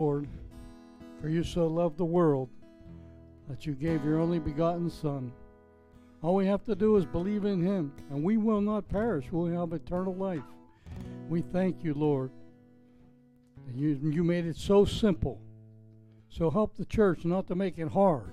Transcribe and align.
Lord, 0.00 0.26
for 1.20 1.28
you 1.28 1.44
so 1.44 1.66
loved 1.66 1.98
the 1.98 2.04
world 2.06 2.48
that 3.50 3.66
you 3.66 3.74
gave 3.74 4.02
your 4.02 4.18
only 4.18 4.38
begotten 4.38 4.88
Son. 4.88 5.30
All 6.22 6.34
we 6.34 6.46
have 6.46 6.64
to 6.64 6.74
do 6.74 6.96
is 6.96 7.04
believe 7.04 7.44
in 7.44 7.60
him, 7.60 7.92
and 8.08 8.24
we 8.24 8.38
will 8.38 8.62
not 8.62 8.88
perish. 8.88 9.26
We'll 9.30 9.52
have 9.60 9.74
eternal 9.74 10.14
life. 10.14 10.42
We 11.28 11.42
thank 11.42 11.84
you, 11.84 11.92
Lord. 11.92 12.30
You, 13.74 14.00
you 14.02 14.24
made 14.24 14.46
it 14.46 14.56
so 14.56 14.86
simple. 14.86 15.38
So 16.30 16.50
help 16.50 16.76
the 16.76 16.86
church 16.86 17.26
not 17.26 17.46
to 17.48 17.54
make 17.54 17.78
it 17.78 17.88
hard. 17.88 18.32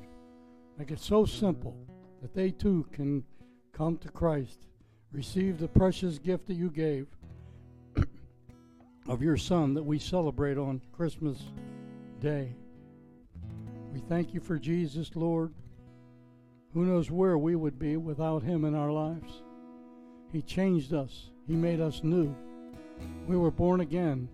Make 0.78 0.92
it 0.92 1.02
so 1.02 1.26
simple 1.26 1.76
that 2.22 2.34
they 2.34 2.52
too 2.52 2.88
can 2.94 3.26
come 3.74 3.98
to 3.98 4.08
Christ, 4.08 4.68
receive 5.12 5.60
the 5.60 5.68
precious 5.68 6.18
gift 6.18 6.48
that 6.48 6.54
you 6.54 6.70
gave 6.70 7.08
of 9.08 9.22
your 9.22 9.38
Son 9.38 9.74
that 9.74 9.84
we 9.84 10.00
celebrate 10.00 10.58
on 10.58 10.82
Christmas 10.92 11.42
Day. 12.20 12.54
We 13.94 14.02
thank 14.02 14.34
you 14.34 14.40
for 14.42 14.60
Jesus, 14.60 15.12
Lord. 15.16 15.54
Who 16.74 16.86
knows 16.86 17.10
where 17.10 17.38
we 17.38 17.56
would 17.56 17.80
be 17.80 17.96
without 17.96 18.44
Him 18.44 18.66
in 18.66 18.76
our 18.76 18.92
lives? 18.92 19.42
He 20.32 20.42
changed 20.42 20.94
us, 20.94 21.30
He 21.48 21.56
made 21.56 21.80
us 21.80 22.02
new. 22.04 22.36
We 23.28 23.38
were 23.38 23.52
born 23.52 23.80
again, 23.80 24.28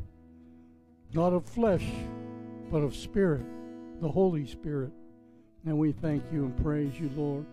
not 1.14 1.34
of 1.34 1.46
flesh, 1.46 1.86
but 2.72 2.80
of 2.80 2.96
spirit, 2.96 3.46
the 4.02 4.10
Holy 4.10 4.48
Spirit. 4.48 4.92
And 5.66 5.78
we 5.78 5.92
thank 5.92 6.24
you 6.32 6.46
and 6.46 6.64
praise 6.64 7.00
you, 7.00 7.12
Lord. 7.16 7.46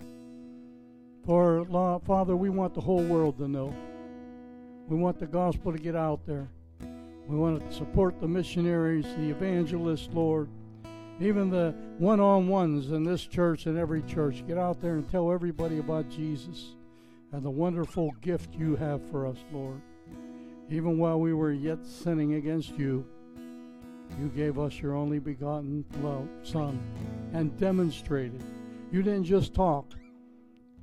For, 1.26 1.66
Father, 2.06 2.34
we 2.34 2.48
want 2.48 2.74
the 2.74 2.80
whole 2.80 3.04
world 3.04 3.36
to 3.38 3.46
know. 3.46 3.74
We 4.88 4.96
want 4.96 5.20
the 5.20 5.26
gospel 5.26 5.70
to 5.70 5.78
get 5.78 5.94
out 5.94 6.26
there. 6.26 6.48
We 7.30 7.38
want 7.38 7.70
to 7.70 7.76
support 7.76 8.20
the 8.20 8.26
missionaries, 8.26 9.04
the 9.16 9.30
evangelists, 9.30 10.08
Lord. 10.12 10.48
Even 11.20 11.48
the 11.48 11.74
one 11.98 12.18
on 12.18 12.48
ones 12.48 12.90
in 12.90 13.04
this 13.04 13.24
church 13.24 13.66
and 13.66 13.78
every 13.78 14.02
church. 14.02 14.44
Get 14.48 14.58
out 14.58 14.80
there 14.80 14.94
and 14.94 15.08
tell 15.08 15.30
everybody 15.30 15.78
about 15.78 16.10
Jesus 16.10 16.74
and 17.32 17.42
the 17.42 17.50
wonderful 17.50 18.10
gift 18.20 18.54
you 18.54 18.74
have 18.74 19.00
for 19.10 19.26
us, 19.26 19.36
Lord. 19.52 19.80
Even 20.70 20.98
while 20.98 21.20
we 21.20 21.32
were 21.32 21.52
yet 21.52 21.86
sinning 21.86 22.34
against 22.34 22.76
you, 22.76 23.06
you 24.18 24.28
gave 24.28 24.58
us 24.58 24.80
your 24.80 24.96
only 24.96 25.20
begotten 25.20 25.84
love, 26.02 26.28
Son 26.42 26.80
and 27.32 27.56
demonstrated. 27.58 28.42
You 28.90 29.02
didn't 29.02 29.24
just 29.24 29.54
talk, 29.54 29.86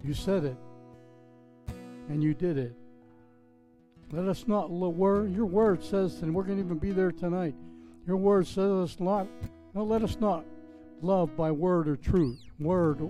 you 0.02 0.14
said 0.14 0.45
it 0.45 0.58
and 2.09 2.23
you 2.23 2.34
did 2.34 2.58
it. 2.58 2.73
Let 4.11 4.27
us 4.27 4.47
not 4.47 4.72
word. 4.72 5.36
Your 5.36 5.45
word 5.45 5.83
says, 5.83 6.22
and 6.22 6.33
we're 6.33 6.44
going 6.44 6.58
to 6.58 6.63
even 6.63 6.77
be 6.77 6.91
there 6.91 7.11
tonight. 7.11 7.55
Your 8.05 8.17
word 8.17 8.47
says 8.47 8.72
us 8.72 9.00
not. 9.00 9.27
No, 9.73 9.83
let 9.83 10.02
us 10.02 10.17
not 10.19 10.45
love 11.02 11.36
by 11.36 11.52
word 11.52 11.88
or 11.88 11.97
truth, 11.97 12.41
word 12.59 13.02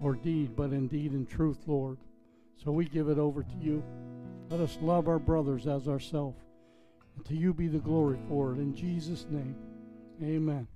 or 0.00 0.14
deed, 0.14 0.54
but 0.54 0.72
indeed 0.72 0.72
in 0.72 0.86
deed 0.86 1.12
and 1.12 1.28
truth, 1.28 1.58
Lord. 1.66 1.98
So 2.62 2.70
we 2.70 2.84
give 2.86 3.08
it 3.08 3.18
over 3.18 3.42
to 3.42 3.56
you. 3.60 3.82
Let 4.48 4.60
us 4.60 4.78
love 4.80 5.08
our 5.08 5.18
brothers 5.18 5.66
as 5.66 5.88
ourselves. 5.88 6.40
And 7.16 7.24
to 7.26 7.34
you 7.34 7.52
be 7.52 7.68
the 7.68 7.78
glory 7.78 8.18
for 8.28 8.52
it. 8.52 8.58
In 8.58 8.74
Jesus' 8.74 9.26
name, 9.28 9.56
amen. 10.22 10.68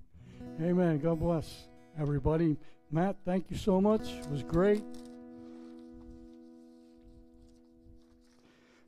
Amen. 0.61 0.99
God 0.99 1.21
bless 1.21 1.69
everybody. 1.99 2.57
Matt, 2.91 3.17
thank 3.25 3.51
you 3.51 3.57
so 3.57 3.81
much. 3.81 4.11
It 4.11 4.29
was 4.31 4.43
great. 4.43 4.83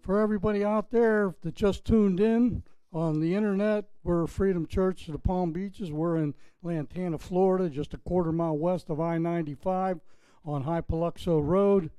For 0.02 0.18
everybody 0.18 0.64
out 0.64 0.90
there 0.90 1.36
that 1.42 1.54
just 1.54 1.84
tuned 1.84 2.18
in 2.18 2.64
on 2.92 3.20
the 3.20 3.36
internet, 3.36 3.84
we're 4.02 4.26
Freedom 4.26 4.66
Church 4.66 5.06
of 5.06 5.12
the 5.12 5.18
Palm 5.20 5.52
Beaches. 5.52 5.92
We're 5.92 6.16
in 6.16 6.34
Lantana, 6.60 7.18
Florida, 7.18 7.70
just 7.70 7.94
a 7.94 7.98
quarter 7.98 8.32
mile 8.32 8.58
west 8.58 8.90
of 8.90 9.00
I 9.00 9.18
95 9.18 10.00
on 10.44 10.64
Hypoluxo 10.64 11.40
Road. 11.40 11.90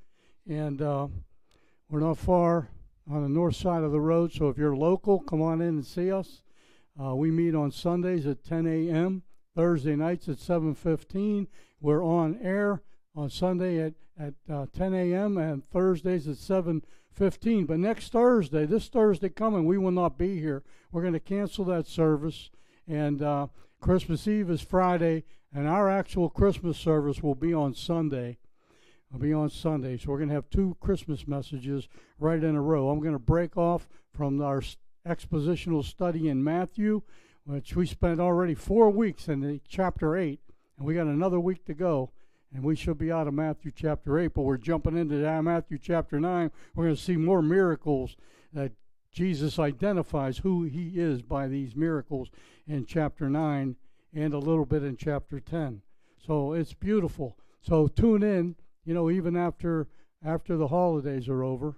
And 0.46 0.82
uh, 0.82 1.08
we're 1.90 2.02
not 2.02 2.18
far 2.18 2.68
on 3.10 3.24
the 3.24 3.30
north 3.30 3.56
side 3.56 3.84
of 3.84 3.94
the 3.94 4.02
road. 4.02 4.34
So 4.34 4.50
if 4.50 4.58
you're 4.58 4.76
local, 4.76 5.22
come 5.22 5.42
on 5.42 5.62
in 5.62 5.70
and 5.70 5.86
see 5.86 6.12
us. 6.12 6.42
Uh, 7.02 7.16
we 7.16 7.32
meet 7.32 7.56
on 7.56 7.72
Sundays 7.72 8.28
at 8.28 8.44
10 8.44 8.68
a.m., 8.68 9.24
Thursday 9.56 9.96
nights 9.96 10.28
at 10.28 10.40
7.15. 10.40 11.48
We're 11.80 12.04
on 12.04 12.38
air 12.44 12.82
on 13.16 13.30
Sunday 13.30 13.80
at, 13.80 13.94
at 14.20 14.34
uh, 14.54 14.66
10 14.74 14.94
a.m. 14.94 15.38
and 15.38 15.64
Thursdays 15.64 16.28
at 16.28 16.36
7 16.36 16.84
15. 17.14 17.66
But 17.66 17.80
next 17.80 18.12
Thursday, 18.12 18.66
this 18.66 18.88
Thursday 18.88 19.30
coming, 19.30 19.66
we 19.66 19.78
will 19.78 19.92
not 19.92 20.18
be 20.18 20.40
here. 20.40 20.64
We're 20.92 21.02
going 21.02 21.14
to 21.14 21.20
cancel 21.20 21.66
that 21.66 21.88
service. 21.88 22.50
And 22.88 23.22
uh, 23.22 23.48
Christmas 23.80 24.28
Eve 24.28 24.50
is 24.50 24.62
Friday, 24.62 25.24
and 25.54 25.68
our 25.68 25.90
actual 25.90 26.30
Christmas 26.30 26.78
service 26.78 27.22
will 27.22 27.36
be 27.36 27.54
on 27.54 27.74
Sunday. 27.74 28.38
It'll 29.10 29.22
be 29.22 29.34
on 29.34 29.50
Sunday. 29.50 29.98
So 29.98 30.10
we're 30.10 30.18
going 30.18 30.30
to 30.30 30.36
have 30.36 30.50
two 30.50 30.76
Christmas 30.80 31.28
messages 31.28 31.88
right 32.20 32.44
in 32.44 32.56
a 32.56 32.62
row. 32.62 32.90
I'm 32.90 33.00
going 33.00 33.14
to 33.14 33.20
break 33.20 33.56
off 33.58 33.88
from 34.12 34.42
our 34.42 34.64
expositional 35.08 35.84
study 35.84 36.30
in 36.30 36.44
Matthew, 36.44 37.04
which 37.46 37.76
we 37.76 37.86
spent 37.86 38.20
already 38.20 38.56
four 38.56 38.90
weeks 38.90 39.28
in 39.28 39.42
the 39.42 39.62
chapter 39.68 40.16
8, 40.18 40.40
and 40.78 40.88
we 40.88 40.96
got 40.96 41.08
another 41.08 41.40
week 41.40 41.66
to 41.66 41.74
go 41.74 42.12
and 42.54 42.64
we 42.64 42.76
should 42.76 42.98
be 42.98 43.12
out 43.12 43.28
of 43.28 43.34
Matthew 43.34 43.72
chapter 43.76 44.20
8, 44.20 44.34
but 44.34 44.44
we're 44.44 44.58
jumping 44.58 44.98
into 44.98 45.16
Matthew 45.42 45.80
chapter 45.82 46.20
9. 46.20 46.52
We're 46.76 46.84
going 46.86 46.96
to 46.96 47.02
see 47.02 47.18
more 47.18 47.42
miracles 47.42 48.16
that 48.54 48.72
Jesus 49.12 49.58
identifies 49.58 50.40
who 50.40 50.64
he 50.64 51.00
is 51.00 51.22
by 51.22 51.48
these 51.48 51.76
miracles 51.76 52.30
in 52.68 52.86
chapter 52.86 53.30
9 53.30 53.76
and 54.14 54.34
a 54.34 54.40
little 54.40 54.66
bit 54.66 54.84
in 54.84 54.98
chapter 54.98 55.40
10. 55.40 55.82
So 56.26 56.54
it's 56.54 56.74
beautiful. 56.74 57.38
So 57.62 57.88
tune 57.88 58.24
in, 58.24 58.56
you 58.86 58.94
know, 58.94 59.10
even 59.10 59.36
after 59.36 59.88
after 60.26 60.56
the 60.56 60.68
holidays 60.68 61.28
are 61.28 61.44
over. 61.44 61.76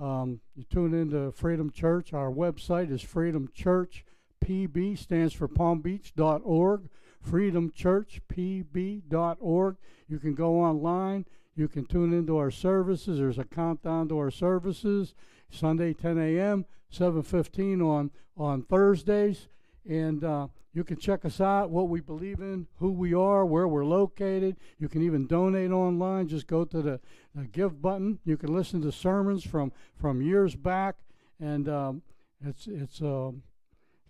Um, 0.00 0.40
you 0.54 0.64
tune 0.64 0.94
into 0.94 1.32
Freedom 1.32 1.70
Church. 1.70 2.12
Our 2.12 2.30
website 2.30 2.92
is 2.92 3.02
Freedom 3.02 3.48
Church 3.54 4.04
PB, 4.44 4.98
stands 4.98 5.32
for 5.32 5.48
palmbeach.org 5.48 6.88
freedomchurchpb.org. 7.26 9.76
You 10.08 10.18
can 10.18 10.34
go 10.34 10.60
online. 10.60 11.24
You 11.54 11.68
can 11.68 11.86
tune 11.86 12.12
into 12.12 12.36
our 12.36 12.50
services. 12.50 13.18
There's 13.18 13.38
a 13.38 13.44
countdown 13.44 14.08
to 14.08 14.18
our 14.18 14.30
services. 14.30 15.14
Sunday 15.50 15.94
10 15.94 16.18
a.m., 16.18 16.66
7:15 16.92 17.82
on 17.82 18.10
on 18.36 18.62
Thursdays, 18.62 19.48
and 19.84 20.22
uh, 20.22 20.48
you 20.72 20.84
can 20.84 20.96
check 20.96 21.24
us 21.24 21.40
out, 21.40 21.70
what 21.70 21.88
we 21.88 22.00
believe 22.00 22.40
in, 22.40 22.68
who 22.76 22.92
we 22.92 23.12
are, 23.12 23.44
where 23.44 23.66
we're 23.66 23.84
located. 23.84 24.56
You 24.78 24.88
can 24.88 25.02
even 25.02 25.26
donate 25.26 25.72
online. 25.72 26.28
Just 26.28 26.46
go 26.46 26.64
to 26.64 26.82
the, 26.82 27.00
the 27.34 27.46
give 27.46 27.82
button. 27.82 28.20
You 28.24 28.36
can 28.36 28.54
listen 28.54 28.80
to 28.82 28.92
sermons 28.92 29.42
from 29.42 29.72
from 29.96 30.22
years 30.22 30.54
back, 30.54 30.96
and 31.40 31.68
um, 31.68 32.02
it's 32.44 32.66
it's. 32.66 33.02
Uh, 33.02 33.32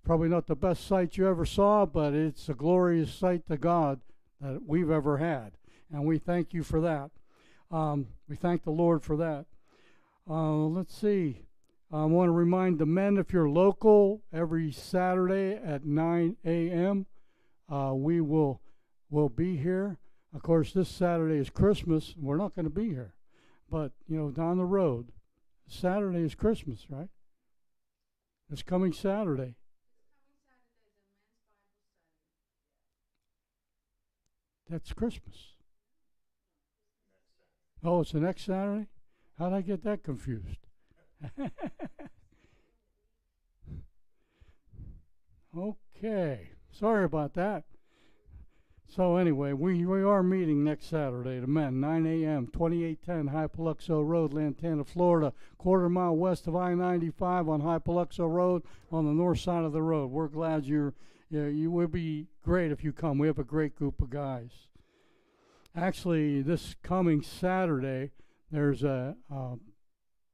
Probably 0.09 0.31
not 0.31 0.47
the 0.47 0.57
best 0.57 0.87
sight 0.87 1.19
you 1.19 1.29
ever 1.29 1.45
saw, 1.45 1.85
but 1.85 2.15
it's 2.15 2.49
a 2.49 2.55
glorious 2.55 3.13
sight 3.13 3.47
to 3.49 3.59
God 3.59 4.01
that 4.41 4.63
we've 4.67 4.91
ever 4.91 5.19
had. 5.19 5.53
And 5.93 6.07
we 6.07 6.17
thank 6.17 6.55
you 6.55 6.63
for 6.63 6.81
that. 6.81 7.11
Um, 7.71 8.07
we 8.27 8.35
thank 8.35 8.65
the 8.65 8.71
Lord 8.71 9.03
for 9.03 9.19
that. 9.19 9.45
Uh, 10.27 10.65
let's 10.65 10.97
see. 10.97 11.43
I 11.93 12.07
want 12.07 12.29
to 12.29 12.33
remind 12.33 12.79
the 12.79 12.87
men 12.87 13.19
if 13.19 13.35
you're 13.35 13.51
local, 13.51 14.23
every 14.33 14.73
Saturday 14.73 15.57
at 15.63 15.85
9 15.85 16.37
a.m., 16.43 17.05
uh, 17.71 17.93
we 17.95 18.23
will 18.23 18.63
will 19.11 19.29
be 19.29 19.59
here. 19.59 19.99
Of 20.35 20.41
course, 20.41 20.73
this 20.73 20.89
Saturday 20.89 21.37
is 21.37 21.51
Christmas. 21.51 22.15
We're 22.17 22.39
not 22.39 22.55
going 22.55 22.65
to 22.65 22.71
be 22.71 22.89
here, 22.89 23.13
but 23.71 23.93
you 24.09 24.17
know, 24.17 24.31
down 24.31 24.57
the 24.57 24.65
road, 24.65 25.13
Saturday 25.67 26.21
is 26.21 26.35
Christmas, 26.35 26.87
right? 26.89 27.11
It's 28.51 28.63
coming 28.63 28.95
Saturday. 28.95 29.58
That's 34.68 34.92
Christmas. 34.92 35.54
Oh, 37.82 38.00
it's 38.00 38.12
the 38.12 38.20
next 38.20 38.44
Saturday? 38.44 38.88
How'd 39.38 39.53
I 39.53 39.60
get 39.62 39.82
that 39.84 40.03
confused? 40.03 40.66
okay. 45.56 46.50
Sorry 46.70 47.04
about 47.04 47.34
that. 47.34 47.65
So 48.95 49.17
anyway, 49.17 49.53
we, 49.53 49.85
we 49.85 50.03
are 50.03 50.23
meeting 50.23 50.65
next 50.65 50.87
Saturday, 50.87 51.41
the 51.41 51.47
men, 51.47 51.79
9 51.79 52.07
a.m., 52.07 52.47
2810 52.47 53.29
Hypoluxo 53.29 54.07
Road, 54.07 54.33
Lantana, 54.33 54.83
Florida, 54.83 55.35
quarter 55.59 55.91
mile 55.91 56.17
west 56.17 56.47
of 56.47 56.57
I-95 56.57 57.49
on 57.49 57.61
Hypoluxo 57.61 58.31
Road 58.31 58.63
on 58.91 59.05
the 59.05 59.13
north 59.13 59.41
side 59.41 59.65
of 59.65 59.73
the 59.73 59.83
road. 59.83 60.11
We're 60.11 60.29
glad 60.29 60.65
you're 60.65 60.95
yeah, 61.31 61.47
you 61.47 61.71
would 61.71 61.93
be 61.93 62.27
great 62.43 62.73
if 62.73 62.83
you 62.83 62.93
come. 62.93 63.19
We 63.19 63.27
have 63.27 63.39
a 63.39 63.45
great 63.45 63.77
group 63.77 64.01
of 64.01 64.09
guys. 64.09 64.51
Actually, 65.77 66.41
this 66.41 66.75
coming 66.83 67.21
Saturday, 67.21 68.13
there's 68.51 68.83
a 68.83 69.15
a, 69.31 69.57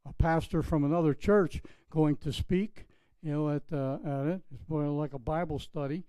a 0.07 0.13
pastor 0.19 0.63
from 0.63 0.85
another 0.85 1.13
church 1.13 1.61
going 1.91 2.17
to 2.19 2.33
speak. 2.33 2.87
You 3.23 3.33
know, 3.33 3.51
at 3.51 3.63
uh, 3.73 3.99
at 4.05 4.27
it. 4.27 4.41
It's 4.55 4.69
more 4.69 4.87
like 4.87 5.15
a 5.15 5.19
Bible 5.19 5.59
study. 5.59 6.05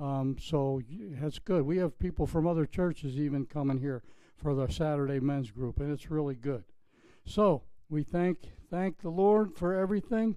Um, 0.00 0.36
so 0.40 0.80
that's 1.20 1.38
good. 1.38 1.62
We 1.62 1.78
have 1.78 1.98
people 1.98 2.26
from 2.26 2.46
other 2.46 2.66
churches 2.66 3.16
even 3.16 3.46
coming 3.46 3.78
here 3.78 4.02
for 4.36 4.54
the 4.54 4.68
Saturday 4.68 5.18
men's 5.18 5.50
group, 5.50 5.80
and 5.80 5.92
it's 5.92 6.10
really 6.10 6.36
good. 6.36 6.64
So 7.24 7.62
we 7.88 8.04
thank 8.04 8.38
thank 8.70 9.00
the 9.00 9.10
Lord 9.10 9.56
for 9.56 9.74
everything. 9.74 10.36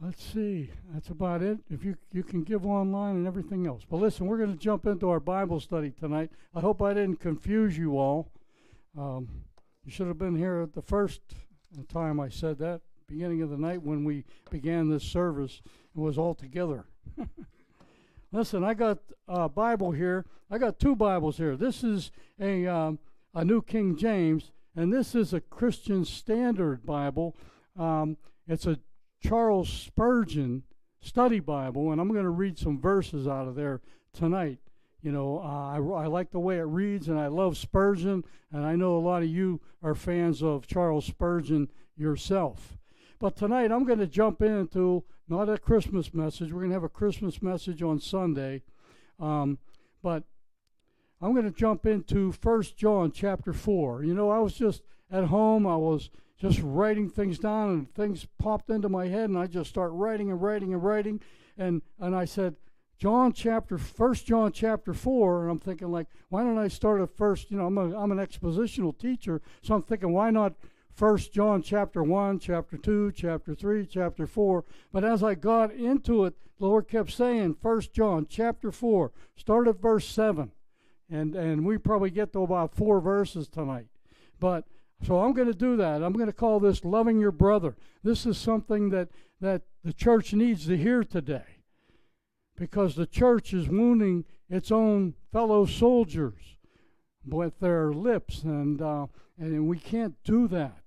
Let's 0.00 0.22
see. 0.22 0.70
That's 0.92 1.08
about 1.08 1.42
it. 1.42 1.58
If 1.70 1.84
you 1.84 1.96
you 2.12 2.24
can 2.24 2.42
give 2.42 2.66
online 2.66 3.16
and 3.16 3.26
everything 3.26 3.66
else. 3.66 3.84
But 3.88 3.98
listen, 3.98 4.26
we're 4.26 4.38
going 4.38 4.52
to 4.52 4.58
jump 4.58 4.86
into 4.86 5.08
our 5.08 5.20
Bible 5.20 5.60
study 5.60 5.90
tonight. 5.90 6.32
I 6.54 6.60
hope 6.60 6.82
I 6.82 6.94
didn't 6.94 7.20
confuse 7.20 7.78
you 7.78 7.96
all. 7.96 8.32
Um, 8.98 9.28
you 9.84 9.92
should 9.92 10.08
have 10.08 10.18
been 10.18 10.36
here 10.36 10.62
at 10.62 10.72
the 10.72 10.82
first 10.82 11.20
time 11.88 12.18
I 12.18 12.28
said 12.28 12.58
that, 12.58 12.80
beginning 13.06 13.42
of 13.42 13.50
the 13.50 13.56
night 13.56 13.82
when 13.82 14.04
we 14.04 14.24
began 14.50 14.90
this 14.90 15.04
service. 15.04 15.62
It 15.64 16.00
was 16.00 16.18
all 16.18 16.34
together. 16.34 16.86
listen, 18.32 18.64
I 18.64 18.74
got 18.74 18.98
a 19.28 19.48
Bible 19.48 19.92
here. 19.92 20.24
I 20.50 20.58
got 20.58 20.78
two 20.78 20.94
Bibles 20.94 21.36
here. 21.36 21.56
This 21.56 21.82
is 21.82 22.10
a 22.40 22.66
um, 22.66 22.98
a 23.34 23.44
New 23.44 23.62
King 23.62 23.96
James, 23.96 24.52
and 24.76 24.92
this 24.92 25.14
is 25.14 25.32
a 25.32 25.40
Christian 25.40 26.04
Standard 26.04 26.84
Bible. 26.86 27.34
Um, 27.78 28.16
it's 28.46 28.66
a 28.66 28.78
Charles 29.20 29.68
Spurgeon 29.68 30.62
study 31.00 31.40
Bible, 31.40 31.92
and 31.92 32.00
I'm 32.00 32.08
going 32.08 32.24
to 32.24 32.30
read 32.30 32.58
some 32.58 32.80
verses 32.80 33.26
out 33.26 33.48
of 33.48 33.54
there 33.54 33.80
tonight. 34.12 34.58
You 35.02 35.12
know, 35.12 35.38
uh, 35.38 35.72
I, 35.72 36.04
I 36.04 36.06
like 36.06 36.30
the 36.30 36.40
way 36.40 36.58
it 36.58 36.62
reads, 36.62 37.08
and 37.08 37.18
I 37.18 37.26
love 37.26 37.56
Spurgeon, 37.58 38.24
and 38.52 38.64
I 38.64 38.76
know 38.76 38.96
a 38.96 39.00
lot 39.00 39.22
of 39.22 39.28
you 39.28 39.60
are 39.82 39.94
fans 39.94 40.42
of 40.42 40.66
Charles 40.66 41.04
Spurgeon 41.04 41.68
yourself. 41.96 42.78
But 43.18 43.36
tonight 43.36 43.70
I'm 43.70 43.84
going 43.84 43.98
to 43.98 44.06
jump 44.06 44.42
into 44.42 45.04
not 45.28 45.48
a 45.48 45.58
Christmas 45.58 46.12
message. 46.12 46.52
We're 46.52 46.60
going 46.60 46.70
to 46.70 46.74
have 46.74 46.84
a 46.84 46.88
Christmas 46.88 47.42
message 47.42 47.82
on 47.82 48.00
Sunday, 48.00 48.62
um, 49.18 49.58
but 50.02 50.24
I'm 51.20 51.32
going 51.32 51.50
to 51.50 51.58
jump 51.58 51.86
into 51.86 52.32
First 52.32 52.76
John 52.76 53.10
chapter 53.10 53.52
four. 53.52 54.04
You 54.04 54.14
know, 54.14 54.30
I 54.30 54.38
was 54.38 54.54
just 54.54 54.82
at 55.10 55.24
home. 55.24 55.66
I 55.66 55.76
was 55.76 56.10
just 56.38 56.60
writing 56.62 57.08
things 57.08 57.38
down 57.38 57.70
and 57.70 57.94
things 57.94 58.26
popped 58.38 58.68
into 58.68 58.88
my 58.88 59.06
head 59.06 59.30
and 59.30 59.38
I 59.38 59.46
just 59.46 59.70
start 59.70 59.92
writing 59.92 60.30
and 60.30 60.42
writing 60.42 60.74
and 60.74 60.82
writing 60.82 61.20
and 61.56 61.80
and 61.98 62.14
I 62.14 62.24
said 62.24 62.56
John 62.98 63.32
chapter 63.32 63.78
first 63.78 64.26
John 64.26 64.52
chapter 64.52 64.92
4 64.92 65.42
and 65.42 65.50
I'm 65.52 65.58
thinking 65.58 65.90
like 65.90 66.08
why 66.28 66.42
don't 66.42 66.58
I 66.58 66.68
start 66.68 67.00
at 67.00 67.16
first 67.16 67.50
you 67.50 67.56
know 67.56 67.66
I'm 67.66 67.78
a, 67.78 67.96
I'm 67.96 68.12
an 68.12 68.18
expositional 68.18 68.98
teacher 68.98 69.40
so 69.62 69.74
I'm 69.74 69.82
thinking 69.82 70.12
why 70.12 70.30
not 70.30 70.54
first 70.94 71.32
John 71.32 71.62
chapter 71.62 72.02
1 72.02 72.38
chapter 72.38 72.76
2 72.76 73.12
chapter 73.12 73.54
3 73.54 73.86
chapter 73.86 74.26
4 74.26 74.64
but 74.92 75.04
as 75.04 75.22
I 75.22 75.34
got 75.34 75.72
into 75.72 76.24
it 76.24 76.34
the 76.58 76.66
Lord 76.66 76.88
kept 76.88 77.10
saying 77.10 77.56
first 77.60 77.92
John 77.92 78.26
chapter 78.28 78.70
4 78.70 79.12
start 79.36 79.68
at 79.68 79.80
verse 79.80 80.06
7 80.06 80.52
and 81.10 81.34
and 81.34 81.66
we 81.66 81.78
probably 81.78 82.10
get 82.10 82.32
to 82.32 82.42
about 82.42 82.74
four 82.74 83.00
verses 83.00 83.48
tonight 83.48 83.88
but 84.40 84.64
so 85.02 85.20
I'm 85.20 85.32
going 85.32 85.48
to 85.48 85.54
do 85.54 85.76
that. 85.76 86.02
I'm 86.02 86.12
going 86.12 86.26
to 86.26 86.32
call 86.32 86.60
this 86.60 86.84
loving 86.84 87.20
your 87.20 87.32
brother. 87.32 87.76
This 88.02 88.24
is 88.24 88.38
something 88.38 88.90
that, 88.90 89.08
that 89.40 89.62
the 89.82 89.92
church 89.92 90.32
needs 90.32 90.66
to 90.66 90.76
hear 90.76 91.04
today 91.04 91.58
because 92.56 92.94
the 92.94 93.06
church 93.06 93.52
is 93.52 93.68
wounding 93.68 94.24
its 94.48 94.70
own 94.70 95.14
fellow 95.32 95.66
soldiers 95.66 96.56
with 97.26 97.58
their 97.60 97.92
lips, 97.92 98.42
and, 98.42 98.80
uh, 98.80 99.06
and 99.38 99.66
we 99.66 99.78
can't 99.78 100.14
do 100.24 100.46
that. 100.48 100.83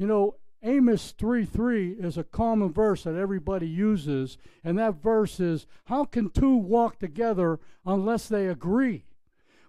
You 0.00 0.06
know, 0.06 0.36
Amos 0.62 1.12
3 1.12 1.44
3 1.44 1.90
is 1.90 2.16
a 2.16 2.24
common 2.24 2.72
verse 2.72 3.04
that 3.04 3.16
everybody 3.16 3.68
uses, 3.68 4.38
and 4.64 4.78
that 4.78 5.02
verse 5.02 5.38
is 5.38 5.66
How 5.84 6.06
can 6.06 6.30
two 6.30 6.56
walk 6.56 6.98
together 6.98 7.60
unless 7.84 8.26
they 8.26 8.46
agree? 8.46 9.04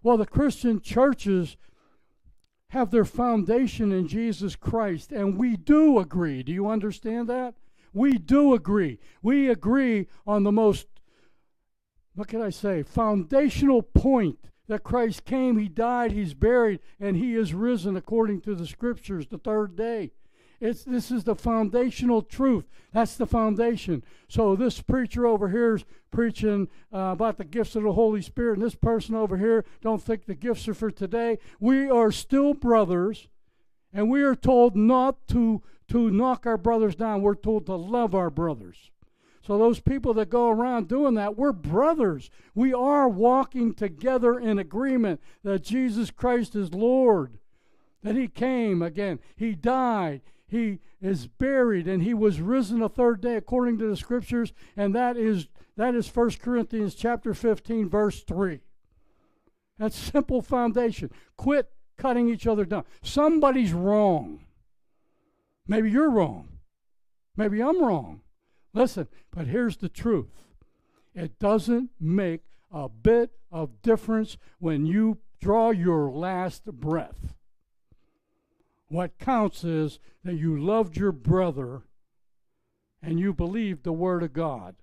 Well, 0.01 0.15
the 0.15 0.25
Christian 0.25 0.79
churches 0.79 1.57
have 2.69 2.91
their 2.91 3.03
foundation 3.03 3.91
in 3.91 4.07
Jesus 4.07 4.55
Christ, 4.55 5.11
and 5.11 5.37
we 5.37 5.57
do 5.57 5.99
agree. 5.99 6.43
Do 6.43 6.53
you 6.53 6.69
understand 6.69 7.27
that? 7.27 7.55
We 7.91 8.13
do 8.13 8.53
agree. 8.53 8.99
We 9.21 9.49
agree 9.49 10.07
on 10.25 10.43
the 10.43 10.51
most, 10.53 10.87
what 12.15 12.29
can 12.29 12.41
I 12.41 12.51
say, 12.51 12.83
foundational 12.83 13.81
point 13.81 14.39
that 14.69 14.83
Christ 14.83 15.25
came, 15.25 15.57
He 15.57 15.67
died, 15.67 16.13
He's 16.13 16.33
buried, 16.33 16.79
and 17.01 17.17
He 17.17 17.35
is 17.35 17.53
risen 17.53 17.97
according 17.97 18.39
to 18.41 18.55
the 18.55 18.65
Scriptures 18.65 19.27
the 19.27 19.37
third 19.37 19.75
day. 19.75 20.11
It's, 20.61 20.83
this 20.83 21.09
is 21.09 21.23
the 21.23 21.35
foundational 21.35 22.21
truth. 22.21 22.65
That's 22.93 23.15
the 23.17 23.25
foundation. 23.25 24.03
So 24.27 24.55
this 24.55 24.79
preacher 24.79 25.25
over 25.25 25.49
here 25.49 25.75
is 25.75 25.85
preaching 26.11 26.69
uh, 26.93 26.97
about 26.97 27.37
the 27.37 27.43
gifts 27.43 27.75
of 27.75 27.81
the 27.81 27.93
Holy 27.93 28.21
Spirit, 28.21 28.59
and 28.59 28.61
this 28.61 28.75
person 28.75 29.15
over 29.15 29.37
here 29.37 29.65
don't 29.81 30.01
think 30.01 30.25
the 30.25 30.35
gifts 30.35 30.67
are 30.67 30.75
for 30.75 30.91
today. 30.91 31.39
We 31.59 31.89
are 31.89 32.11
still 32.11 32.53
brothers, 32.53 33.27
and 33.91 34.07
we 34.07 34.21
are 34.21 34.35
told 34.35 34.75
not 34.75 35.27
to 35.29 35.63
to 35.89 36.09
knock 36.09 36.45
our 36.45 36.57
brothers 36.57 36.95
down. 36.95 37.21
We're 37.21 37.35
told 37.35 37.65
to 37.65 37.75
love 37.75 38.15
our 38.15 38.29
brothers. 38.29 38.91
So 39.41 39.57
those 39.57 39.81
people 39.81 40.13
that 40.13 40.29
go 40.29 40.49
around 40.49 40.87
doing 40.87 41.15
that, 41.15 41.35
we're 41.35 41.51
brothers. 41.51 42.29
We 42.55 42.73
are 42.73 43.09
walking 43.09 43.73
together 43.73 44.39
in 44.39 44.57
agreement 44.57 45.19
that 45.43 45.63
Jesus 45.63 46.09
Christ 46.09 46.55
is 46.55 46.73
Lord. 46.73 47.39
That 48.03 48.15
he 48.15 48.27
came 48.29 48.81
again. 48.81 49.19
He 49.35 49.53
died 49.53 50.21
he 50.51 50.80
is 51.01 51.25
buried 51.25 51.88
and 51.88 52.03
he 52.03 52.13
was 52.13 52.39
risen 52.42 52.83
a 52.83 52.89
third 52.89 53.21
day 53.21 53.36
according 53.36 53.80
to 53.80 53.88
the 53.89 53.98
scriptures 53.98 54.53
and 54.77 54.94
that 54.94 55.18
is 55.18 55.48
that 55.77 55.95
is 55.95 56.13
1 56.13 56.31
corinthians 56.42 56.94
chapter 56.94 57.33
15 57.33 57.89
verse 57.89 58.21
3 58.24 58.59
that's 59.81 59.98
simple 59.98 60.44
foundation. 60.44 61.09
Quit 61.38 61.71
cutting 61.98 62.30
each 62.30 62.45
other 62.45 62.65
down. 62.65 62.83
Somebody's 63.01 63.74
wrong. 63.74 64.42
Maybe 65.68 65.89
you're 65.89 66.12
wrong. 66.12 66.59
Maybe 67.36 67.63
i'm 67.63 67.83
wrong. 67.83 68.21
Listen 68.74 69.07
but 69.31 69.48
here's 69.48 69.77
the 69.77 69.89
truth. 69.89 70.44
It 71.15 71.39
doesn't 71.39 71.89
make 72.00 72.42
a 72.71 72.89
bit 72.89 73.31
of 73.51 73.81
difference 73.81 74.38
when 74.59 74.86
you 74.86 75.18
draw 75.39 75.71
your 75.71 76.12
last 76.12 76.65
breath 76.65 77.33
what 78.91 79.17
counts 79.19 79.63
is 79.63 79.99
that 80.23 80.35
you 80.35 80.59
loved 80.59 80.97
your 80.97 81.11
brother 81.13 81.83
and 83.01 83.19
you 83.19 83.33
believed 83.33 83.83
the 83.83 83.93
Word 83.93 84.21
of 84.21 84.33
God. 84.33 84.75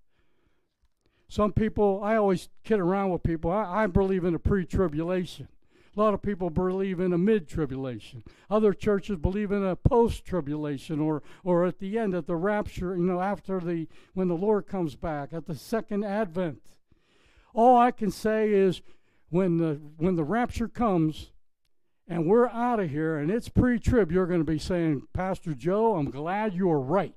Some 1.29 1.53
people, 1.53 2.01
I 2.03 2.17
always 2.17 2.49
kid 2.65 2.81
around 2.81 3.11
with 3.11 3.23
people, 3.23 3.51
I, 3.51 3.85
I 3.85 3.87
believe 3.87 4.25
in 4.25 4.35
a 4.35 4.39
pre 4.39 4.65
tribulation. 4.65 5.49
A 5.95 6.01
lot 6.01 6.15
of 6.15 6.23
people 6.23 6.49
believe 6.49 7.01
in 7.01 7.13
a 7.13 7.19
mid 7.19 7.49
tribulation. 7.49 8.23
Other 8.49 8.73
churches 8.73 9.17
believe 9.17 9.53
in 9.53 9.65
a 9.65 9.77
post 9.77 10.25
tribulation 10.25 11.01
or, 11.01 11.23
or 11.45 11.67
at 11.67 11.79
the 11.79 11.99
end, 11.99 12.15
at 12.15 12.27
the 12.27 12.37
rapture, 12.37 12.97
you 12.97 13.03
know, 13.03 13.21
after 13.21 13.61
the, 13.61 13.89
when 14.15 14.29
the 14.29 14.37
Lord 14.37 14.67
comes 14.67 14.95
back, 14.95 15.33
at 15.33 15.47
the 15.47 15.55
second 15.55 16.05
advent. 16.05 16.63
All 17.53 17.77
I 17.77 17.91
can 17.91 18.11
say 18.11 18.53
is 18.53 18.81
when 19.29 19.59
the, 19.59 19.81
when 19.97 20.17
the 20.17 20.25
rapture 20.25 20.69
comes, 20.69 21.33
and 22.09 22.27
we're 22.27 22.49
out 22.49 22.81
of 22.81 22.91
here 22.91 23.19
and 23.19 23.31
it's 23.31 23.49
pre 23.49 23.79
trib, 23.79 24.11
you're 24.11 24.27
going 24.27 24.41
to 24.41 24.53
be 24.53 24.59
saying, 24.59 25.03
Pastor 25.13 25.55
Joe, 25.55 25.97
I'm 25.97 26.11
glad 26.11 26.55
you're 26.55 26.81
right. 26.81 27.15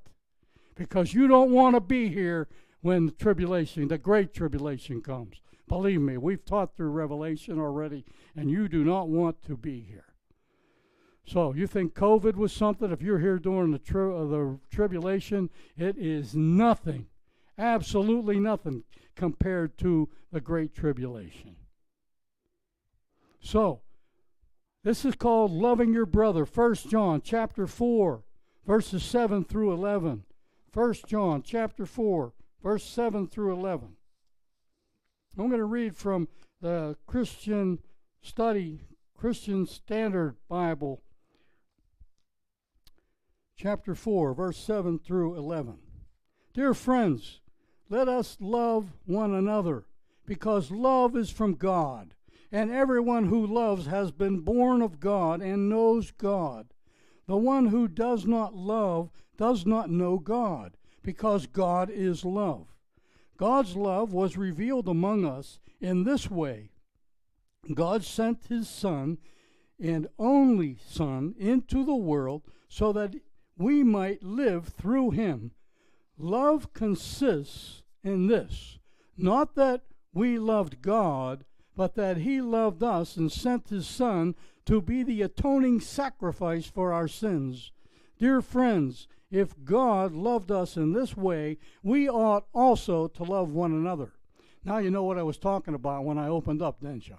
Because 0.75 1.13
you 1.13 1.27
don't 1.27 1.51
want 1.51 1.75
to 1.75 1.79
be 1.79 2.09
here 2.09 2.47
when 2.81 3.05
the 3.05 3.11
tribulation, 3.11 3.87
the 3.87 3.97
great 3.97 4.33
tribulation 4.33 5.01
comes. 5.01 5.41
Believe 5.67 6.01
me, 6.01 6.17
we've 6.17 6.43
taught 6.43 6.75
through 6.75 6.89
Revelation 6.89 7.59
already, 7.59 8.03
and 8.35 8.51
you 8.51 8.67
do 8.67 8.83
not 8.83 9.07
want 9.07 9.41
to 9.43 9.55
be 9.55 9.79
here. 9.79 10.05
So, 11.25 11.53
you 11.53 11.67
think 11.67 11.93
COVID 11.93 12.35
was 12.35 12.51
something? 12.51 12.91
If 12.91 13.01
you're 13.01 13.19
here 13.19 13.37
during 13.37 13.71
the, 13.71 13.79
tri- 13.79 14.11
uh, 14.13 14.25
the 14.25 14.59
tribulation, 14.69 15.49
it 15.77 15.95
is 15.97 16.35
nothing, 16.35 17.05
absolutely 17.57 18.39
nothing 18.39 18.83
compared 19.15 19.77
to 19.77 20.09
the 20.31 20.41
great 20.41 20.73
tribulation. 20.73 21.55
So, 23.39 23.81
this 24.83 25.05
is 25.05 25.15
called 25.15 25.51
loving 25.51 25.93
your 25.93 26.05
brother. 26.05 26.45
1 26.45 26.75
John 26.89 27.21
chapter 27.23 27.67
4, 27.67 28.23
verses 28.65 29.03
7 29.03 29.45
through 29.45 29.73
11. 29.73 30.23
1 30.73 30.93
John 31.05 31.43
chapter 31.43 31.85
4, 31.85 32.33
verse 32.63 32.83
7 32.83 33.27
through 33.27 33.53
11. 33.53 33.89
I'm 35.37 35.47
going 35.47 35.59
to 35.59 35.65
read 35.65 35.95
from 35.95 36.27
the 36.61 36.97
Christian 37.05 37.79
Study, 38.21 38.81
Christian 39.17 39.65
Standard 39.65 40.35
Bible, 40.49 41.01
chapter 43.55 43.93
4, 43.93 44.33
verse 44.33 44.57
7 44.57 44.99
through 44.99 45.35
11. 45.35 45.77
Dear 46.53 46.73
friends, 46.73 47.39
let 47.89 48.07
us 48.07 48.37
love 48.39 48.93
one 49.05 49.33
another, 49.33 49.85
because 50.25 50.71
love 50.71 51.15
is 51.15 51.29
from 51.29 51.53
God 51.53 52.13
and 52.51 52.71
everyone 52.71 53.25
who 53.25 53.45
loves 53.45 53.85
has 53.85 54.11
been 54.11 54.39
born 54.39 54.81
of 54.81 54.99
God 54.99 55.41
and 55.41 55.69
knows 55.69 56.11
God. 56.11 56.73
The 57.27 57.37
one 57.37 57.67
who 57.67 57.87
does 57.87 58.25
not 58.25 58.53
love 58.53 59.11
does 59.37 59.65
not 59.65 59.89
know 59.89 60.17
God, 60.17 60.75
because 61.01 61.47
God 61.47 61.89
is 61.89 62.25
love. 62.25 62.67
God's 63.37 63.75
love 63.75 64.13
was 64.13 64.37
revealed 64.37 64.87
among 64.87 65.25
us 65.25 65.59
in 65.79 66.03
this 66.03 66.29
way 66.29 66.71
God 67.73 68.03
sent 68.03 68.45
his 68.45 68.67
Son 68.67 69.17
and 69.79 70.07
only 70.19 70.77
Son 70.85 71.35
into 71.37 71.85
the 71.85 71.95
world 71.95 72.43
so 72.67 72.91
that 72.93 73.15
we 73.57 73.83
might 73.83 74.23
live 74.23 74.67
through 74.67 75.11
him. 75.11 75.51
Love 76.17 76.73
consists 76.73 77.83
in 78.03 78.27
this 78.27 78.79
not 79.17 79.55
that 79.55 79.83
we 80.13 80.39
loved 80.39 80.81
God, 80.81 81.45
but 81.81 81.95
that 81.95 82.17
he 82.17 82.39
loved 82.39 82.83
us 82.83 83.17
and 83.17 83.31
sent 83.31 83.69
his 83.69 83.87
Son 83.87 84.35
to 84.67 84.79
be 84.79 85.01
the 85.01 85.23
atoning 85.23 85.79
sacrifice 85.79 86.67
for 86.67 86.93
our 86.93 87.07
sins. 87.07 87.71
Dear 88.19 88.39
friends, 88.39 89.07
if 89.31 89.55
God 89.65 90.13
loved 90.13 90.51
us 90.51 90.77
in 90.77 90.93
this 90.93 91.17
way, 91.17 91.57
we 91.81 92.07
ought 92.07 92.45
also 92.53 93.07
to 93.07 93.23
love 93.23 93.49
one 93.49 93.71
another. 93.71 94.13
Now 94.63 94.77
you 94.77 94.91
know 94.91 95.01
what 95.01 95.17
I 95.17 95.23
was 95.23 95.39
talking 95.39 95.73
about 95.73 96.03
when 96.03 96.19
I 96.19 96.27
opened 96.27 96.61
up, 96.61 96.81
didn't 96.81 97.07
you? 97.07 97.17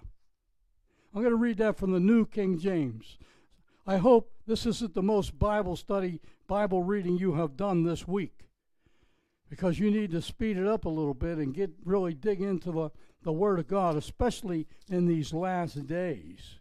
I'm 1.12 1.22
going 1.22 1.34
to 1.34 1.36
read 1.36 1.58
that 1.58 1.76
from 1.76 1.90
the 1.90 1.98
New 1.98 2.24
King 2.24 2.56
James. 2.56 3.18
I 3.84 3.96
hope 3.96 4.30
this 4.46 4.64
isn't 4.64 4.94
the 4.94 5.02
most 5.02 5.40
Bible 5.40 5.74
study, 5.74 6.20
Bible 6.46 6.84
reading 6.84 7.18
you 7.18 7.34
have 7.34 7.56
done 7.56 7.82
this 7.82 8.06
week 8.06 8.42
because 9.50 9.80
you 9.80 9.90
need 9.90 10.12
to 10.12 10.22
speed 10.22 10.56
it 10.56 10.68
up 10.68 10.84
a 10.84 10.88
little 10.88 11.14
bit 11.14 11.38
and 11.38 11.52
get 11.52 11.72
really 11.84 12.14
dig 12.14 12.40
into 12.40 12.70
the, 12.70 12.90
the 13.22 13.32
Word 13.32 13.58
of 13.58 13.68
God, 13.68 13.96
especially 13.96 14.66
in 14.88 15.06
these 15.06 15.32
last 15.32 15.86
days. 15.86 16.58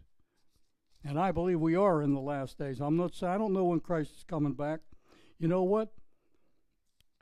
And 1.04 1.18
I 1.18 1.32
believe 1.32 1.58
we 1.58 1.74
are 1.74 2.00
in 2.00 2.14
the 2.14 2.20
last 2.20 2.58
days. 2.58 2.80
I'm 2.80 2.96
not 2.96 3.14
saying 3.14 3.32
I 3.32 3.38
don't 3.38 3.52
know 3.52 3.64
when 3.64 3.80
Christ 3.80 4.12
is 4.18 4.24
coming 4.24 4.52
back. 4.52 4.80
You 5.38 5.48
know 5.48 5.64
what? 5.64 5.92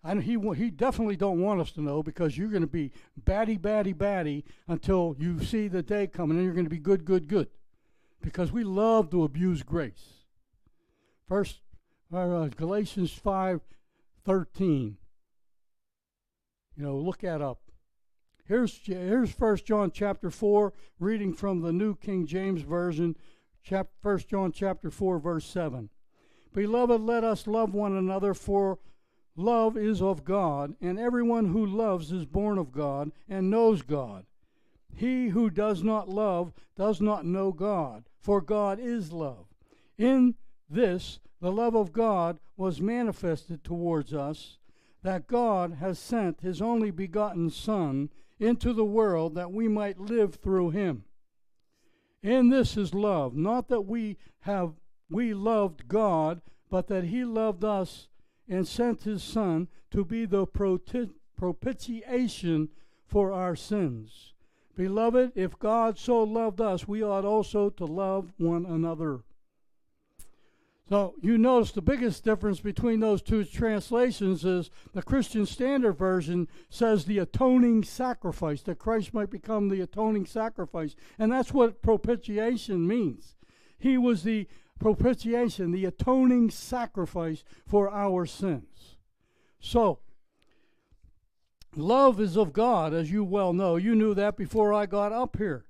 I, 0.04 0.14
he 0.16 0.38
he 0.56 0.70
definitely 0.70 1.16
don't 1.16 1.40
want 1.40 1.60
us 1.60 1.72
to 1.72 1.82
know 1.82 2.02
because 2.02 2.36
you're 2.36 2.48
going 2.48 2.62
to 2.62 2.66
be 2.66 2.92
batty, 3.16 3.56
batty, 3.56 3.92
batty 3.92 4.44
until 4.68 5.16
you 5.18 5.42
see 5.42 5.68
the 5.68 5.82
day 5.82 6.06
coming, 6.06 6.36
and 6.36 6.44
you're 6.44 6.54
going 6.54 6.66
to 6.66 6.70
be 6.70 6.78
good, 6.78 7.04
good, 7.04 7.28
good, 7.28 7.48
because 8.22 8.52
we 8.52 8.64
love 8.64 9.10
to 9.10 9.24
abuse 9.24 9.62
grace. 9.62 10.24
First, 11.26 11.60
uh, 12.12 12.48
Galatians 12.48 13.12
five 13.12 13.60
thirteen. 14.24 14.96
You 16.76 16.84
know, 16.84 16.96
look 16.96 17.20
that 17.20 17.42
up. 17.42 17.60
Here's 18.50 18.80
here's 18.84 19.30
First 19.30 19.64
John 19.64 19.92
chapter 19.92 20.28
four, 20.28 20.72
reading 20.98 21.32
from 21.34 21.60
the 21.60 21.72
New 21.72 21.94
King 21.94 22.26
James 22.26 22.62
Version, 22.62 23.14
chap, 23.62 23.90
First 24.02 24.26
John 24.26 24.50
chapter 24.50 24.90
four, 24.90 25.20
verse 25.20 25.44
seven. 25.44 25.88
Beloved, 26.52 27.00
let 27.00 27.22
us 27.22 27.46
love 27.46 27.74
one 27.74 27.96
another, 27.96 28.34
for 28.34 28.80
love 29.36 29.76
is 29.76 30.02
of 30.02 30.24
God, 30.24 30.74
and 30.80 30.98
everyone 30.98 31.52
who 31.52 31.64
loves 31.64 32.10
is 32.10 32.26
born 32.26 32.58
of 32.58 32.72
God 32.72 33.12
and 33.28 33.50
knows 33.52 33.82
God. 33.82 34.26
He 34.92 35.28
who 35.28 35.48
does 35.48 35.84
not 35.84 36.08
love 36.08 36.52
does 36.76 37.00
not 37.00 37.24
know 37.24 37.52
God, 37.52 38.02
for 38.18 38.40
God 38.40 38.80
is 38.80 39.12
love. 39.12 39.46
In 39.96 40.34
this, 40.68 41.20
the 41.40 41.52
love 41.52 41.76
of 41.76 41.92
God 41.92 42.40
was 42.56 42.80
manifested 42.80 43.62
towards 43.62 44.12
us, 44.12 44.58
that 45.04 45.28
God 45.28 45.74
has 45.74 46.00
sent 46.00 46.40
his 46.40 46.60
only 46.60 46.90
begotten 46.90 47.48
Son 47.48 48.10
into 48.40 48.72
the 48.72 48.84
world 48.84 49.36
that 49.36 49.52
we 49.52 49.68
might 49.68 50.00
live 50.00 50.34
through 50.34 50.70
him. 50.70 51.04
And 52.22 52.52
this 52.52 52.76
is 52.76 52.92
love, 52.92 53.36
not 53.36 53.68
that 53.68 53.82
we 53.82 54.16
have 54.40 54.72
we 55.08 55.32
loved 55.34 55.86
God, 55.86 56.42
but 56.68 56.88
that 56.88 57.04
he 57.04 57.24
loved 57.24 57.64
us 57.64 58.08
and 58.48 58.66
sent 58.66 59.02
his 59.02 59.22
Son 59.22 59.68
to 59.90 60.04
be 60.04 60.24
the 60.24 60.46
propitiation 61.36 62.68
for 63.06 63.32
our 63.32 63.56
sins. 63.56 64.34
Beloved, 64.76 65.32
if 65.34 65.58
God 65.58 65.98
so 65.98 66.22
loved 66.22 66.60
us, 66.60 66.86
we 66.86 67.02
ought 67.02 67.24
also 67.24 67.70
to 67.70 67.84
love 67.84 68.32
one 68.38 68.64
another. 68.64 69.20
So 70.90 71.14
you 71.22 71.38
notice 71.38 71.70
the 71.70 71.82
biggest 71.82 72.24
difference 72.24 72.58
between 72.58 72.98
those 72.98 73.22
two 73.22 73.44
translations 73.44 74.44
is 74.44 74.70
the 74.92 75.02
Christian 75.02 75.46
Standard 75.46 75.92
Version 75.92 76.48
says 76.68 77.04
the 77.04 77.18
atoning 77.18 77.84
sacrifice, 77.84 78.62
that 78.62 78.80
Christ 78.80 79.14
might 79.14 79.30
become 79.30 79.68
the 79.68 79.82
atoning 79.82 80.26
sacrifice. 80.26 80.96
And 81.16 81.30
that's 81.30 81.54
what 81.54 81.80
propitiation 81.80 82.88
means. 82.88 83.36
He 83.78 83.96
was 83.96 84.24
the 84.24 84.48
propitiation, 84.80 85.70
the 85.70 85.84
atoning 85.84 86.50
sacrifice 86.50 87.44
for 87.68 87.88
our 87.88 88.26
sins. 88.26 88.96
So, 89.60 90.00
love 91.76 92.20
is 92.20 92.36
of 92.36 92.52
God, 92.52 92.92
as 92.92 93.12
you 93.12 93.22
well 93.22 93.52
know. 93.52 93.76
You 93.76 93.94
knew 93.94 94.12
that 94.14 94.36
before 94.36 94.72
I 94.72 94.86
got 94.86 95.12
up 95.12 95.36
here. 95.36 95.66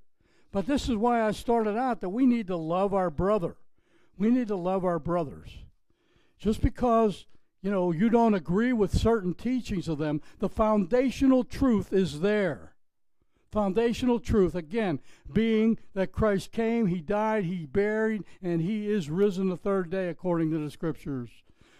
But 0.50 0.66
this 0.66 0.88
is 0.88 0.96
why 0.96 1.20
I 1.20 1.32
started 1.32 1.76
out 1.76 2.00
that 2.00 2.08
we 2.08 2.24
need 2.24 2.46
to 2.46 2.56
love 2.56 2.94
our 2.94 3.10
brother. 3.10 3.58
We 4.20 4.30
need 4.30 4.48
to 4.48 4.56
love 4.56 4.84
our 4.84 5.00
brothers. 5.00 5.50
Just 6.38 6.60
because, 6.60 7.26
you 7.62 7.70
know, 7.70 7.90
you 7.90 8.08
don't 8.08 8.34
agree 8.34 8.72
with 8.72 8.96
certain 8.96 9.34
teachings 9.34 9.88
of 9.88 9.98
them, 9.98 10.20
the 10.38 10.48
foundational 10.48 11.42
truth 11.42 11.92
is 11.92 12.20
there 12.20 12.70
foundational 13.50 14.20
truth 14.20 14.54
again 14.54 15.00
being 15.32 15.78
that 15.94 16.12
Christ 16.12 16.52
came, 16.52 16.86
he 16.86 17.00
died, 17.00 17.44
he 17.44 17.66
buried, 17.66 18.22
and 18.42 18.60
he 18.60 18.88
is 18.88 19.10
risen 19.10 19.48
the 19.48 19.56
third 19.56 19.90
day 19.90 20.08
according 20.08 20.50
to 20.52 20.58
the 20.58 20.70
scriptures. 20.70 21.30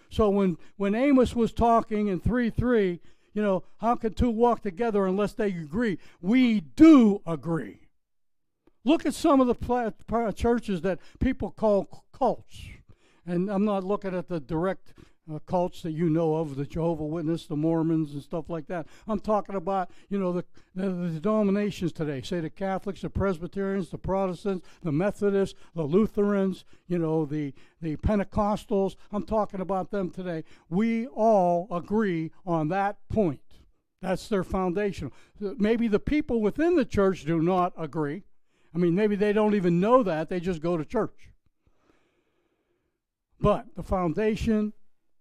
So 0.08 0.28
when 0.28 0.58
when 0.76 0.94
Amos 0.94 1.36
was 1.36 1.52
talking 1.52 2.08
in 2.08 2.20
3 2.20 2.50
3, 2.50 3.00
you 3.32 3.42
know, 3.42 3.62
how 3.78 3.94
can 3.94 4.14
two 4.14 4.30
walk 4.30 4.62
together 4.62 5.06
unless 5.06 5.34
they 5.34 5.48
agree? 5.48 5.98
We 6.20 6.60
do 6.60 7.22
agree. 7.24 7.88
Look 8.84 9.06
at 9.06 9.14
some 9.14 9.40
of 9.40 9.46
the 9.46 10.32
churches 10.34 10.80
that 10.80 10.98
people 11.20 11.50
call 11.50 12.04
cults. 12.20 12.66
And 13.26 13.50
I'm 13.50 13.64
not 13.64 13.82
looking 13.82 14.14
at 14.14 14.28
the 14.28 14.40
direct 14.40 14.92
uh, 15.32 15.38
cults 15.46 15.82
that 15.82 15.92
you 15.92 16.10
know 16.10 16.36
of, 16.36 16.56
the 16.56 16.66
Jehovah 16.66 17.04
Witness, 17.04 17.46
the 17.46 17.56
Mormons, 17.56 18.12
and 18.12 18.22
stuff 18.22 18.50
like 18.50 18.66
that. 18.66 18.86
I'm 19.06 19.20
talking 19.20 19.54
about, 19.54 19.90
you 20.08 20.18
know, 20.18 20.32
the, 20.32 20.44
the, 20.74 20.90
the 20.90 21.20
denominations 21.20 21.92
today. 21.92 22.20
Say 22.22 22.40
the 22.40 22.50
Catholics, 22.50 23.02
the 23.02 23.10
Presbyterians, 23.10 23.90
the 23.90 23.98
Protestants, 23.98 24.66
the 24.82 24.92
Methodists, 24.92 25.58
the 25.74 25.82
Lutherans, 25.82 26.64
you 26.88 26.98
know, 26.98 27.24
the 27.24 27.54
the 27.80 27.96
Pentecostals. 27.96 28.96
I'm 29.12 29.24
talking 29.24 29.60
about 29.60 29.90
them 29.90 30.10
today. 30.10 30.44
We 30.68 31.06
all 31.06 31.68
agree 31.70 32.32
on 32.44 32.68
that 32.68 32.96
point. 33.08 33.40
That's 34.02 34.28
their 34.28 34.44
foundation. 34.44 35.12
Maybe 35.38 35.86
the 35.88 36.00
people 36.00 36.40
within 36.40 36.76
the 36.76 36.84
church 36.84 37.24
do 37.24 37.40
not 37.40 37.72
agree. 37.78 38.24
I 38.74 38.78
mean, 38.78 38.94
maybe 38.94 39.16
they 39.16 39.32
don't 39.32 39.54
even 39.54 39.80
know 39.80 40.02
that. 40.02 40.28
They 40.28 40.40
just 40.40 40.62
go 40.62 40.76
to 40.76 40.84
church. 40.84 41.29
But 43.40 43.66
the 43.74 43.82
foundation 43.82 44.72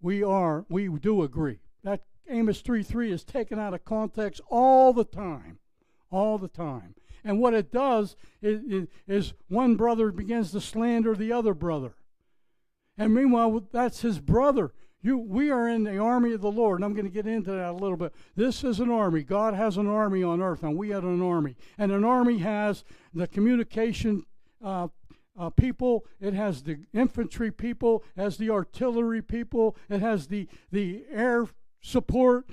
we 0.02 0.24
are, 0.24 0.66
we 0.70 0.90
do 0.90 1.24
agree. 1.24 1.60
That 1.84 2.04
Amos 2.30 2.62
3 2.62 2.84
3 2.84 3.12
is 3.12 3.24
taken 3.24 3.60
out 3.60 3.74
of 3.74 3.86
context 3.86 4.42
all 4.50 4.94
the 4.94 5.06
time. 5.06 5.60
All 6.12 6.38
the 6.38 6.48
time. 6.48 6.96
And 7.24 7.40
what 7.40 7.54
it 7.54 7.72
does 7.72 8.16
is, 8.42 8.88
is, 9.08 9.34
one 9.48 9.76
brother 9.76 10.12
begins 10.12 10.52
to 10.52 10.62
slander 10.62 11.16
the 11.16 11.32
other 11.32 11.54
brother. 11.54 11.94
And 12.98 13.14
meanwhile, 13.14 13.64
that's 13.72 14.02
his 14.02 14.20
brother. 14.20 14.74
You, 15.02 15.18
we 15.18 15.50
are 15.50 15.68
in 15.68 15.84
the 15.84 15.98
army 15.98 16.34
of 16.34 16.42
the 16.42 16.52
Lord, 16.52 16.80
and 16.80 16.86
I'm 16.86 16.94
going 16.94 17.06
to 17.06 17.12
get 17.12 17.28
into 17.28 17.52
that 17.52 17.72
a 17.72 17.74
little 17.74 17.98
bit. 17.98 18.14
This 18.36 18.64
is 18.64 18.80
an 18.80 18.90
army. 18.90 19.24
God 19.24 19.54
has 19.54 19.78
an 19.78 19.88
army 19.88 20.24
on 20.24 20.42
earth, 20.42 20.64
and 20.64 20.78
we 20.78 20.90
have 20.90 21.06
an 21.06 21.22
army. 21.22 21.56
And 21.78 21.92
an 21.92 22.04
army 22.04 22.40
has 22.40 22.84
the 23.14 23.28
communication 23.28 24.26
uh, 24.64 24.90
uh, 25.40 25.50
people, 25.50 26.06
it 26.20 26.34
has 26.34 26.64
the 26.64 26.80
infantry 26.94 27.50
people, 27.50 28.04
it 28.16 28.22
has 28.22 28.38
the 28.38 28.50
artillery 28.50 29.22
people, 29.22 29.78
it 29.90 30.02
has 30.02 30.28
the, 30.28 30.48
the 30.72 31.06
air 31.10 31.48
support, 31.82 32.50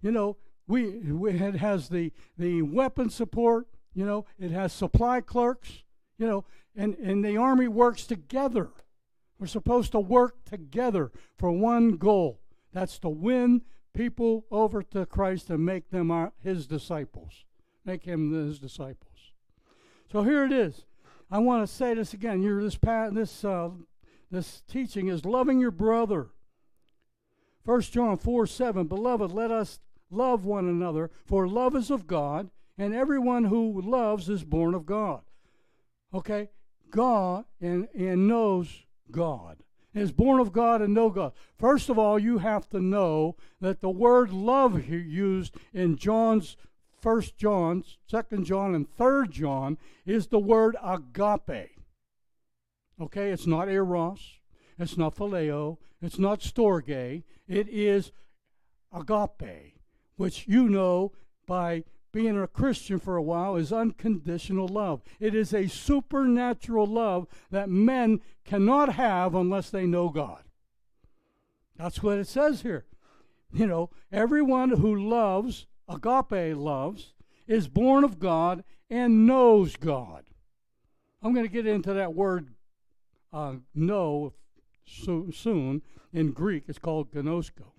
you 0.00 0.12
know, 0.12 0.36
we, 0.68 0.84
it 1.28 1.56
has 1.56 1.88
the, 1.88 2.12
the 2.36 2.62
weapon 2.62 3.10
support, 3.10 3.66
you 3.92 4.06
know, 4.06 4.24
it 4.38 4.52
has 4.52 4.72
supply 4.72 5.20
clerks, 5.20 5.82
you 6.16 6.26
know, 6.26 6.44
and, 6.76 6.94
and 6.98 7.24
the 7.24 7.36
army 7.36 7.66
works 7.66 8.06
together. 8.06 8.68
We're 9.40 9.46
supposed 9.46 9.92
to 9.92 10.00
work 10.00 10.44
together 10.44 11.10
for 11.36 11.50
one 11.50 11.96
goal. 11.96 12.40
That's 12.72 12.98
to 13.00 13.08
win 13.08 13.62
people 13.94 14.44
over 14.50 14.82
to 14.82 15.06
Christ 15.06 15.50
and 15.50 15.64
make 15.64 15.90
them 15.90 16.10
our, 16.10 16.32
his 16.42 16.66
disciples. 16.66 17.44
Make 17.84 18.04
him 18.04 18.32
his 18.32 18.58
disciples. 18.58 19.32
So 20.12 20.22
here 20.22 20.44
it 20.44 20.52
is. 20.52 20.84
I 21.30 21.38
want 21.38 21.66
to 21.66 21.72
say 21.72 21.94
this 21.94 22.14
again. 22.14 22.42
You're 22.42 22.62
this 22.62 22.78
this 23.12 23.44
uh, 23.44 23.70
this 24.30 24.62
teaching 24.68 25.08
is 25.08 25.24
loving 25.24 25.60
your 25.60 25.70
brother. 25.70 26.28
1 27.64 27.82
John 27.82 28.16
4 28.16 28.46
7, 28.46 28.86
Beloved, 28.86 29.30
let 29.30 29.50
us 29.50 29.80
love 30.10 30.44
one 30.44 30.66
another, 30.66 31.10
for 31.26 31.46
love 31.46 31.76
is 31.76 31.90
of 31.90 32.06
God, 32.06 32.50
and 32.78 32.94
everyone 32.94 33.44
who 33.44 33.82
loves 33.82 34.30
is 34.30 34.42
born 34.42 34.74
of 34.74 34.86
God. 34.86 35.20
Okay? 36.14 36.48
God 36.90 37.44
and, 37.60 37.88
and 37.94 38.26
knows 38.26 38.86
God. 39.10 39.58
is 39.94 40.12
born 40.12 40.40
of 40.40 40.52
God 40.52 40.80
and 40.80 40.94
know 40.94 41.10
God. 41.10 41.32
First 41.58 41.90
of 41.90 41.98
all, 41.98 42.18
you 42.18 42.38
have 42.38 42.68
to 42.70 42.80
know 42.80 43.36
that 43.60 43.80
the 43.80 43.90
word 43.90 44.32
love 44.32 44.88
used 44.88 45.56
in 45.74 45.96
John's 45.96 46.56
First 47.00 47.36
John, 47.36 47.84
Second 48.06 48.44
John, 48.44 48.74
and 48.74 48.88
Third 48.88 49.30
John 49.30 49.78
is 50.04 50.28
the 50.28 50.38
word 50.38 50.76
agape. 50.82 51.70
Okay, 53.00 53.30
it's 53.30 53.46
not 53.46 53.68
eros, 53.68 54.38
it's 54.78 54.96
not 54.96 55.14
phileo, 55.14 55.78
it's 56.02 56.18
not 56.18 56.40
storge, 56.40 57.22
it 57.46 57.68
is 57.68 58.10
agape, 58.92 59.74
which 60.16 60.48
you 60.48 60.68
know 60.68 61.12
by 61.46 61.84
being 62.12 62.40
a 62.40 62.46
Christian 62.46 62.98
for 62.98 63.16
a 63.16 63.22
while 63.22 63.56
is 63.56 63.72
unconditional 63.72 64.66
love. 64.66 65.02
It 65.20 65.34
is 65.34 65.52
a 65.52 65.68
supernatural 65.68 66.86
love 66.86 67.28
that 67.50 67.68
men 67.68 68.20
cannot 68.44 68.94
have 68.94 69.34
unless 69.34 69.70
they 69.70 69.86
know 69.86 70.08
God. 70.08 70.42
That's 71.76 72.02
what 72.02 72.18
it 72.18 72.26
says 72.26 72.62
here. 72.62 72.86
You 73.52 73.66
know, 73.66 73.90
everyone 74.10 74.70
who 74.70 75.08
loves, 75.08 75.66
agape 75.88 76.56
loves, 76.56 77.14
is 77.46 77.68
born 77.68 78.04
of 78.04 78.18
God 78.18 78.64
and 78.90 79.26
knows 79.26 79.76
God. 79.76 80.24
I'm 81.22 81.32
going 81.32 81.46
to 81.46 81.52
get 81.52 81.66
into 81.66 81.92
that 81.94 82.14
word 82.14 82.50
uh, 83.32 83.54
know 83.74 84.34
so, 84.86 85.28
soon. 85.32 85.82
In 86.12 86.32
Greek, 86.32 86.64
it's 86.68 86.78
called 86.78 87.12
gnosko. 87.12 87.72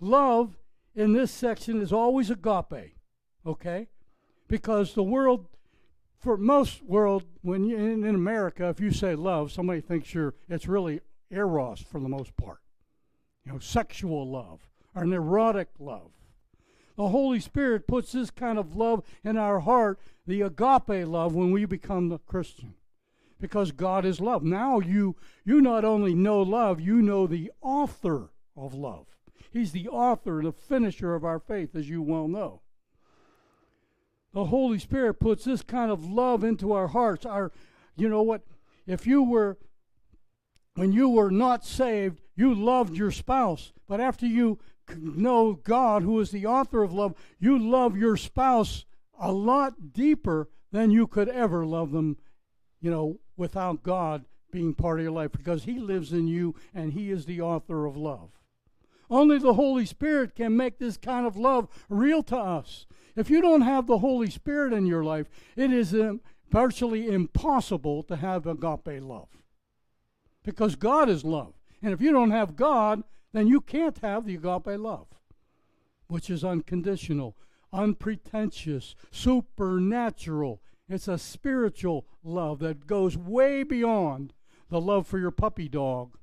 Love 0.00 0.56
in 0.94 1.12
this 1.12 1.30
section 1.30 1.82
is 1.82 1.92
always 1.92 2.30
agape, 2.30 2.96
okay? 3.44 3.88
Because 4.48 4.94
the 4.94 5.02
world, 5.02 5.46
for 6.18 6.36
most 6.36 6.82
world, 6.82 7.24
when 7.42 7.64
you 7.64 7.76
in, 7.76 8.04
in 8.04 8.14
America, 8.14 8.68
if 8.68 8.80
you 8.80 8.90
say 8.90 9.14
love, 9.14 9.52
somebody 9.52 9.80
thinks 9.80 10.14
you're 10.14 10.34
it's 10.48 10.66
really 10.66 11.00
eros 11.30 11.80
for 11.80 12.00
the 12.00 12.08
most 12.08 12.34
part, 12.36 12.60
you 13.44 13.52
know, 13.52 13.58
sexual 13.58 14.30
love 14.30 14.66
or 14.94 15.02
an 15.02 15.12
erotic 15.12 15.68
love. 15.78 16.12
The 16.96 17.08
Holy 17.08 17.40
Spirit 17.40 17.86
puts 17.86 18.12
this 18.12 18.30
kind 18.30 18.58
of 18.58 18.76
love 18.76 19.02
in 19.22 19.36
our 19.36 19.60
heart, 19.60 19.98
the 20.26 20.42
agape 20.42 21.06
love, 21.06 21.34
when 21.34 21.50
we 21.50 21.64
become 21.64 22.08
the 22.08 22.18
Christian 22.18 22.74
because 23.40 23.72
God 23.72 24.04
is 24.04 24.20
love. 24.20 24.42
Now 24.42 24.80
you 24.80 25.16
you 25.44 25.60
not 25.60 25.84
only 25.84 26.14
know 26.14 26.40
love, 26.42 26.80
you 26.80 27.02
know 27.02 27.26
the 27.26 27.52
author 27.60 28.30
of 28.56 28.74
love. 28.74 29.06
He's 29.52 29.72
the 29.72 29.88
author, 29.88 30.38
and 30.38 30.48
the 30.48 30.52
finisher 30.52 31.14
of 31.14 31.24
our 31.24 31.38
faith, 31.38 31.74
as 31.74 31.88
you 31.88 32.02
well 32.02 32.28
know. 32.28 32.60
The 34.34 34.46
Holy 34.46 34.78
Spirit 34.78 35.14
puts 35.14 35.44
this 35.44 35.62
kind 35.62 35.90
of 35.90 36.04
love 36.04 36.44
into 36.44 36.72
our 36.72 36.88
hearts. 36.88 37.24
Our, 37.24 37.52
you 37.96 38.08
know 38.08 38.22
what? 38.22 38.42
If 38.86 39.06
you 39.06 39.22
were, 39.22 39.56
when 40.74 40.92
you 40.92 41.08
were 41.08 41.30
not 41.30 41.64
saved, 41.64 42.20
you 42.34 42.54
loved 42.54 42.96
your 42.96 43.10
spouse. 43.10 43.72
But 43.88 44.00
after 44.00 44.26
you 44.26 44.58
know 44.96 45.54
God, 45.54 46.02
who 46.02 46.20
is 46.20 46.30
the 46.30 46.46
author 46.46 46.82
of 46.82 46.92
love, 46.92 47.14
you 47.38 47.58
love 47.58 47.96
your 47.96 48.16
spouse 48.16 48.84
a 49.18 49.32
lot 49.32 49.92
deeper 49.92 50.48
than 50.72 50.90
you 50.90 51.06
could 51.06 51.28
ever 51.28 51.64
love 51.64 51.92
them, 51.92 52.16
you 52.80 52.90
know, 52.90 53.18
without 53.36 53.82
God 53.82 54.24
being 54.50 54.74
part 54.74 54.98
of 54.98 55.04
your 55.04 55.12
life 55.12 55.32
because 55.32 55.64
He 55.64 55.78
lives 55.78 56.12
in 56.12 56.26
you 56.26 56.54
and 56.74 56.92
He 56.92 57.10
is 57.10 57.26
the 57.26 57.40
author 57.40 57.86
of 57.86 57.96
love. 57.96 58.30
Only 59.08 59.38
the 59.38 59.54
Holy 59.54 59.86
Spirit 59.86 60.34
can 60.34 60.56
make 60.56 60.78
this 60.78 60.96
kind 60.96 61.26
of 61.26 61.36
love 61.36 61.68
real 61.88 62.22
to 62.24 62.36
us. 62.36 62.86
If 63.14 63.30
you 63.30 63.40
don't 63.40 63.62
have 63.62 63.86
the 63.86 63.98
Holy 63.98 64.30
Spirit 64.30 64.72
in 64.72 64.86
your 64.86 65.04
life, 65.04 65.28
it 65.56 65.72
is 65.72 65.94
um, 65.94 66.20
virtually 66.50 67.08
impossible 67.08 68.02
to 68.04 68.16
have 68.16 68.46
agape 68.46 69.02
love. 69.02 69.28
Because 70.42 70.76
God 70.76 71.08
is 71.08 71.24
love. 71.24 71.54
And 71.82 71.92
if 71.92 72.00
you 72.00 72.12
don't 72.12 72.30
have 72.30 72.56
God, 72.56 73.02
then 73.36 73.46
you 73.46 73.60
can't 73.60 73.98
have 73.98 74.24
the 74.24 74.36
agape 74.36 74.78
love, 74.78 75.08
which 76.08 76.30
is 76.30 76.44
unconditional, 76.44 77.36
unpretentious, 77.72 78.94
supernatural. 79.10 80.62
It's 80.88 81.08
a 81.08 81.18
spiritual 81.18 82.06
love 82.22 82.60
that 82.60 82.86
goes 82.86 83.16
way 83.16 83.62
beyond 83.62 84.32
the 84.70 84.80
love 84.80 85.06
for 85.06 85.18
your 85.18 85.30
puppy 85.30 85.68
dog 85.68 86.16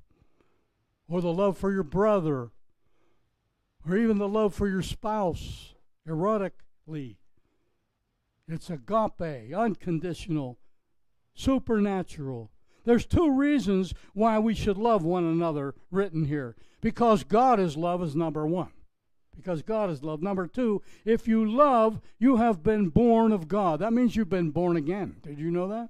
or 1.08 1.20
the 1.20 1.32
love 1.32 1.56
for 1.56 1.70
your 1.70 1.82
brother 1.82 2.50
or 3.88 3.96
even 3.96 4.18
the 4.18 4.28
love 4.28 4.54
for 4.54 4.68
your 4.68 4.82
spouse 4.82 5.74
erotically. 6.08 7.16
It's 8.48 8.70
agape, 8.70 9.54
unconditional, 9.54 10.58
supernatural. 11.34 12.50
There's 12.84 13.06
two 13.06 13.32
reasons 13.32 13.94
why 14.12 14.38
we 14.38 14.54
should 14.54 14.76
love 14.76 15.04
one 15.04 15.24
another 15.24 15.74
written 15.90 16.26
here. 16.26 16.54
Because 16.80 17.24
God 17.24 17.58
is 17.58 17.76
love 17.76 18.02
is 18.02 18.14
number 18.14 18.46
one. 18.46 18.70
Because 19.34 19.62
God 19.62 19.90
is 19.90 20.02
love. 20.02 20.22
Number 20.22 20.46
two, 20.46 20.82
if 21.04 21.26
you 21.26 21.44
love, 21.44 22.00
you 22.18 22.36
have 22.36 22.62
been 22.62 22.88
born 22.88 23.32
of 23.32 23.48
God. 23.48 23.80
That 23.80 23.92
means 23.92 24.14
you've 24.14 24.28
been 24.28 24.50
born 24.50 24.76
again. 24.76 25.16
Did 25.22 25.38
you 25.38 25.50
know 25.50 25.68
that? 25.68 25.88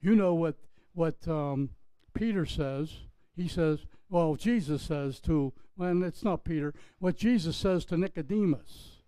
You 0.00 0.14
know 0.14 0.34
what 0.34 0.56
what 0.94 1.16
um, 1.28 1.70
Peter 2.14 2.46
says. 2.46 2.92
He 3.36 3.48
says, 3.48 3.80
well, 4.10 4.36
Jesus 4.36 4.82
says 4.82 5.20
to 5.20 5.52
and 5.78 6.04
it's 6.04 6.24
not 6.24 6.44
Peter, 6.44 6.74
what 6.98 7.16
Jesus 7.16 7.56
says 7.56 7.84
to 7.86 7.96
Nicodemus. 7.96 9.02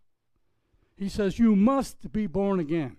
He 0.96 1.08
says, 1.08 1.38
You 1.38 1.56
must 1.56 2.12
be 2.12 2.26
born 2.26 2.60
again, 2.60 2.96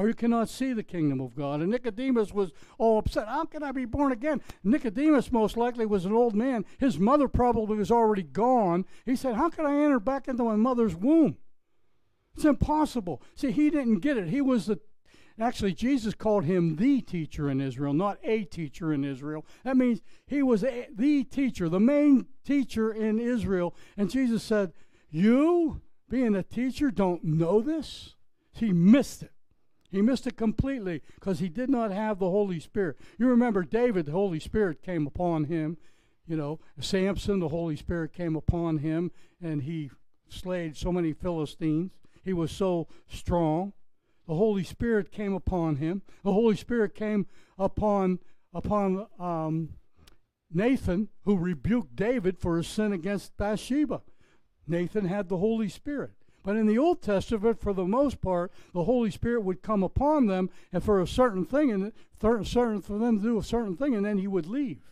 or 0.00 0.08
you 0.08 0.14
cannot 0.14 0.48
see 0.48 0.72
the 0.72 0.82
kingdom 0.82 1.20
of 1.20 1.36
God. 1.36 1.60
And 1.60 1.70
Nicodemus 1.70 2.32
was 2.32 2.52
all 2.78 3.00
upset. 3.00 3.28
How 3.28 3.44
can 3.44 3.62
I 3.62 3.70
be 3.70 3.84
born 3.84 4.12
again? 4.12 4.40
Nicodemus 4.64 5.30
most 5.30 5.58
likely 5.58 5.84
was 5.84 6.06
an 6.06 6.14
old 6.14 6.34
man. 6.34 6.64
His 6.78 6.98
mother 6.98 7.28
probably 7.28 7.76
was 7.76 7.90
already 7.90 8.22
gone. 8.22 8.86
He 9.04 9.14
said, 9.14 9.34
How 9.34 9.50
can 9.50 9.66
I 9.66 9.84
enter 9.84 10.00
back 10.00 10.26
into 10.26 10.42
my 10.42 10.56
mother's 10.56 10.96
womb? 10.96 11.36
It's 12.34 12.46
impossible. 12.46 13.20
See, 13.34 13.52
he 13.52 13.68
didn't 13.68 13.98
get 13.98 14.16
it. 14.16 14.28
He 14.28 14.40
was 14.40 14.66
the 14.66 14.80
Actually, 15.38 15.74
Jesus 15.74 16.14
called 16.14 16.44
him 16.44 16.76
the 16.76 17.02
teacher 17.02 17.50
in 17.50 17.60
Israel, 17.60 17.92
not 17.92 18.18
a 18.24 18.44
teacher 18.44 18.94
in 18.94 19.04
Israel. 19.04 19.44
That 19.64 19.76
means 19.76 20.00
he 20.26 20.42
was 20.42 20.64
a, 20.64 20.88
the 20.94 21.24
teacher, 21.24 21.68
the 21.68 21.80
main 21.80 22.26
teacher 22.44 22.90
in 22.90 23.18
Israel. 23.18 23.74
And 23.98 24.10
Jesus 24.10 24.42
said, 24.42 24.72
You, 25.10 25.82
being 26.08 26.34
a 26.34 26.42
teacher, 26.42 26.90
don't 26.90 27.22
know 27.22 27.60
this? 27.60 28.16
He 28.52 28.72
missed 28.72 29.22
it. 29.24 29.32
He 29.90 30.02
missed 30.02 30.26
it 30.26 30.36
completely 30.36 31.02
because 31.16 31.40
he 31.40 31.48
did 31.48 31.68
not 31.68 31.90
have 31.90 32.18
the 32.18 32.30
Holy 32.30 32.60
Spirit. 32.60 32.96
You 33.18 33.28
remember 33.28 33.62
David, 33.64 34.06
the 34.06 34.12
Holy 34.12 34.40
Spirit 34.40 34.82
came 34.82 35.06
upon 35.06 35.44
him. 35.44 35.76
You 36.26 36.36
know, 36.36 36.60
Samson, 36.78 37.40
the 37.40 37.48
Holy 37.48 37.76
Spirit 37.76 38.12
came 38.12 38.36
upon 38.36 38.78
him 38.78 39.10
and 39.42 39.62
he 39.62 39.90
slayed 40.28 40.76
so 40.76 40.92
many 40.92 41.12
Philistines. 41.12 41.90
He 42.22 42.32
was 42.32 42.52
so 42.52 42.86
strong 43.08 43.72
the 44.30 44.36
Holy 44.36 44.62
Spirit 44.62 45.10
came 45.10 45.32
upon 45.32 45.76
him. 45.76 46.02
The 46.22 46.32
Holy 46.32 46.54
Spirit 46.54 46.94
came 46.94 47.26
upon 47.58 48.20
upon 48.54 49.08
um, 49.18 49.70
Nathan, 50.52 51.08
who 51.24 51.36
rebuked 51.36 51.96
David 51.96 52.38
for 52.38 52.56
his 52.56 52.68
sin 52.68 52.92
against 52.92 53.36
Bathsheba. 53.36 54.02
Nathan 54.68 55.06
had 55.06 55.28
the 55.28 55.38
Holy 55.38 55.68
Spirit. 55.68 56.12
But 56.42 56.56
in 56.56 56.66
the 56.66 56.78
Old 56.78 57.02
Testament, 57.02 57.60
for 57.60 57.72
the 57.72 57.84
most 57.84 58.20
part, 58.20 58.50
the 58.72 58.84
Holy 58.84 59.10
Spirit 59.10 59.42
would 59.42 59.62
come 59.62 59.82
upon 59.82 60.26
them 60.26 60.48
and 60.72 60.82
for 60.82 61.00
a 61.00 61.06
certain 61.06 61.44
thing, 61.44 61.70
and 61.70 61.92
certain 62.20 62.80
for 62.80 62.98
them 62.98 63.18
to 63.18 63.22
do 63.22 63.38
a 63.38 63.44
certain 63.44 63.76
thing, 63.76 63.94
and 63.94 64.04
then 64.04 64.18
he 64.18 64.26
would 64.26 64.46
leave. 64.46 64.90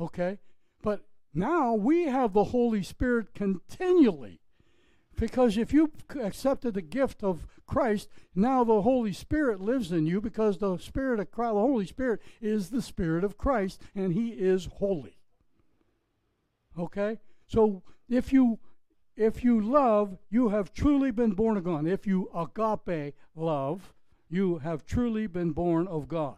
Okay? 0.00 0.38
But 0.82 1.04
now 1.34 1.74
we 1.74 2.04
have 2.04 2.32
the 2.32 2.44
Holy 2.44 2.82
Spirit 2.82 3.34
continually. 3.34 4.40
Because 5.16 5.58
if 5.58 5.72
you 5.72 5.90
accepted 6.22 6.74
the 6.74 6.82
gift 6.82 7.24
of 7.24 7.44
Christ, 7.66 8.08
now 8.36 8.62
the 8.62 8.82
Holy 8.82 9.12
Spirit 9.12 9.60
lives 9.60 9.90
in 9.90 10.06
you 10.06 10.20
because 10.20 10.58
the 10.58 10.78
Spirit 10.78 11.18
of 11.18 11.32
Christ, 11.32 11.54
the 11.54 11.60
Holy 11.60 11.86
Spirit 11.86 12.20
is 12.40 12.70
the 12.70 12.80
Spirit 12.80 13.24
of 13.24 13.36
Christ 13.36 13.82
and 13.96 14.14
He 14.14 14.28
is 14.28 14.68
holy. 14.76 15.18
Okay? 16.78 17.18
So 17.48 17.82
if 18.08 18.32
you 18.32 18.60
if 19.18 19.44
you 19.44 19.60
love, 19.60 20.16
you 20.30 20.48
have 20.48 20.72
truly 20.72 21.10
been 21.10 21.32
born 21.32 21.60
God. 21.62 21.86
If 21.86 22.06
you 22.06 22.30
agape 22.34 23.14
love, 23.34 23.92
you 24.30 24.58
have 24.58 24.86
truly 24.86 25.26
been 25.26 25.52
born 25.52 25.86
of 25.86 26.08
God. 26.08 26.36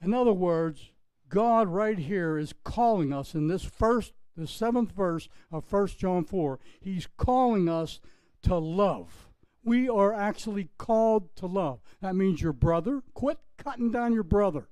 In 0.00 0.12
other 0.12 0.32
words, 0.32 0.90
God 1.28 1.68
right 1.68 1.98
here 1.98 2.36
is 2.36 2.54
calling 2.64 3.12
us 3.12 3.34
in 3.34 3.46
this 3.46 3.62
first 3.62 4.12
the 4.36 4.46
seventh 4.46 4.92
verse 4.92 5.28
of 5.50 5.70
1 5.70 5.88
John 5.98 6.24
4, 6.24 6.58
he's 6.80 7.06
calling 7.16 7.68
us 7.68 8.00
to 8.42 8.56
love. 8.56 9.28
We 9.64 9.88
are 9.88 10.12
actually 10.12 10.70
called 10.78 11.34
to 11.36 11.46
love. 11.46 11.80
That 12.00 12.16
means 12.16 12.42
your 12.42 12.52
brother. 12.52 13.02
Quit 13.14 13.38
cutting 13.58 13.90
down 13.90 14.12
your 14.12 14.24
brother. 14.24 14.68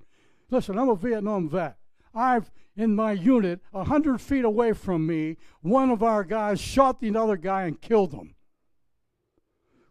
Listen, 0.50 0.78
I'm 0.78 0.88
a 0.88 0.96
Vietnam 0.96 1.48
vet. 1.48 1.76
I've, 2.12 2.50
in 2.80 2.96
my 2.96 3.12
unit, 3.12 3.60
a 3.74 3.78
100 3.78 4.20
feet 4.20 4.44
away 4.44 4.72
from 4.72 5.06
me, 5.06 5.36
one 5.60 5.90
of 5.90 6.02
our 6.02 6.24
guys 6.24 6.58
shot 6.58 6.98
the 6.98 7.14
other 7.14 7.36
guy 7.36 7.64
and 7.64 7.80
killed 7.80 8.12
him. 8.12 8.34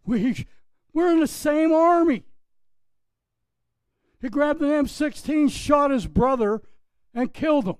We, 0.03 0.47
we're 0.91 1.11
in 1.11 1.19
the 1.19 1.27
same 1.27 1.71
army. 1.71 2.23
He 4.19 4.27
grabbed 4.27 4.61
an 4.61 4.85
M16, 4.85 5.51
shot 5.51 5.91
his 5.91 6.07
brother, 6.07 6.63
and 7.13 7.31
killed 7.31 7.65
him. 7.65 7.77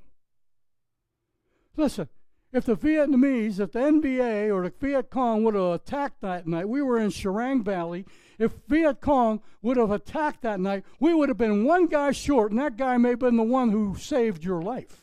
Listen, 1.76 2.08
if 2.54 2.66
the 2.66 2.78
Vietnamese, 2.78 3.60
if 3.60 3.72
the 3.72 3.80
NVA 3.80 4.54
or 4.54 4.64
the 4.64 4.74
Viet 4.80 5.10
Cong 5.10 5.44
would 5.44 5.56
have 5.56 5.74
attacked 5.74 6.22
that 6.22 6.46
night, 6.46 6.70
we 6.70 6.84
were 6.84 7.00
in 7.00 7.10
Sharang 7.10 7.64
Valley. 7.64 8.06
If 8.38 8.54
Viet 8.68 9.02
Cong 9.02 9.42
would 9.64 9.78
have 9.78 9.92
attacked 9.92 10.44
that 10.44 10.60
night, 10.60 10.84
we 11.00 11.16
would 11.16 11.30
have 11.30 11.38
been 11.38 11.66
one 11.66 11.88
guy 11.88 12.12
short, 12.12 12.52
and 12.52 12.60
that 12.60 12.78
guy 12.78 12.98
may 12.98 13.10
have 13.10 13.20
been 13.20 13.38
the 13.38 13.44
one 13.44 13.72
who 13.72 13.96
saved 13.96 14.44
your 14.44 14.62
life. 14.62 14.99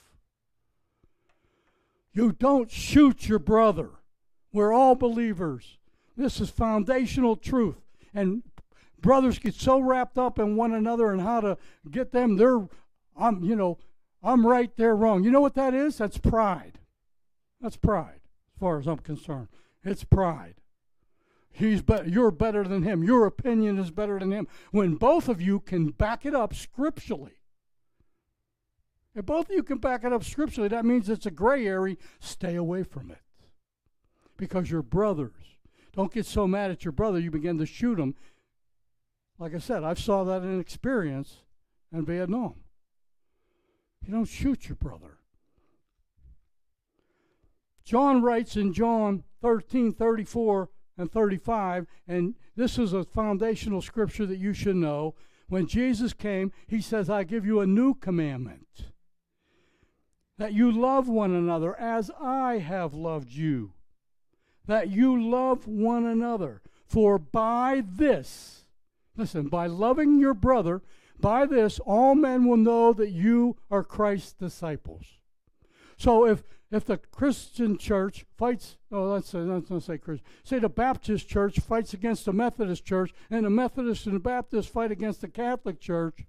You 2.16 2.32
don't 2.32 2.70
shoot 2.70 3.28
your 3.28 3.38
brother. 3.38 3.90
We're 4.50 4.72
all 4.72 4.94
believers. 4.94 5.76
This 6.16 6.40
is 6.40 6.48
foundational 6.48 7.36
truth. 7.36 7.76
And 8.14 8.42
brothers 8.98 9.38
get 9.38 9.54
so 9.54 9.78
wrapped 9.78 10.16
up 10.16 10.38
in 10.38 10.56
one 10.56 10.72
another 10.72 11.12
and 11.12 11.20
how 11.20 11.40
to 11.40 11.58
get 11.90 12.12
them, 12.12 12.38
they're, 12.38 12.66
I'm, 13.14 13.44
you 13.44 13.54
know, 13.54 13.76
I'm 14.22 14.46
right, 14.46 14.74
they're 14.78 14.96
wrong. 14.96 15.24
You 15.24 15.30
know 15.30 15.42
what 15.42 15.56
that 15.56 15.74
is? 15.74 15.98
That's 15.98 16.16
pride. 16.16 16.78
That's 17.60 17.76
pride, 17.76 18.20
as 18.54 18.60
far 18.60 18.78
as 18.78 18.86
I'm 18.86 18.96
concerned. 18.96 19.48
It's 19.84 20.02
pride. 20.02 20.54
He's 21.52 21.82
better. 21.82 22.08
You're 22.08 22.30
better 22.30 22.64
than 22.64 22.82
him. 22.82 23.04
Your 23.04 23.26
opinion 23.26 23.78
is 23.78 23.90
better 23.90 24.18
than 24.18 24.32
him. 24.32 24.48
When 24.70 24.94
both 24.94 25.28
of 25.28 25.42
you 25.42 25.60
can 25.60 25.90
back 25.90 26.24
it 26.24 26.34
up 26.34 26.54
scripturally. 26.54 27.36
If 29.16 29.24
both 29.24 29.48
of 29.48 29.56
you 29.56 29.62
can 29.62 29.78
back 29.78 30.04
it 30.04 30.12
up 30.12 30.22
scripturally, 30.22 30.68
that 30.68 30.84
means 30.84 31.08
it's 31.08 31.24
a 31.24 31.30
gray 31.30 31.66
area. 31.66 31.96
Stay 32.20 32.54
away 32.54 32.82
from 32.82 33.10
it. 33.10 33.22
Because 34.36 34.70
you're 34.70 34.82
brothers. 34.82 35.32
Don't 35.94 36.12
get 36.12 36.26
so 36.26 36.46
mad 36.46 36.70
at 36.70 36.84
your 36.84 36.92
brother 36.92 37.18
you 37.18 37.30
begin 37.30 37.56
to 37.56 37.64
shoot 37.64 37.98
him. 37.98 38.14
Like 39.38 39.54
I 39.54 39.58
said, 39.58 39.82
I 39.82 39.94
saw 39.94 40.24
that 40.24 40.42
in 40.42 40.60
experience 40.60 41.38
in 41.90 42.04
Vietnam. 42.04 42.56
You 44.04 44.12
don't 44.12 44.26
shoot 44.26 44.68
your 44.68 44.76
brother. 44.76 45.16
John 47.82 48.20
writes 48.20 48.56
in 48.56 48.74
John 48.74 49.24
13 49.40 49.94
34 49.94 50.68
and 50.98 51.10
35, 51.10 51.86
and 52.06 52.34
this 52.54 52.78
is 52.78 52.92
a 52.92 53.04
foundational 53.04 53.80
scripture 53.80 54.26
that 54.26 54.38
you 54.38 54.52
should 54.52 54.76
know. 54.76 55.14
When 55.48 55.66
Jesus 55.66 56.12
came, 56.12 56.52
he 56.66 56.80
says, 56.80 57.08
I 57.08 57.24
give 57.24 57.46
you 57.46 57.60
a 57.60 57.66
new 57.66 57.94
commandment 57.94 58.90
that 60.38 60.52
you 60.52 60.70
love 60.70 61.08
one 61.08 61.34
another 61.34 61.78
as 61.78 62.10
I 62.20 62.58
have 62.58 62.94
loved 62.94 63.32
you. 63.32 63.72
That 64.66 64.90
you 64.90 65.20
love 65.20 65.66
one 65.66 66.04
another. 66.04 66.62
For 66.84 67.18
by 67.18 67.82
this, 67.86 68.64
listen, 69.16 69.48
by 69.48 69.66
loving 69.66 70.18
your 70.18 70.34
brother, 70.34 70.82
by 71.18 71.46
this 71.46 71.78
all 71.80 72.14
men 72.14 72.44
will 72.44 72.56
know 72.56 72.92
that 72.92 73.10
you 73.10 73.56
are 73.70 73.82
Christ's 73.82 74.32
disciples. 74.32 75.18
So 75.96 76.26
if 76.26 76.42
if 76.70 76.84
the 76.84 76.98
Christian 76.98 77.78
church 77.78 78.26
fights, 78.36 78.76
oh, 78.90 79.04
let's 79.04 79.32
let's 79.32 79.70
not 79.70 79.82
say 79.82 79.98
Christian, 79.98 80.26
say 80.42 80.58
the 80.58 80.68
Baptist 80.68 81.28
church 81.28 81.60
fights 81.60 81.94
against 81.94 82.24
the 82.24 82.32
Methodist 82.32 82.84
church, 82.84 83.14
and 83.30 83.46
the 83.46 83.50
Methodist 83.50 84.06
and 84.06 84.16
the 84.16 84.20
Baptist 84.20 84.68
fight 84.68 84.90
against 84.90 85.20
the 85.20 85.28
Catholic 85.28 85.80
church, 85.80 86.26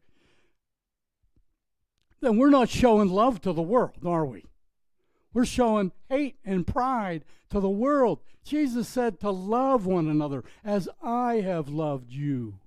then 2.22 2.38
we're 2.38 2.50
not 2.50 2.70
showing 2.70 3.10
love 3.10 3.42
to 3.42 3.54
the 3.54 3.62
world, 3.62 4.06
are 4.06 4.26
we? 4.26 4.46
We're 5.34 5.46
showing 5.46 5.92
hate 6.10 6.38
and 6.44 6.66
pride 6.66 7.24
to 7.50 7.60
the 7.60 7.70
world. 7.70 8.20
Jesus 8.44 8.88
said 8.88 9.20
to 9.20 9.30
love 9.30 9.86
one 9.86 10.08
another 10.08 10.44
as 10.64 10.90
I 11.02 11.36
have 11.36 11.70
loved 11.70 12.12
you. 12.12 12.60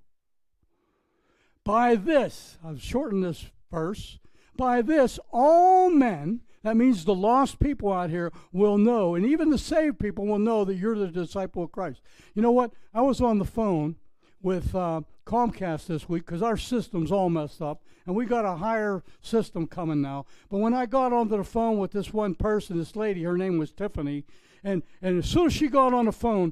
By 1.63 1.95
this, 1.95 2.57
I've 2.63 2.81
shortened 2.81 3.23
this 3.23 3.45
verse, 3.69 4.19
by 4.55 4.81
this 4.81 5.19
all 5.31 5.89
men 5.89 6.41
that 6.63 6.77
means 6.77 7.05
the 7.05 7.15
lost 7.15 7.59
people 7.59 7.91
out 7.91 8.11
here 8.11 8.31
will 8.51 8.77
know, 8.77 9.15
and 9.15 9.25
even 9.25 9.49
the 9.49 9.57
saved 9.57 9.99
people 9.99 10.27
will 10.27 10.39
know 10.39 10.63
that 10.63 10.75
you're 10.75 10.97
the 10.97 11.07
disciple 11.07 11.63
of 11.63 11.71
Christ. 11.71 12.01
You 12.35 12.41
know 12.41 12.51
what? 12.51 12.71
I 12.93 13.01
was 13.01 13.19
on 13.19 13.39
the 13.39 13.45
phone 13.45 13.95
with 14.41 14.75
uh, 14.75 15.01
Comcast 15.31 15.87
this 15.87 16.09
week 16.09 16.25
because 16.25 16.41
our 16.41 16.57
system's 16.57 17.09
all 17.09 17.29
messed 17.29 17.61
up, 17.61 17.81
and 18.05 18.13
we 18.13 18.25
got 18.25 18.43
a 18.43 18.57
higher 18.57 19.01
system 19.21 19.65
coming 19.65 20.01
now. 20.01 20.25
But 20.49 20.57
when 20.57 20.73
I 20.73 20.85
got 20.85 21.13
onto 21.13 21.37
the 21.37 21.45
phone 21.45 21.77
with 21.77 21.91
this 21.91 22.13
one 22.13 22.35
person, 22.35 22.77
this 22.77 22.97
lady, 22.97 23.23
her 23.23 23.37
name 23.37 23.57
was 23.57 23.71
Tiffany, 23.71 24.25
and, 24.61 24.83
and 25.01 25.19
as 25.19 25.25
soon 25.29 25.47
as 25.47 25.53
she 25.53 25.69
got 25.69 25.93
on 25.93 26.03
the 26.03 26.11
phone, 26.11 26.51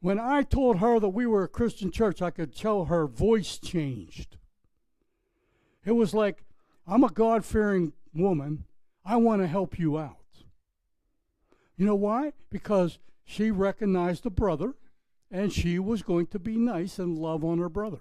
when 0.00 0.18
I 0.18 0.42
told 0.42 0.78
her 0.78 0.98
that 0.98 1.10
we 1.10 1.26
were 1.26 1.44
a 1.44 1.48
Christian 1.48 1.92
church, 1.92 2.20
I 2.20 2.30
could 2.30 2.56
tell 2.56 2.86
her 2.86 3.06
voice 3.06 3.56
changed. 3.56 4.36
It 5.84 5.92
was 5.92 6.12
like, 6.12 6.42
I'm 6.88 7.04
a 7.04 7.10
God 7.10 7.44
fearing 7.44 7.92
woman 8.12 8.64
I 9.04 9.14
want 9.14 9.42
to 9.42 9.46
help 9.48 9.78
you 9.78 9.96
out. 9.96 10.16
You 11.76 11.86
know 11.86 11.94
why? 11.94 12.32
Because 12.50 12.98
she 13.24 13.52
recognized 13.52 14.26
a 14.26 14.30
brother 14.30 14.74
and 15.30 15.52
she 15.52 15.78
was 15.78 16.02
going 16.02 16.26
to 16.28 16.40
be 16.40 16.56
nice 16.56 16.98
and 16.98 17.16
love 17.16 17.44
on 17.44 17.58
her 17.58 17.68
brother. 17.68 18.00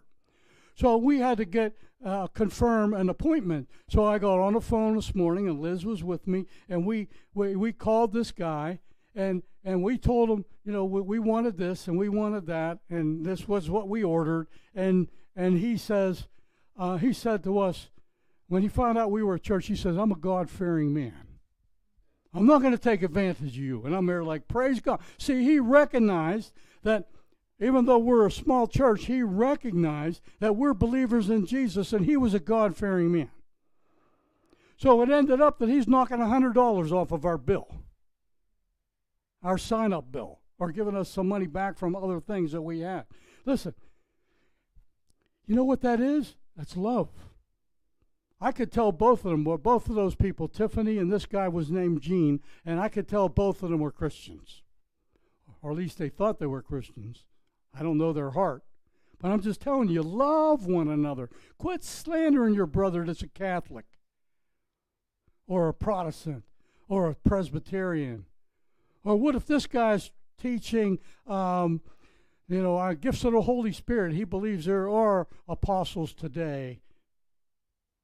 So 0.78 0.96
we 0.96 1.20
had 1.20 1.40
to 1.40 1.46
get 1.46 1.74
uh, 2.06 2.28
confirm 2.28 2.94
an 2.94 3.10
appointment. 3.10 3.68
So 3.90 4.06
I 4.06 4.20
got 4.20 4.40
on 4.40 4.54
the 4.54 4.62
phone 4.62 4.96
this 4.96 5.16
morning, 5.16 5.50
and 5.50 5.60
Liz 5.60 5.84
was 5.84 6.04
with 6.04 6.28
me, 6.28 6.46
and 6.70 6.86
we 6.86 7.08
we, 7.34 7.56
we 7.56 7.74
called 7.74 8.14
this 8.14 8.32
guy, 8.32 8.80
and 9.16 9.42
and 9.64 9.82
we 9.82 9.98
told 9.98 10.30
him, 10.30 10.46
you 10.64 10.72
know, 10.72 10.86
we, 10.86 11.02
we 11.02 11.20
wanted 11.20 11.58
this 11.58 11.88
and 11.88 11.98
we 11.98 12.10
wanted 12.10 12.46
that, 12.46 12.78
and 12.90 13.26
this 13.26 13.48
was 13.48 13.70
what 13.70 13.90
we 13.90 14.04
ordered, 14.04 14.48
and 14.76 15.08
and 15.36 15.58
he 15.58 15.78
says, 15.78 16.28
uh, 16.78 16.98
he 16.98 17.12
said 17.12 17.44
to 17.44 17.58
us, 17.58 17.90
when 18.48 18.62
he 18.62 18.68
found 18.68 19.00
out 19.00 19.12
we 19.12 19.24
were 19.24 19.36
a 19.36 19.40
church, 19.40 19.66
he 19.66 19.76
says, 19.76 19.98
I'm 19.98 20.12
a 20.12 20.16
God 20.16 20.50
fearing 20.50 20.94
man. 20.94 21.28
I'm 22.34 22.46
not 22.46 22.62
going 22.62 22.74
to 22.74 22.78
take 22.78 23.02
advantage 23.02 23.58
of 23.58 23.64
you. 23.64 23.84
And 23.84 23.96
I'm 23.96 24.06
there 24.06 24.24
like, 24.24 24.48
praise 24.48 24.80
God. 24.80 25.00
See, 25.18 25.44
he 25.44 25.60
recognized 25.60 26.54
that 26.84 27.08
even 27.60 27.86
though 27.86 27.98
we're 27.98 28.28
a 28.28 28.32
small 28.32 28.68
church, 28.68 29.06
he 29.06 29.24
recognized 29.24 30.22
that 30.40 30.56
we're 30.56 30.74
believers 30.74 31.30
in 31.30 31.46
Jesus 31.46 31.92
and 31.92 32.06
he 32.06 32.16
was 32.16 32.34
a 32.34 32.40
God 32.40 32.76
fearing 32.76 33.12
man. 33.12 33.32
So 34.78 35.02
it 35.02 35.10
ended 35.10 35.42
up 35.42 35.58
that 35.60 35.70
he's 35.70 35.88
knocking 35.88 36.18
$100 36.18 36.92
off 36.92 37.12
of 37.12 37.26
our 37.26 37.38
bill, 37.38 37.68
our 39.42 39.58
sign 39.58 39.92
up 39.92 40.12
bill, 40.12 40.40
or 40.60 40.72
giving 40.72 40.96
us 40.96 41.10
some 41.10 41.28
money 41.28 41.48
back 41.48 41.80
from 41.80 41.96
other 41.96 42.20
things 42.20 42.52
that 42.52 42.62
we 42.62 42.82
had. 42.82 43.06
Listen, 43.46 43.74
you 45.48 45.56
know 45.56 45.64
what 45.64 45.82
that 45.82 46.00
is? 46.00 46.36
That's 46.56 46.78
love. 46.78 47.10
I 48.40 48.52
could 48.52 48.72
tell 48.72 48.92
both 48.92 49.26
of 49.26 49.32
them 49.32 49.44
were 49.44 49.58
both 49.58 49.90
of 49.90 49.96
those 49.96 50.14
people, 50.14 50.48
Tiffany 50.48 51.00
and 51.00 51.12
this 51.12 51.26
guy 51.26 51.48
was 51.48 51.72
named 51.72 52.02
Gene, 52.02 52.40
and 52.64 52.80
I 52.80 52.88
could 52.88 53.08
tell 53.08 53.30
both 53.30 53.64
of 53.64 53.72
them 53.72 53.80
were 53.80 53.92
Christians. 53.92 54.62
Or 55.64 55.72
at 55.72 55.78
least 55.78 55.98
they 55.98 56.10
thought 56.10 56.38
they 56.38 56.46
were 56.46 56.62
Christians. 56.62 57.26
I 57.74 57.84
don't 57.84 57.98
know 57.98 58.14
their 58.14 58.32
heart. 58.32 58.64
But 59.20 59.32
I'm 59.32 59.42
just 59.42 59.62
telling 59.62 59.90
you, 59.90 60.04
love 60.04 60.68
one 60.68 60.88
another. 60.88 61.30
Quit 61.58 61.84
slandering 61.84 62.54
your 62.54 62.68
brother 62.68 63.04
that's 63.04 63.24
a 63.24 63.28
Catholic 63.28 63.86
or 65.48 65.68
a 65.70 65.74
Protestant 65.74 66.44
or 66.88 67.10
a 67.10 67.16
Presbyterian. 67.16 68.26
Or 69.04 69.16
what 69.16 69.36
if 69.36 69.46
this 69.46 69.66
guy's 69.66 70.12
teaching, 70.40 71.00
um, 71.26 71.82
you 72.48 72.62
know, 72.62 72.78
our 72.78 72.94
gifts 72.94 73.24
of 73.24 73.34
the 73.34 73.42
Holy 73.42 73.72
Spirit? 73.72 74.14
He 74.14 74.24
believes 74.24 74.66
there 74.66 74.90
are 74.90 75.28
apostles 75.48 76.14
today 76.14 76.82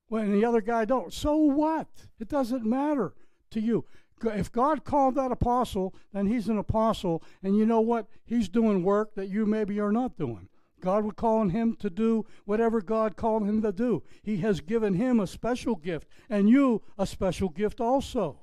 when 0.08 0.32
the 0.32 0.46
other 0.46 0.62
guy 0.62 0.86
don't. 0.86 1.14
So 1.14 1.36
what? 1.36 1.88
It 2.20 2.30
doesn't 2.30 2.66
matter 2.66 3.14
to 3.52 3.60
you. 3.60 3.86
If 4.24 4.52
God 4.52 4.86
called 4.86 5.16
that 5.16 5.32
apostle, 5.32 5.94
then 6.14 6.28
he's 6.28 6.48
an 6.48 6.58
apostle, 6.58 7.24
and 7.42 7.58
you 7.58 7.66
know 7.66 7.82
what? 7.82 8.08
He's 8.26 8.48
doing 8.48 8.84
work 8.84 9.16
that 9.16 9.30
you 9.30 9.46
maybe 9.46 9.80
are 9.80 9.92
not 9.92 10.18
doing. 10.18 10.50
God 10.80 11.06
would 11.06 11.16
call 11.16 11.38
on 11.38 11.50
him 11.52 11.76
to 11.78 11.90
do 11.90 12.26
whatever 12.46 12.82
God 12.82 13.16
called 13.16 13.48
him 13.48 13.62
to 13.62 13.72
do. 13.72 14.04
He 14.22 14.38
has 14.38 14.60
given 14.60 14.96
him 14.96 15.20
a 15.20 15.28
special 15.28 15.76
gift, 15.76 16.08
and 16.30 16.50
you 16.50 16.82
a 16.98 17.08
special 17.08 17.50
gift 17.50 17.80
also. 17.80 18.42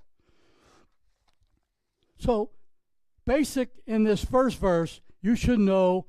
So, 2.18 2.50
basic 3.26 3.70
in 3.86 4.04
this 4.04 4.24
first 4.24 4.58
verse, 4.58 5.00
you 5.22 5.34
should 5.34 5.58
know 5.58 6.06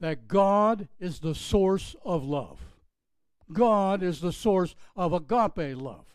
that 0.00 0.28
God 0.28 0.88
is 0.98 1.20
the 1.20 1.34
source 1.34 1.96
of 2.04 2.24
love. 2.24 2.60
God 3.52 4.02
is 4.02 4.20
the 4.20 4.32
source 4.32 4.74
of 4.96 5.12
agape 5.12 5.76
love. 5.76 6.06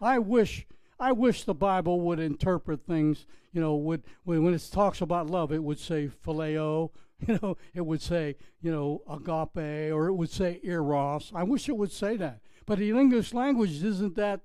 I 0.00 0.18
wish 0.18 0.66
I 1.02 1.10
wish 1.10 1.42
the 1.42 1.52
Bible 1.52 2.00
would 2.02 2.20
interpret 2.20 2.86
things, 2.86 3.26
you 3.52 3.60
know, 3.60 3.74
would 3.74 4.04
when, 4.22 4.54
it 4.54 4.68
talks 4.70 5.00
about 5.00 5.28
love, 5.28 5.50
it 5.50 5.64
would 5.64 5.80
say 5.80 6.08
phileo, 6.24 6.90
you 7.26 7.40
know, 7.42 7.56
it 7.74 7.80
would 7.80 8.00
say, 8.00 8.36
you 8.60 8.70
know, 8.70 9.02
agape, 9.10 9.92
or 9.92 10.06
it 10.06 10.14
would 10.14 10.30
say 10.30 10.60
eros. 10.62 11.32
I 11.34 11.42
wish 11.42 11.68
it 11.68 11.76
would 11.76 11.90
say 11.90 12.16
that. 12.18 12.38
But 12.66 12.78
the 12.78 12.90
English 12.90 13.34
language 13.34 13.82
isn't 13.82 14.14
that 14.14 14.42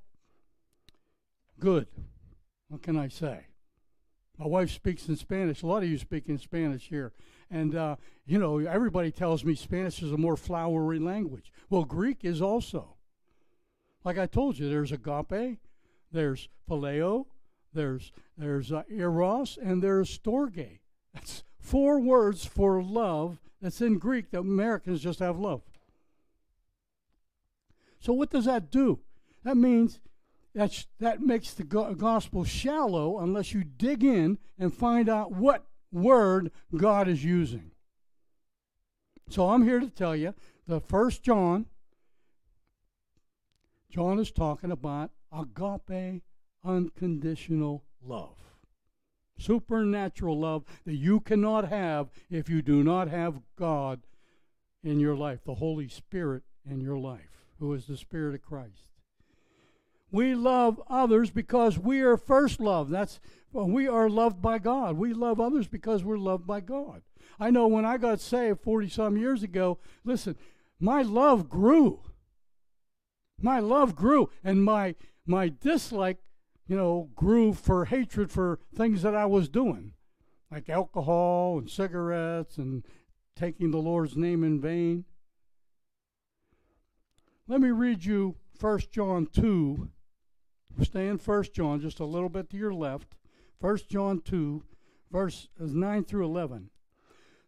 good. 1.60 1.90
What 2.70 2.82
can 2.82 2.98
I 2.98 3.08
say? 3.08 3.46
My 4.40 4.48
wife 4.48 4.72
speaks 4.72 5.08
in 5.08 5.16
Spanish. 5.16 5.62
A 5.62 5.68
lot 5.68 5.84
of 5.84 5.90
you 5.90 6.00
speak 6.00 6.28
in 6.28 6.40
Spanish 6.40 6.90
here. 6.90 7.14
And, 7.52 7.76
uh, 7.76 7.98
you 8.26 8.40
know, 8.40 8.58
everybody 8.58 9.12
tells 9.12 9.46
me 9.46 9.54
Spanish 9.54 10.02
is 10.02 10.12
a 10.12 10.18
more 10.18 10.36
flowery 10.36 10.98
language. 10.98 11.52
Well, 11.70 11.86
Greek 11.86 12.26
is 12.26 12.42
also. 12.42 12.96
Like 14.04 14.18
I 14.18 14.26
told 14.26 14.58
you, 14.58 14.70
there's 14.70 14.92
agape, 14.92 15.60
there's 16.12 16.50
phileo, 16.70 17.26
there's 17.74 18.12
there's 18.38 18.72
uh, 18.72 18.84
eros, 18.90 19.58
and 19.62 19.82
there's 19.82 20.18
storge. 20.18 20.80
That's 21.14 21.44
four 21.60 22.00
words 22.00 22.46
for 22.46 22.82
love. 22.82 23.40
That's 23.62 23.82
in 23.82 23.98
Greek. 23.98 24.32
The 24.32 24.40
Americans 24.40 25.02
just 25.02 25.20
have 25.20 25.40
love. 25.40 25.62
So 28.00 28.14
what 28.14 28.30
does 28.30 28.46
that 28.46 28.72
do? 28.72 29.00
That 29.44 29.58
means 29.58 30.00
that 30.54 30.86
that 31.00 31.22
makes 31.22 31.54
the 31.54 31.64
go- 31.64 31.94
gospel 31.94 32.44
shallow 32.44 33.20
unless 33.20 33.54
you 33.54 33.64
dig 33.64 34.04
in 34.04 34.38
and 34.58 34.74
find 34.74 35.10
out 35.10 35.32
what 35.32 35.66
word 35.92 36.52
God 36.76 37.08
is 37.08 37.24
using. 37.24 37.72
So 39.30 39.50
I'm 39.50 39.64
here 39.64 39.80
to 39.80 39.90
tell 39.90 40.16
you 40.16 40.34
the 40.68 40.80
first 40.80 41.24
John 41.24 41.66
John 43.90 44.20
is 44.20 44.32
talking 44.32 44.72
about 44.72 45.12
agape 45.32 46.24
unconditional 46.64 47.84
love. 48.02 48.38
Supernatural 49.40 50.40
love 50.40 50.66
that 50.86 50.96
you 50.96 51.20
cannot 51.20 51.70
have 51.70 52.10
if 52.30 52.50
you 52.50 52.62
do 52.62 52.84
not 52.84 53.08
have 53.10 53.42
God 53.56 54.02
in 54.84 55.00
your 55.00 55.16
life, 55.16 55.44
the 55.44 55.56
Holy 55.56 55.88
Spirit 55.88 56.44
in 56.70 56.82
your 56.82 56.98
life, 56.98 57.46
who 57.60 57.74
is 57.74 57.86
the 57.86 57.98
Spirit 57.98 58.36
of 58.36 58.42
Christ. 58.42 58.88
We 60.12 60.36
love 60.36 60.82
others 60.88 61.30
because 61.30 61.78
we 61.78 62.02
are 62.02 62.18
first 62.18 62.60
loved. 62.60 62.92
That's 62.92 63.20
we 63.52 63.88
are 63.88 64.10
loved 64.10 64.42
by 64.42 64.60
God. 64.60 64.98
We 64.98 65.14
love 65.14 65.40
others 65.40 65.68
because 65.68 66.04
we're 66.04 66.18
loved 66.18 66.48
by 66.48 66.62
God. 66.62 67.02
I 67.40 67.50
know 67.52 67.68
when 67.68 67.86
I 67.86 67.98
got 67.98 68.20
saved 68.20 68.62
40 68.62 68.90
some 68.90 69.18
years 69.18 69.44
ago, 69.44 69.80
listen, 70.04 70.36
my 70.80 71.02
love 71.02 71.50
grew. 71.50 72.02
My 73.40 73.60
love 73.60 73.96
grew 73.96 74.30
and 74.44 74.64
my 74.64 74.96
my 75.28 75.50
dislike, 75.50 76.20
you 76.68 76.76
know, 76.76 77.10
grew 77.16 77.54
for 77.54 77.86
hatred 77.86 78.32
for 78.32 78.60
things 78.76 79.02
that 79.02 79.16
I 79.16 79.26
was 79.26 79.50
doing, 79.50 79.94
like 80.52 80.70
alcohol 80.70 81.58
and 81.58 81.70
cigarettes 81.70 82.58
and 82.58 82.84
taking 83.36 83.72
the 83.72 83.78
Lord's 83.78 84.18
name 84.18 84.44
in 84.44 84.60
vain. 84.60 85.06
Let 87.48 87.62
me 87.62 87.70
read 87.70 88.04
you 88.04 88.36
1 88.60 88.80
John 88.92 89.28
2 89.28 89.90
Stay 90.84 91.08
in 91.08 91.18
1 91.18 91.44
John 91.54 91.82
just 91.82 92.00
a 92.00 92.06
little 92.06 92.30
bit 92.30 92.50
to 92.52 92.58
your 92.58 92.74
left. 92.74 93.16
1 93.60 93.80
John 93.90 94.22
2, 94.22 94.64
verse 95.12 95.50
uh, 95.60 95.66
9 95.66 96.04
through 96.06 96.26
11. 96.26 96.70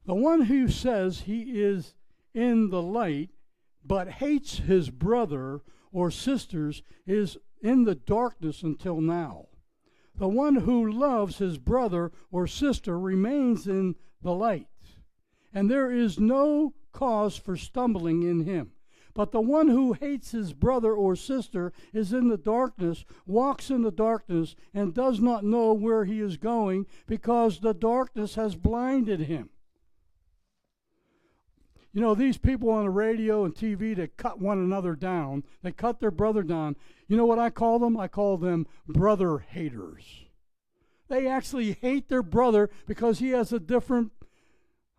The 0.06 0.16
one 0.16 0.42
who 0.42 0.68
says 0.68 1.22
he 1.22 1.62
is 1.62 1.94
in 2.34 2.70
the 2.70 2.82
light 2.82 3.30
but 3.86 4.10
hates 4.14 4.58
his 4.60 4.90
brother 4.90 5.62
or 5.92 6.10
sisters 6.10 6.82
is 7.06 7.38
in 7.62 7.84
the 7.84 7.96
darkness 7.96 8.64
until 8.64 9.02
now. 9.02 9.48
The 10.16 10.28
one 10.28 10.56
who 10.56 10.92
loves 10.92 11.38
his 11.38 11.58
brother 11.58 12.12
or 12.32 12.48
sister 12.48 13.00
remains 13.00 13.68
in 13.68 13.96
the 14.22 14.34
light, 14.34 14.68
and 15.54 15.70
there 15.70 15.92
is 15.92 16.20
no 16.20 16.74
cause 16.92 17.38
for 17.38 17.56
stumbling 17.56 18.24
in 18.24 18.42
him. 18.42 18.72
But 19.14 19.32
the 19.32 19.42
one 19.42 19.70
who 19.70 19.94
hates 19.94 20.32
his 20.32 20.54
brother 20.54 20.94
or 20.94 21.16
sister 21.16 21.74
is 21.94 22.14
in 22.14 22.28
the 22.28 22.38
darkness, 22.38 23.06
walks 23.26 23.70
in 23.70 23.82
the 23.82 23.92
darkness, 23.92 24.56
and 24.74 24.94
does 24.94 25.20
not 25.20 25.44
know 25.44 25.74
where 25.74 26.06
he 26.06 26.20
is 26.20 26.38
going 26.38 26.86
because 27.08 27.60
the 27.60 27.74
darkness 27.74 28.36
has 28.36 28.56
blinded 28.56 29.22
him. 29.22 29.50
You 31.92 32.02
know, 32.02 32.14
these 32.14 32.38
people 32.38 32.70
on 32.70 32.84
the 32.84 32.90
radio 32.92 33.46
and 33.46 33.56
TV 33.56 33.96
that 33.96 34.16
cut 34.16 34.40
one 34.40 34.60
another 34.60 34.96
down, 34.96 35.44
they 35.64 35.72
cut 35.72 36.00
their 36.00 36.12
brother 36.12 36.44
down. 36.44 36.76
You 37.08 37.18
know 37.18 37.26
what 37.26 37.40
I 37.40 37.50
call 37.50 37.80
them? 37.80 37.98
I 37.98 38.08
call 38.08 38.38
them 38.38 38.68
brother 38.88 39.40
haters. 39.40 40.26
They 41.08 41.28
actually 41.28 41.74
hate 41.82 42.08
their 42.08 42.22
brother 42.22 42.70
because 42.86 43.18
he 43.18 43.30
has 43.32 43.52
a 43.52 43.60
different 43.60 44.12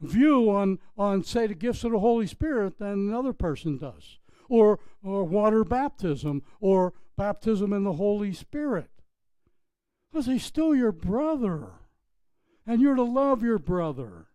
view 0.01 0.51
on, 0.51 0.81
on 0.99 1.23
say, 1.23 1.47
the 1.47 1.55
gifts 1.55 1.85
of 1.85 1.93
the 1.93 2.01
Holy 2.01 2.27
Spirit 2.27 2.79
than 2.79 2.93
another 2.93 3.33
person 3.33 3.79
does, 3.79 4.19
or, 4.49 4.81
or 5.05 5.23
water 5.23 5.63
baptism, 5.63 6.43
or 6.61 6.93
baptism 7.17 7.73
in 7.73 7.85
the 7.85 7.93
Holy 7.93 8.33
Spirit. 8.33 8.91
Because 10.11 10.27
he's 10.27 10.45
still 10.45 10.75
your 10.75 10.91
brother, 10.91 11.69
and 12.67 12.81
you're 12.81 12.97
to 12.97 13.03
love 13.03 13.45
your 13.45 13.61
brother. 13.61 14.27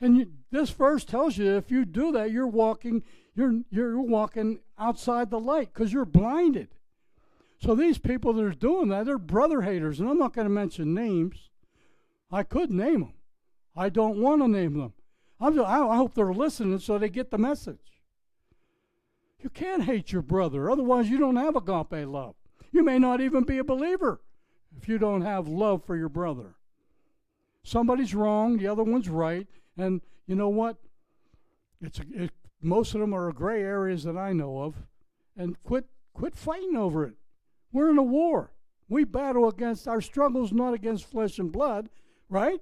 And 0.00 0.16
you, 0.16 0.32
this 0.50 0.70
verse 0.70 1.04
tells 1.04 1.38
you 1.38 1.56
if 1.56 1.70
you 1.70 1.84
do 1.84 2.12
that, 2.12 2.30
you're 2.30 2.46
walking, 2.46 3.02
you're, 3.34 3.60
you're 3.70 4.00
walking 4.00 4.60
outside 4.78 5.30
the 5.30 5.40
light 5.40 5.72
because 5.72 5.92
you're 5.92 6.04
blinded. 6.04 6.68
So 7.58 7.74
these 7.74 7.98
people 7.98 8.32
that 8.34 8.44
are 8.44 8.50
doing 8.50 8.88
that, 8.88 9.06
they're 9.06 9.18
brother 9.18 9.62
haters, 9.62 10.00
and 10.00 10.08
I'm 10.08 10.18
not 10.18 10.34
going 10.34 10.46
to 10.46 10.52
mention 10.52 10.94
names. 10.94 11.48
I 12.30 12.42
could 12.42 12.70
name 12.70 13.00
them. 13.00 13.12
I 13.76 13.88
don't 13.88 14.18
want 14.18 14.42
to 14.42 14.48
name 14.48 14.78
them. 14.78 14.92
I'm 15.40 15.54
just, 15.54 15.66
I 15.66 15.96
hope 15.96 16.14
they're 16.14 16.32
listening 16.32 16.78
so 16.78 16.98
they 16.98 17.08
get 17.08 17.30
the 17.30 17.38
message. 17.38 17.78
You 19.40 19.50
can't 19.50 19.84
hate 19.84 20.12
your 20.12 20.22
brother, 20.22 20.70
otherwise, 20.70 21.08
you 21.08 21.18
don't 21.18 21.36
have 21.36 21.56
agape 21.56 22.06
love. 22.08 22.34
You 22.72 22.82
may 22.82 22.98
not 22.98 23.20
even 23.20 23.44
be 23.44 23.58
a 23.58 23.64
believer 23.64 24.20
if 24.76 24.88
you 24.88 24.98
don't 24.98 25.22
have 25.22 25.46
love 25.46 25.84
for 25.84 25.96
your 25.96 26.08
brother. 26.08 26.54
Somebody's 27.62 28.14
wrong, 28.14 28.56
the 28.58 28.66
other 28.66 28.82
one's 28.82 29.08
right, 29.08 29.46
and 29.76 30.00
you 30.26 30.34
know 30.34 30.48
what? 30.48 30.76
It's 31.80 32.00
it, 32.14 32.30
most 32.60 32.94
of 32.94 33.00
them 33.00 33.14
are 33.14 33.30
gray 33.32 33.62
areas 33.62 34.04
that 34.04 34.16
I 34.16 34.32
know 34.32 34.62
of, 34.62 34.74
and 35.36 35.62
quit 35.62 35.86
quit 36.12 36.34
fighting 36.34 36.76
over 36.76 37.04
it. 37.04 37.14
We're 37.72 37.90
in 37.90 37.98
a 37.98 38.02
war. 38.02 38.52
We 38.88 39.04
battle 39.04 39.48
against 39.48 39.88
our 39.88 40.00
struggles, 40.00 40.52
not 40.52 40.74
against 40.74 41.06
flesh 41.06 41.38
and 41.38 41.50
blood, 41.50 41.88
right? 42.28 42.60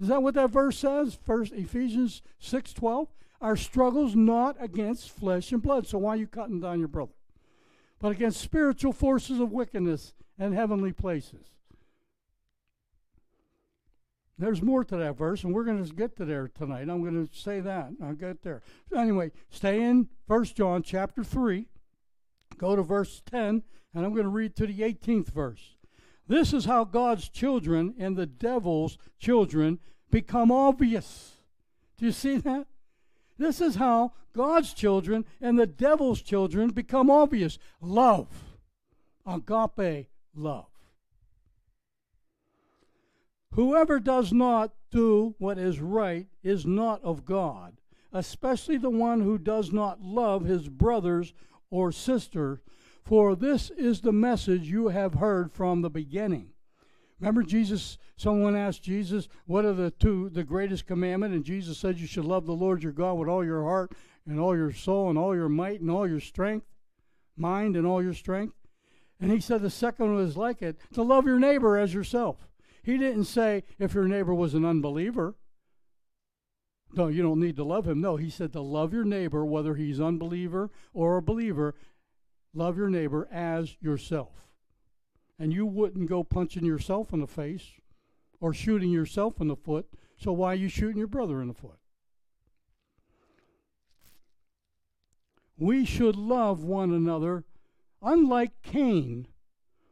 Is 0.00 0.08
that 0.08 0.22
what 0.22 0.34
that 0.34 0.50
verse 0.50 0.78
says? 0.78 1.14
First 1.14 1.52
Ephesians 1.52 2.22
6:12. 2.40 3.08
Our 3.40 3.56
struggles 3.56 4.14
not 4.14 4.56
against 4.60 5.10
flesh 5.10 5.50
and 5.50 5.62
blood. 5.62 5.86
So 5.86 5.98
why 5.98 6.10
are 6.10 6.16
you 6.16 6.26
cutting 6.26 6.60
down 6.60 6.78
your 6.78 6.88
brother? 6.88 7.14
But 7.98 8.12
against 8.12 8.40
spiritual 8.40 8.92
forces 8.92 9.40
of 9.40 9.52
wickedness 9.52 10.14
and 10.38 10.54
heavenly 10.54 10.92
places. 10.92 11.50
There's 14.40 14.62
more 14.62 14.84
to 14.84 14.96
that 14.96 15.18
verse, 15.18 15.44
and 15.44 15.54
we're 15.54 15.64
going 15.64 15.84
to 15.84 15.94
get 15.94 16.16
to 16.16 16.24
there 16.24 16.48
tonight. 16.48 16.88
I'm 16.88 17.02
going 17.02 17.26
to 17.26 17.38
say 17.38 17.60
that. 17.60 17.90
I'll 18.02 18.14
get 18.14 18.42
there. 18.42 18.62
Anyway, 18.96 19.32
stay 19.50 19.82
in 19.82 20.08
First 20.26 20.56
John 20.56 20.82
chapter 20.82 21.22
3. 21.22 21.66
Go 22.56 22.74
to 22.74 22.82
verse 22.82 23.20
10, 23.30 23.62
and 23.94 24.04
I'm 24.04 24.14
going 24.14 24.24
to 24.24 24.30
read 24.30 24.56
to 24.56 24.66
the 24.66 24.80
18th 24.80 25.28
verse. 25.28 25.76
This 26.26 26.54
is 26.54 26.64
how 26.64 26.84
God's 26.84 27.28
children 27.28 27.94
and 27.98 28.16
the 28.16 28.24
devil's 28.24 28.96
children 29.18 29.78
become 30.10 30.50
obvious. 30.50 31.32
Do 31.98 32.06
you 32.06 32.12
see 32.12 32.38
that? 32.38 32.66
This 33.36 33.60
is 33.60 33.74
how 33.74 34.12
God's 34.34 34.72
children 34.72 35.26
and 35.42 35.58
the 35.58 35.66
devil's 35.66 36.22
children 36.22 36.70
become 36.70 37.10
obvious. 37.10 37.58
Love. 37.82 38.28
Agape 39.26 40.08
love. 40.34 40.70
Whoever 43.54 43.98
does 43.98 44.32
not 44.32 44.72
do 44.90 45.34
what 45.38 45.58
is 45.58 45.80
right 45.80 46.26
is 46.42 46.64
not 46.64 47.02
of 47.02 47.24
God, 47.24 47.78
especially 48.12 48.76
the 48.76 48.90
one 48.90 49.20
who 49.20 49.38
does 49.38 49.72
not 49.72 50.02
love 50.02 50.44
his 50.44 50.68
brothers 50.68 51.32
or 51.70 51.90
sister, 51.90 52.62
for 53.04 53.34
this 53.34 53.70
is 53.70 54.00
the 54.00 54.12
message 54.12 54.68
you 54.68 54.88
have 54.88 55.14
heard 55.14 55.52
from 55.52 55.82
the 55.82 55.90
beginning. 55.90 56.50
Remember, 57.18 57.42
Jesus, 57.42 57.98
someone 58.16 58.56
asked 58.56 58.82
Jesus, 58.82 59.28
What 59.46 59.64
are 59.64 59.74
the 59.74 59.90
two, 59.90 60.30
the 60.30 60.44
greatest 60.44 60.86
commandment? 60.86 61.34
And 61.34 61.44
Jesus 61.44 61.76
said, 61.76 61.98
You 61.98 62.06
should 62.06 62.24
love 62.24 62.46
the 62.46 62.52
Lord 62.52 62.82
your 62.82 62.92
God 62.92 63.14
with 63.14 63.28
all 63.28 63.44
your 63.44 63.64
heart 63.64 63.92
and 64.26 64.40
all 64.40 64.56
your 64.56 64.72
soul 64.72 65.10
and 65.10 65.18
all 65.18 65.34
your 65.34 65.48
might 65.48 65.80
and 65.80 65.90
all 65.90 66.08
your 66.08 66.20
strength, 66.20 66.66
mind 67.36 67.76
and 67.76 67.86
all 67.86 68.02
your 68.02 68.14
strength. 68.14 68.54
And 69.20 69.30
he 69.30 69.40
said, 69.40 69.60
The 69.60 69.70
second 69.70 70.14
one 70.14 70.24
is 70.24 70.36
like 70.36 70.62
it 70.62 70.78
to 70.94 71.02
love 71.02 71.26
your 71.26 71.38
neighbor 71.38 71.76
as 71.76 71.92
yourself. 71.92 72.46
He 72.82 72.96
didn't 72.96 73.24
say, 73.24 73.64
If 73.78 73.94
your 73.94 74.08
neighbor 74.08 74.34
was 74.34 74.54
an 74.54 74.64
unbeliever, 74.64 75.34
no, 76.92 77.06
you 77.06 77.22
don't 77.22 77.40
need 77.40 77.56
to 77.56 77.64
love 77.64 77.86
him. 77.86 78.00
No, 78.00 78.16
he 78.16 78.30
said 78.30 78.52
to 78.52 78.60
love 78.60 78.92
your 78.92 79.04
neighbor, 79.04 79.44
whether 79.44 79.74
he's 79.74 80.00
unbeliever 80.00 80.70
or 80.92 81.16
a 81.16 81.22
believer, 81.22 81.74
love 82.52 82.76
your 82.76 82.90
neighbor 82.90 83.28
as 83.30 83.76
yourself. 83.80 84.48
And 85.38 85.52
you 85.52 85.66
wouldn't 85.66 86.08
go 86.08 86.24
punching 86.24 86.64
yourself 86.64 87.12
in 87.12 87.20
the 87.20 87.26
face 87.26 87.66
or 88.40 88.52
shooting 88.52 88.90
yourself 88.90 89.40
in 89.40 89.48
the 89.48 89.56
foot, 89.56 89.86
so 90.16 90.32
why 90.32 90.52
are 90.52 90.56
you 90.56 90.68
shooting 90.68 90.98
your 90.98 91.06
brother 91.06 91.40
in 91.40 91.48
the 91.48 91.54
foot? 91.54 91.78
We 95.56 95.84
should 95.84 96.16
love 96.16 96.64
one 96.64 96.92
another, 96.92 97.44
unlike 98.02 98.62
Cain, 98.62 99.28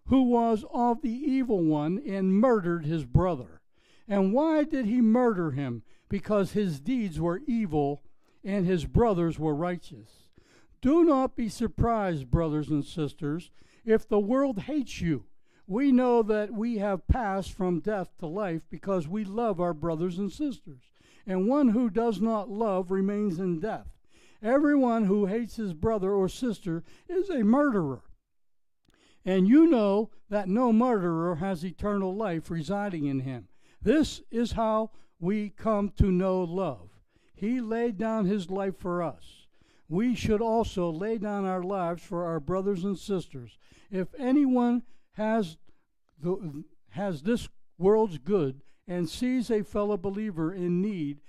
who 0.09 0.23
was 0.23 0.65
of 0.73 1.03
the 1.03 1.11
evil 1.11 1.63
one 1.63 2.03
and 2.07 2.33
murdered 2.33 2.85
his 2.85 3.05
brother. 3.05 3.61
And 4.07 4.33
why 4.33 4.65
did 4.65 4.87
he 4.87 5.01
murder 5.01 5.51
him? 5.51 5.83
Because 6.09 6.53
his 6.53 6.81
deeds 6.81 7.21
were 7.21 7.43
evil 7.47 8.03
and 8.43 8.67
his 8.67 8.87
brothers 8.87 9.39
were 9.39 9.55
righteous. 9.55 10.29
Do 10.81 11.05
not 11.05 11.37
be 11.37 11.49
surprised, 11.49 12.31
brothers 12.31 12.69
and 12.69 12.85
sisters, 12.85 13.51
if 13.85 14.09
the 14.09 14.19
world 14.19 14.61
hates 14.61 15.01
you. 15.01 15.25
We 15.67 15.93
know 15.93 16.23
that 16.23 16.53
we 16.53 16.79
have 16.79 17.07
passed 17.09 17.53
from 17.53 17.81
death 17.81 18.09
to 18.21 18.27
life 18.27 18.63
because 18.71 19.07
we 19.07 19.25
love 19.25 19.61
our 19.61 19.75
brothers 19.75 20.19
and 20.19 20.33
sisters. 20.33 20.81
And 21.27 21.47
one 21.47 21.69
who 21.69 21.91
does 21.91 22.23
not 22.23 22.49
love 22.49 22.91
remains 22.91 23.39
in 23.39 23.61
death. 23.61 23.89
Everyone 24.43 25.05
who 25.05 25.27
hates 25.27 25.57
his 25.57 25.75
brother 25.75 26.13
or 26.13 26.29
sister 26.29 26.85
is 27.09 27.29
a 27.29 27.45
murderer. 27.45 28.01
And 29.29 29.47
you 29.47 29.67
know 29.67 30.09
that 30.31 30.49
no 30.49 30.73
murderer 30.73 31.35
has 31.35 31.63
eternal 31.63 32.17
life 32.17 32.51
residing 32.51 33.05
in 33.05 33.21
him. 33.21 33.49
This 33.83 34.23
is 34.31 34.53
how 34.53 34.91
we 35.21 35.51
come 35.51 35.91
to 35.99 36.11
know 36.11 36.41
love. 36.41 36.89
He 37.35 37.61
laid 37.61 37.99
down 37.99 38.25
his 38.25 38.49
life 38.49 38.79
for 38.79 39.03
us. 39.03 39.47
We 39.87 40.15
should 40.15 40.41
also 40.41 40.89
lay 40.91 41.19
down 41.19 41.45
our 41.45 41.63
lives 41.63 42.03
for 42.03 42.25
our 42.25 42.41
brothers 42.41 42.85
and 42.85 42.99
sisters. 42.99 43.59
If 43.91 44.09
anyone 44.19 44.85
has 45.13 45.59
the, 46.19 46.65
has 46.93 47.23
this 47.23 47.51
world's 47.77 48.17
good 48.17 48.63
and 48.87 49.11
sees 49.11 49.51
a 49.51 49.63
fellow 49.63 49.99
believer 49.99 50.55
in 50.55 50.81
need 50.81 51.21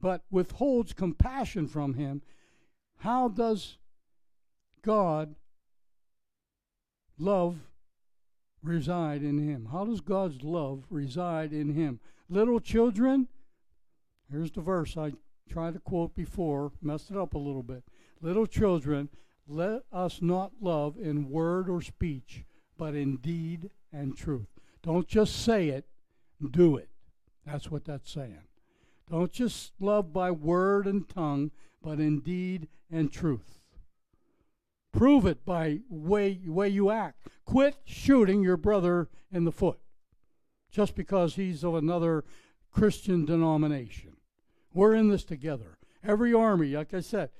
but 0.00 0.24
withholds 0.32 0.92
compassion 0.92 1.68
from 1.68 1.94
him, 1.94 2.22
how 2.98 3.28
does 3.28 3.78
God 4.82 5.36
love 7.18 7.56
reside 8.62 9.22
in 9.22 9.38
him? 9.38 9.68
How 9.72 9.84
does 9.84 10.00
God's 10.00 10.42
love 10.42 10.84
reside 10.90 11.52
in 11.52 11.74
him? 11.74 12.00
Little 12.28 12.60
children, 12.60 13.28
here's 14.30 14.50
the 14.50 14.60
verse 14.60 14.96
I 14.96 15.12
tried 15.48 15.74
to 15.74 15.80
quote 15.80 16.14
before, 16.14 16.72
messed 16.80 17.10
it 17.10 17.16
up 17.16 17.34
a 17.34 17.38
little 17.38 17.62
bit. 17.62 17.84
Little 18.20 18.46
children, 18.46 19.10
let 19.46 19.82
us 19.92 20.22
not 20.22 20.52
love 20.60 20.96
in 20.96 21.28
word 21.28 21.68
or 21.68 21.82
speech, 21.82 22.44
but 22.78 22.94
in 22.94 23.18
deed 23.18 23.70
and 23.92 24.16
truth. 24.16 24.48
Don't 24.82 25.06
just 25.06 25.44
say 25.44 25.68
it, 25.68 25.86
do 26.50 26.76
it. 26.76 26.88
That's 27.46 27.70
what 27.70 27.84
that's 27.84 28.10
saying. 28.10 28.48
Don't 29.10 29.32
just 29.32 29.72
love 29.78 30.12
by 30.12 30.30
word 30.30 30.86
and 30.86 31.08
tongue, 31.08 31.50
but 31.82 32.00
in 32.00 32.20
deed 32.20 32.68
and 32.90 33.12
truth. 33.12 33.60
Prove 34.94 35.26
it 35.26 35.44
by 35.44 35.80
way 35.90 36.40
way 36.46 36.68
you 36.68 36.88
act. 36.90 37.26
Quit 37.44 37.76
shooting 37.84 38.42
your 38.42 38.56
brother 38.56 39.08
in 39.32 39.44
the 39.44 39.50
foot 39.50 39.80
just 40.70 40.94
because 40.94 41.34
he's 41.34 41.64
of 41.64 41.74
another 41.74 42.24
Christian 42.70 43.24
denomination. 43.24 44.16
We're 44.72 44.94
in 44.94 45.08
this 45.08 45.24
together. 45.24 45.78
Every 46.04 46.32
army, 46.32 46.76
like 46.76 46.94
I 46.94 47.00
said, 47.00 47.30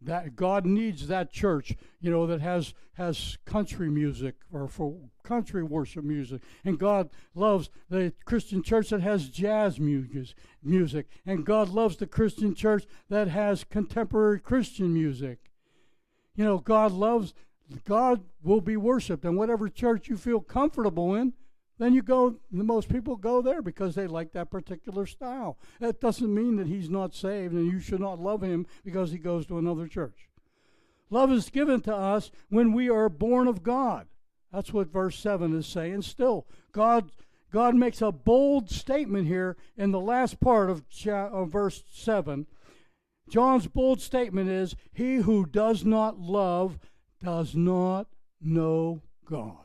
that 0.00 0.34
God 0.34 0.64
needs 0.64 1.06
that 1.08 1.30
church, 1.30 1.76
you 2.00 2.10
know, 2.10 2.26
that 2.26 2.40
has 2.40 2.72
has 2.94 3.36
country 3.44 3.90
music 3.90 4.36
or 4.50 4.66
for 4.66 4.96
country 5.22 5.62
worship 5.62 6.04
music, 6.04 6.40
and 6.64 6.78
God 6.78 7.10
loves 7.34 7.68
the 7.90 8.14
Christian 8.24 8.62
church 8.62 8.88
that 8.88 9.02
has 9.02 9.28
jazz 9.28 9.78
music, 9.78 10.36
music, 10.62 11.08
and 11.26 11.44
God 11.44 11.68
loves 11.68 11.96
the 11.96 12.06
Christian 12.06 12.54
church 12.54 12.86
that 13.10 13.28
has 13.28 13.62
contemporary 13.62 14.40
Christian 14.40 14.94
music. 14.94 15.50
You 16.36 16.44
know, 16.44 16.58
God 16.58 16.92
loves 16.92 17.34
God 17.84 18.22
will 18.42 18.60
be 18.60 18.76
worshipped, 18.76 19.24
and 19.24 19.36
whatever 19.36 19.68
church 19.68 20.08
you 20.08 20.16
feel 20.16 20.40
comfortable 20.40 21.14
in, 21.14 21.32
then 21.78 21.94
you 21.94 22.02
go, 22.02 22.36
the 22.52 22.62
most 22.62 22.88
people 22.88 23.16
go 23.16 23.42
there 23.42 23.60
because 23.60 23.94
they 23.94 24.06
like 24.06 24.32
that 24.32 24.50
particular 24.50 25.06
style. 25.06 25.58
That 25.80 26.00
doesn't 26.00 26.32
mean 26.32 26.56
that 26.56 26.68
he's 26.68 26.88
not 26.88 27.14
saved 27.14 27.52
and 27.52 27.70
you 27.70 27.80
should 27.80 28.00
not 28.00 28.20
love 28.20 28.42
him 28.42 28.66
because 28.84 29.10
he 29.10 29.18
goes 29.18 29.46
to 29.46 29.58
another 29.58 29.88
church. 29.88 30.28
Love 31.10 31.32
is 31.32 31.50
given 31.50 31.80
to 31.82 31.94
us 31.94 32.30
when 32.48 32.72
we 32.72 32.88
are 32.88 33.08
born 33.08 33.48
of 33.48 33.62
God. 33.62 34.06
That's 34.52 34.72
what 34.72 34.92
verse 34.92 35.18
7 35.18 35.56
is 35.56 35.66
saying. 35.66 36.02
Still, 36.02 36.46
God, 36.70 37.10
God 37.50 37.74
makes 37.74 38.00
a 38.00 38.12
bold 38.12 38.70
statement 38.70 39.26
here 39.26 39.56
in 39.76 39.90
the 39.90 40.00
last 40.00 40.38
part 40.38 40.70
of, 40.70 40.84
of 41.08 41.50
verse 41.50 41.82
7. 41.92 42.46
John's 43.28 43.66
bold 43.66 44.00
statement 44.00 44.48
is 44.50 44.76
He 44.92 45.16
who 45.16 45.46
does 45.46 45.84
not 45.84 46.18
love 46.18 46.78
does 47.22 47.54
not 47.54 48.08
know 48.40 49.02
God. 49.24 49.56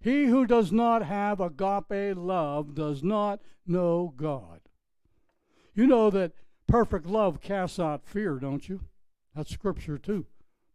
He 0.00 0.26
who 0.26 0.46
does 0.46 0.72
not 0.72 1.04
have 1.04 1.40
agape 1.40 2.16
love 2.16 2.74
does 2.74 3.02
not 3.02 3.40
know 3.66 4.12
God. 4.16 4.60
You 5.74 5.86
know 5.86 6.10
that 6.10 6.32
perfect 6.66 7.06
love 7.06 7.40
casts 7.40 7.78
out 7.78 8.04
fear, 8.04 8.36
don't 8.36 8.68
you? 8.68 8.80
That's 9.34 9.50
scripture 9.50 9.98
too. 9.98 10.26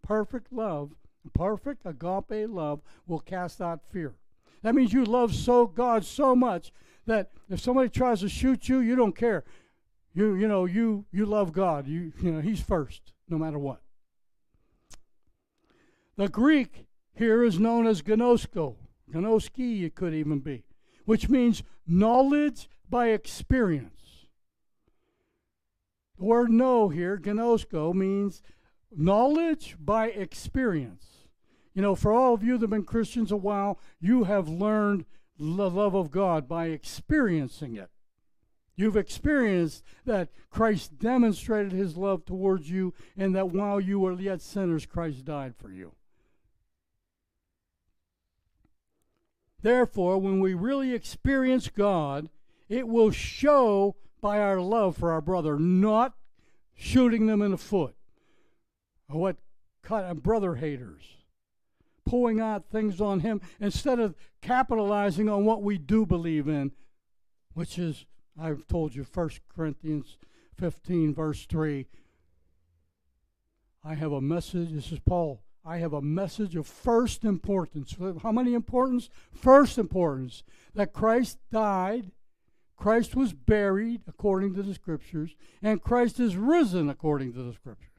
Perfect 0.02 0.54
love, 0.54 0.92
perfect 1.34 1.86
agape 1.86 2.50
love 2.50 2.82
will 3.08 3.20
cast 3.20 3.62
out 3.62 3.82
fear. 3.92 4.14
That 4.62 4.76
means 4.76 4.94
you 4.94 5.04
love 5.04 5.36
so 5.36 5.68
God 5.68 6.06
so 6.06 6.36
much 6.36 6.72
that 7.06 7.32
if 7.50 7.60
somebody 7.60 7.90
tries 7.90 8.22
to 8.22 8.30
shoot 8.30 8.70
you, 8.70 8.80
you 8.80 8.96
don't 8.96 9.16
care. 9.16 9.44
You 10.16 10.34
you 10.34 10.48
know 10.48 10.66
you 10.66 11.06
you 11.12 11.26
love 11.26 11.52
God. 11.52 11.88
You 11.88 12.14
you 12.22 12.32
know 12.32 12.40
He's 12.40 12.62
first, 12.62 13.14
no 13.30 13.38
matter 13.38 13.60
what. 13.60 13.82
The 16.16 16.30
Greek 16.30 16.88
here 17.14 17.44
is 17.44 17.60
known 17.60 17.86
as 17.86 18.02
gnosko. 18.02 18.78
Gnoski, 19.12 19.84
it 19.84 19.94
could 19.94 20.14
even 20.14 20.40
be, 20.40 20.64
which 21.04 21.30
means 21.30 21.62
knowledge 21.86 22.70
by 22.90 23.10
experience. 23.10 23.92
The 26.18 26.24
word 26.24 26.50
know 26.50 26.88
here, 26.88 27.18
gnosko, 27.18 27.94
means 27.94 28.42
knowledge 28.96 29.76
by 29.78 30.08
experience. 30.08 31.28
You 31.74 31.82
know, 31.82 31.94
for 31.94 32.14
all 32.14 32.34
of 32.34 32.42
you 32.42 32.54
that 32.54 32.62
have 32.64 32.70
been 32.70 32.86
Christians 32.86 33.34
a 33.34 33.38
while, 33.38 33.80
you 34.00 34.24
have 34.24 34.48
learned 34.48 35.04
the 35.38 35.70
love 35.70 35.94
of 35.94 36.10
God 36.10 36.48
by 36.48 36.68
experiencing 36.68 37.76
it. 37.76 37.90
You've 38.76 38.98
experienced 38.98 39.84
that 40.06 40.30
Christ 40.50 41.00
demonstrated 41.00 41.72
his 41.72 41.96
love 41.96 42.26
towards 42.26 42.70
you, 42.70 42.94
and 43.16 43.34
that 43.36 43.50
while 43.50 43.80
you 43.80 44.00
were 44.00 44.20
yet 44.20 44.42
sinners, 44.42 44.86
Christ 44.86 45.24
died 45.26 45.56
for 45.56 45.72
you. 45.72 45.94
Therefore, 49.62 50.18
when 50.20 50.40
we 50.40 50.54
really 50.54 50.94
experience 50.94 51.70
God, 51.70 52.30
it 52.70 52.88
will 52.88 53.12
show 53.12 53.96
by 54.22 54.40
our 54.40 54.60
love 54.60 54.98
for 54.98 55.12
our 55.12 55.22
brother, 55.22 55.58
not 55.58 56.14
shooting 56.74 57.28
them 57.28 57.42
in 57.42 57.52
the 57.52 57.58
foot. 57.58 57.96
Oh, 59.10 59.20
what 59.20 59.38
kind 59.82 60.06
of 60.06 60.22
brother 60.22 60.56
haters? 60.56 61.04
Pulling 62.06 62.40
out 62.40 62.66
things 62.66 63.02
on 63.02 63.22
him 63.22 63.42
instead 63.60 64.00
of 64.00 64.16
capitalizing 64.42 65.30
on 65.30 65.46
what 65.46 65.64
we 65.64 65.78
do 65.78 66.06
believe 66.06 66.48
in, 66.48 66.72
which 67.54 67.80
is, 67.80 68.06
I've 68.40 68.68
told 68.68 68.96
you, 68.96 69.06
1 69.12 69.30
Corinthians 69.56 70.18
15, 70.58 71.14
verse 71.14 71.46
3. 71.46 71.86
I 73.84 73.94
have 73.94 74.12
a 74.12 74.22
message. 74.22 74.72
This 74.72 74.92
is 74.92 75.00
Paul 75.00 75.42
I 75.66 75.78
have 75.78 75.94
a 75.94 76.02
message 76.02 76.56
of 76.56 76.68
first 76.68 77.26
importance. 77.26 77.96
How 78.22 78.32
many 78.32 78.54
importance? 78.54 79.10
First 79.34 79.80
importance. 79.80 80.44
That 80.76 80.94
Christ 80.94 81.40
died, 81.52 82.12
Christ 82.78 83.16
was 83.16 83.34
buried 83.34 84.02
according 84.08 84.54
to 84.56 84.64
the 84.64 84.76
scriptures, 84.76 85.36
and 85.64 85.82
Christ 85.82 86.20
is 86.20 86.36
risen 86.36 86.88
according 86.88 87.34
to 87.34 87.42
the 87.42 87.54
scriptures. 87.54 87.90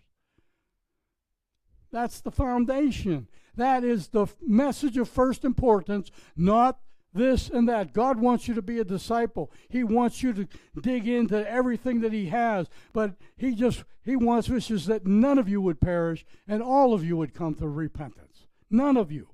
That's 1.91 2.21
the 2.21 2.31
foundation. 2.31 3.27
That 3.57 3.83
is 3.83 4.09
the 4.09 4.27
message 4.41 4.97
of 4.97 5.09
first 5.09 5.45
importance, 5.45 6.13
not 6.37 6.79
this 7.17 7.49
and 7.49 7.69
that. 7.69 7.93
God 7.93 8.19
wants 8.19 8.47
you 8.47 8.55
to 8.55 8.63
be 8.63 8.79
a 8.79 8.85
disciple. 8.85 9.51
He 9.69 9.83
wants 9.83 10.23
you 10.23 10.33
to 10.33 10.49
dig 10.81 11.09
into 11.09 11.49
everything 11.49 12.01
that 12.01 12.13
He 12.13 12.27
has, 12.27 12.69
but 12.93 13.17
He 13.37 13.55
just 13.55 13.85
He 14.05 14.17
wants 14.17 14.49
wishes 14.49 14.87
that 14.87 15.07
none 15.07 15.39
of 15.39 15.49
you 15.49 15.61
would 15.61 15.81
perish 15.81 16.25
and 16.47 16.63
all 16.63 16.95
of 16.95 17.05
you 17.05 17.17
would 17.17 17.35
come 17.35 17.55
to 17.57 17.69
repentance. 17.69 18.47
None 18.71 18.97
of 18.97 19.11
you. 19.11 19.29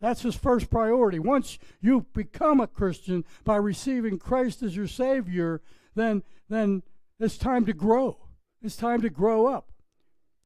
That's 0.00 0.22
His 0.22 0.34
first 0.34 0.70
priority. 0.70 1.18
Once 1.18 1.58
you 1.80 2.06
become 2.12 2.60
a 2.60 2.66
Christian 2.66 3.24
by 3.44 3.56
receiving 3.56 4.18
Christ 4.18 4.62
as 4.62 4.76
your 4.76 4.88
Savior, 4.88 5.62
then 5.94 6.22
then 6.48 6.82
it's 7.18 7.38
time 7.38 7.64
to 7.66 7.72
grow. 7.72 8.18
It's 8.62 8.76
time 8.76 9.00
to 9.02 9.10
grow 9.10 9.46
up. 9.46 9.70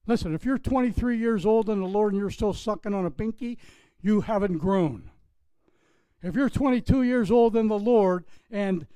Listen, 0.07 0.35
if 0.35 0.45
you're 0.45 0.59
23 0.59 1.19
years 1.19 1.45
old 1.45 1.69
in 1.69 1.81
the 1.81 1.87
Lord 1.87 2.13
and 2.13 2.21
you're 2.21 2.31
still 2.31 2.55
sucking 2.55 2.95
on 2.95 3.05
a 3.05 3.11
binky, 3.11 3.59
you 4.01 4.23
haven't 4.23 4.59
grown. 4.59 5.11
If 6.23 6.35
you're 6.35 6.51
22 6.51 7.03
years 7.03 7.31
old 7.31 7.57
in 7.57 7.69
the 7.69 7.79
Lord 7.79 8.25
and 8.51 8.87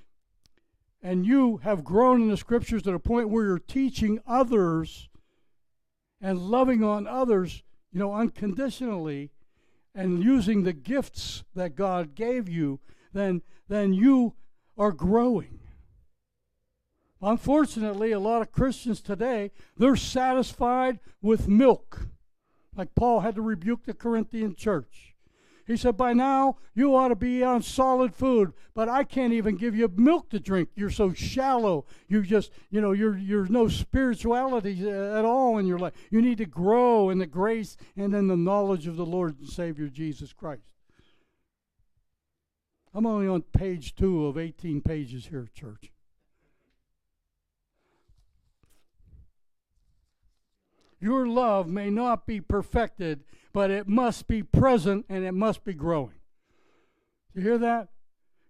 and 1.05 1.27
you 1.27 1.57
have 1.59 1.83
grown 1.83 2.23
in 2.23 2.29
the 2.29 2.37
scriptures 2.37 2.83
to 2.83 2.93
the 2.93 2.99
point 2.99 3.29
where 3.29 3.45
you're 3.45 3.59
teaching 3.59 4.21
others 4.25 5.09
and 6.21 6.39
loving 6.39 6.85
on 6.85 7.09
others, 7.09 7.65
you 7.93 7.99
know, 7.99 8.15
unconditionally 8.15 9.31
and 9.95 10.23
using 10.23 10.63
the 10.63 10.73
gifts 10.73 11.43
that 11.57 11.75
God 11.75 12.15
gave 12.15 12.49
you, 12.49 12.81
then 13.13 13.43
then 13.69 13.93
you 13.93 14.35
are 14.79 14.93
growing. 14.93 15.61
Unfortunately, 17.21 18.11
a 18.11 18.19
lot 18.19 18.43
of 18.43 18.51
Christians 18.51 19.01
today, 19.01 19.53
they're 19.77 19.97
satisfied 19.97 20.99
with 21.21 21.47
milk. 21.47 22.09
Like 22.75 22.95
Paul 22.95 23.21
had 23.21 23.37
to 23.37 23.43
rebuke 23.43 23.85
the 23.85 23.95
Corinthian 23.95 24.57
church. 24.57 25.12
He 25.67 25.77
said, 25.77 25.97
By 25.97 26.13
now, 26.13 26.57
you 26.75 26.95
ought 26.97 27.09
to 27.09 27.15
be 27.15 27.43
on 27.43 27.63
solid 27.63 28.15
food, 28.15 28.53
but 28.75 28.89
I 28.89 29.05
can't 29.05 29.33
even 29.33 29.57
give 29.57 29.77
you 29.77 29.91
milk 29.95 30.31
to 30.31 30.41
drink. 30.41 30.71
You're 30.75 30.91
so 30.91 31.13
shallow. 31.13 31.85
You 32.09 32.23
just, 32.23 32.51
you 32.71 32.81
know, 32.81 32.93
you're, 32.93 33.17
you're 33.17 33.47
no 33.47 33.69
spirituality 33.69 34.87
uh, 34.87 35.19
at 35.19 35.25
all 35.25 35.59
in 35.59 35.67
your 35.67 35.79
life. 35.79 35.93
You 36.11 36.21
need 36.21 36.39
to 36.39 36.47
grow 36.47 37.11
in 37.11 37.19
the 37.19 37.27
grace 37.27 37.77
and 37.97 38.15
in 38.15 38.29
the 38.29 38.37
knowledge 38.37 38.87
of 38.87 38.97
the 38.97 39.07
Lord 39.07 39.39
and 39.39 39.49
Savior 39.49 39.89
Jesus 39.89 40.33
Christ. 40.33 40.63
I'm 42.95 43.07
only 43.07 43.27
on 43.27 43.43
page 43.43 43.95
two 43.95 44.27
of 44.27 44.37
18 44.37 44.83
pages 44.83 45.27
here, 45.27 45.49
church. 45.55 45.93
Your 51.01 51.27
love 51.27 51.69
may 51.69 51.91
not 51.91 52.27
be 52.27 52.41
perfected, 52.41 53.25
but 53.53 53.71
it 53.71 53.87
must 53.87 54.29
be 54.29 54.43
present 54.43 55.05
and 55.09 55.25
it 55.25 55.33
must 55.33 55.65
be 55.65 55.75
growing. 55.75 56.15
You 57.35 57.43
hear 57.43 57.59
that? 57.59 57.89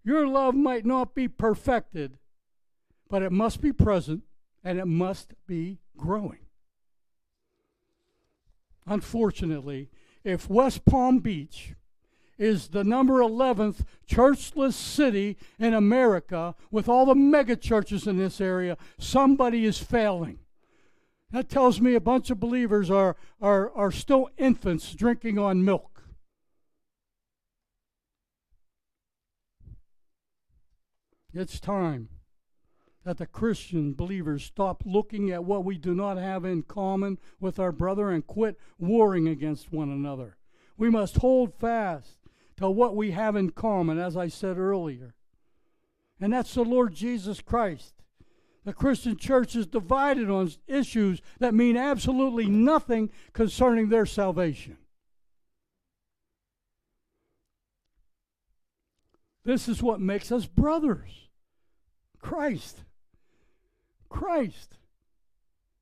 Your 0.05 0.27
love 0.27 0.55
might 0.55 0.85
not 0.85 1.15
be 1.15 1.29
perfected, 1.29 2.19
but 3.09 3.23
it 3.23 3.33
must 3.33 3.61
be 3.61 3.73
present 3.73 4.23
and 4.65 4.79
it 4.79 4.87
must 4.87 5.35
be 5.47 5.79
growing. 5.97 6.39
Unfortunately, 8.87 9.91
if 10.25 10.51
West 10.51 10.85
Palm 10.85 11.19
Beach 11.19 11.75
is 12.39 12.69
the 12.69 12.83
number 12.83 13.21
11th 13.21 13.85
churchless 14.09 14.73
city 14.73 15.37
in 15.59 15.75
America 15.75 16.55
with 16.71 16.89
all 16.89 17.07
the 17.07 17.15
mega 17.15 17.55
churches 17.55 18.07
in 18.07 18.19
this 18.19 18.41
area, 18.41 18.77
somebody 18.99 19.65
is 19.65 19.79
failing. 19.79 20.39
That 21.33 21.49
tells 21.49 21.81
me 21.81 21.95
a 21.95 22.01
bunch 22.01 22.31
of 22.31 22.39
believers 22.39 22.91
are, 22.91 23.17
are, 23.41 23.73
are 23.73 23.91
still 23.91 24.29
infants 24.37 24.95
drinking 24.95 25.39
on 25.39 25.65
milk. 25.65 26.03
It's 31.33 31.59
time 31.59 32.11
that 33.05 33.17
the 33.17 33.27
Christian 33.27 33.95
believers 33.95 34.45
stop 34.45 34.83
looking 34.85 35.31
at 35.31 35.45
what 35.45 35.65
we 35.65 35.79
do 35.79 35.95
not 35.95 36.19
have 36.19 36.45
in 36.45 36.63
common 36.63 37.19
with 37.41 37.59
our 37.59 37.73
brother 37.73 38.11
and 38.11 38.27
quit 38.27 38.59
warring 38.79 39.27
against 39.27 39.73
one 39.73 39.89
another. 39.89 40.37
We 40.77 40.91
must 40.91 41.17
hold 41.17 41.55
fast 41.55 42.19
to 42.59 42.71
what 42.71 42.95
we 42.95 43.13
have 43.13 43.37
in 43.37 43.51
common, 43.51 43.99
as 43.99 44.17
I 44.19 44.29
said 44.29 44.59
earlier. 44.59 45.15
And 46.21 46.35
that's 46.35 46.53
the 46.53 46.63
Lord 46.63 46.95
Jesus 46.95 47.41
Christ. 47.41 48.02
The 48.65 48.73
Christian 48.73 49.17
church 49.17 49.57
is 49.57 49.67
divided 49.67 50.31
on 50.31 50.53
issues 50.69 51.21
that 51.41 51.55
mean 51.55 51.77
absolutely 51.77 52.47
nothing 52.47 53.11
concerning 53.33 53.89
their 53.89 54.07
salvation. 54.07 54.77
This 59.45 59.69
is 59.69 59.83
what 59.83 60.01
makes 60.01 60.31
us 60.31 60.47
brothers. 60.47 61.29
Christ. 62.21 62.85
Christ. 64.09 64.79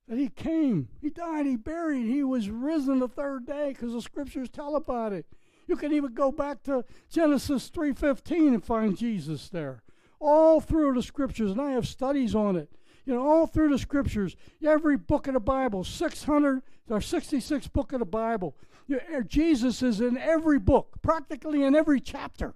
That 0.07 0.17
he 0.17 0.29
came, 0.29 0.89
he 0.99 1.11
died, 1.11 1.45
he 1.45 1.55
buried, 1.55 2.07
he 2.07 2.23
was 2.23 2.49
risen 2.49 2.99
the 2.99 3.07
third 3.07 3.45
day 3.45 3.69
because 3.69 3.93
the 3.93 4.01
scriptures 4.01 4.49
tell 4.49 4.75
about 4.75 5.13
it. 5.13 5.27
You 5.67 5.75
can 5.75 5.93
even 5.93 6.15
go 6.15 6.31
back 6.31 6.63
to 6.63 6.83
Genesis 7.09 7.69
3:15 7.69 8.55
and 8.55 8.65
find 8.65 8.97
Jesus 8.97 9.47
there 9.47 9.83
all 10.21 10.61
through 10.61 10.93
the 10.93 11.03
scriptures, 11.03 11.51
and 11.51 11.59
I 11.59 11.71
have 11.71 11.87
studies 11.87 12.35
on 12.35 12.55
it. 12.55 12.69
You 13.05 13.15
know, 13.15 13.27
all 13.27 13.47
through 13.47 13.69
the 13.69 13.79
scriptures, 13.79 14.35
every 14.63 14.95
book 14.95 15.27
of 15.27 15.33
the 15.33 15.39
Bible, 15.39 15.83
600 15.83 16.61
or 16.89 17.01
66 17.01 17.67
book 17.67 17.91
of 17.93 17.99
the 17.99 18.05
Bible. 18.05 18.55
Er, 18.89 19.23
Jesus 19.23 19.81
is 19.81 19.99
in 19.99 20.17
every 20.17 20.59
book, 20.59 21.01
practically 21.01 21.63
in 21.63 21.75
every 21.75 21.99
chapter. 21.99 22.53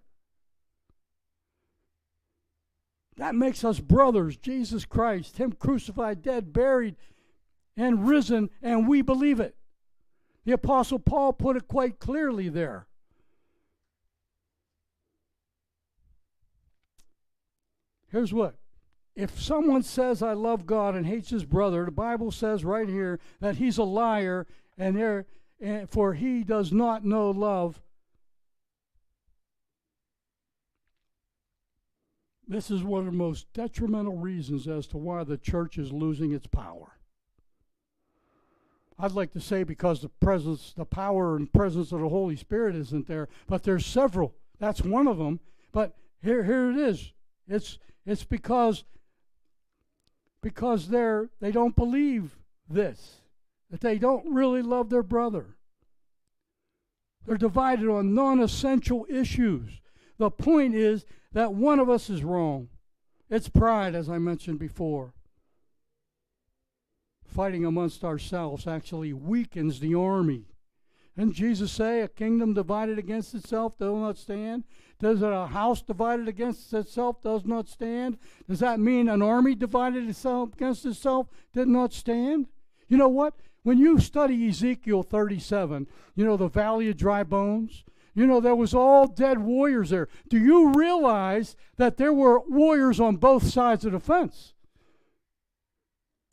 That 3.17 3.33
makes 3.33 3.63
us 3.63 3.79
brothers, 3.79 4.37
Jesus 4.37 4.85
Christ, 4.85 5.37
Him 5.37 5.53
crucified, 5.53 6.21
dead, 6.21 6.53
buried, 6.53 6.95
and 7.77 8.07
risen, 8.07 8.49
and 8.61 8.87
we 8.87 9.01
believe 9.01 9.39
it. 9.39 9.55
The 10.43 10.51
Apostle 10.51 10.99
Paul 10.99 11.33
put 11.33 11.55
it 11.55 11.67
quite 11.67 11.99
clearly 11.99 12.49
there. 12.49 12.87
Here's 18.15 18.33
what 18.33 18.55
if 19.13 19.41
someone 19.41 19.83
says, 19.83 20.21
I 20.21 20.31
love 20.31 20.65
God 20.65 20.95
and 20.95 21.05
hates 21.05 21.31
his 21.31 21.43
brother, 21.43 21.83
the 21.83 21.91
Bible 21.91 22.31
says 22.31 22.63
right 22.63 22.87
here 22.87 23.19
that 23.41 23.57
he's 23.57 23.77
a 23.77 23.83
liar 23.83 24.47
and 24.77 24.95
there, 24.95 25.25
for 25.89 26.13
he 26.13 26.41
does 26.45 26.71
not 26.71 27.03
know 27.03 27.29
love. 27.29 27.81
This 32.47 32.71
is 32.71 32.83
one 32.83 33.01
of 33.01 33.05
the 33.07 33.11
most 33.11 33.51
detrimental 33.51 34.15
reasons 34.15 34.65
as 34.65 34.87
to 34.87 34.97
why 34.97 35.25
the 35.25 35.37
church 35.37 35.77
is 35.77 35.91
losing 35.91 36.31
its 36.31 36.47
power. 36.47 36.97
I'd 38.97 39.11
like 39.11 39.33
to 39.33 39.41
say 39.41 39.63
because 39.63 40.01
the 40.01 40.07
presence, 40.07 40.73
the 40.77 40.85
power 40.85 41.35
and 41.35 41.51
presence 41.51 41.91
of 41.91 41.99
the 41.99 42.07
Holy 42.07 42.37
Spirit 42.37 42.77
isn't 42.77 43.07
there, 43.07 43.27
but 43.45 43.63
there's 43.63 43.85
several. 43.85 44.35
That's 44.57 44.81
one 44.81 45.05
of 45.05 45.17
them. 45.17 45.41
But 45.73 45.97
here, 46.23 46.45
here 46.45 46.71
it 46.71 46.77
is. 46.77 47.11
It's 47.47 47.77
it's 48.05 48.23
because 48.23 48.83
because 50.41 50.89
they're 50.89 51.29
they 51.39 51.51
don't 51.51 51.75
believe 51.75 52.37
this, 52.69 53.21
that 53.71 53.81
they 53.81 53.97
don't 53.97 54.33
really 54.33 54.61
love 54.61 54.89
their 54.89 55.03
brother. 55.03 55.55
They're 57.25 57.37
divided 57.37 57.89
on 57.89 58.13
non-essential 58.13 59.07
issues. 59.09 59.81
The 60.17 60.29
point 60.29 60.75
is 60.75 61.05
that 61.33 61.53
one 61.53 61.79
of 61.79 61.89
us 61.89 62.09
is 62.09 62.23
wrong. 62.23 62.69
It's 63.29 63.49
pride, 63.49 63.95
as 63.95 64.09
I 64.09 64.19
mentioned 64.19 64.59
before. 64.59 65.13
Fighting 67.25 67.65
amongst 67.65 68.03
ourselves 68.03 68.67
actually 68.67 69.11
weakens 69.11 69.79
the 69.79 69.95
army. 69.95 70.45
Didn't 71.17 71.33
Jesus 71.33 71.71
say, 71.71 72.01
A 72.01 72.07
kingdom 72.07 72.53
divided 72.53 72.99
against 72.99 73.33
itself 73.33 73.77
does 73.77 73.95
not 73.95 74.17
stand? 74.17 74.63
Does 74.99 75.21
a 75.21 75.47
house 75.47 75.81
divided 75.81 76.27
against 76.27 76.73
itself 76.73 77.21
does 77.21 77.45
not 77.45 77.67
stand? 77.67 78.17
Does 78.47 78.59
that 78.59 78.79
mean 78.79 79.09
an 79.09 79.21
army 79.21 79.55
divided 79.55 80.07
itself 80.09 80.53
against 80.53 80.85
itself 80.85 81.27
did 81.53 81.67
not 81.67 81.93
stand? 81.93 82.47
You 82.87 82.97
know 82.97 83.09
what? 83.09 83.35
When 83.63 83.77
you 83.77 83.99
study 83.99 84.47
Ezekiel 84.47 85.03
37, 85.03 85.87
you 86.15 86.25
know 86.25 86.37
the 86.37 86.47
valley 86.47 86.89
of 86.89 86.97
dry 86.97 87.23
bones, 87.23 87.83
you 88.13 88.25
know 88.25 88.39
there 88.39 88.55
was 88.55 88.73
all 88.73 89.07
dead 89.07 89.39
warriors 89.39 89.89
there. 89.89 90.07
Do 90.29 90.37
you 90.37 90.71
realize 90.73 91.55
that 91.77 91.97
there 91.97 92.13
were 92.13 92.39
warriors 92.47 92.99
on 92.99 93.17
both 93.17 93.43
sides 93.43 93.83
of 93.83 93.91
the 93.91 93.99
fence? 93.99 94.53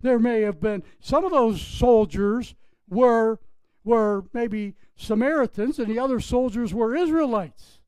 There 0.01 0.18
may 0.18 0.43
have 0.43 0.61
been 0.61 0.83
some 1.01 1.24
of 1.24 1.30
those 1.30 1.61
soldiers 1.61 2.55
were 2.89 3.41
were 3.85 4.24
maybe 4.33 4.74
Samaritans 4.97 5.78
and 5.78 5.89
the 5.89 5.99
other 5.99 6.20
soldiers 6.20 6.72
were 6.72 6.95
Israelites. 6.95 7.80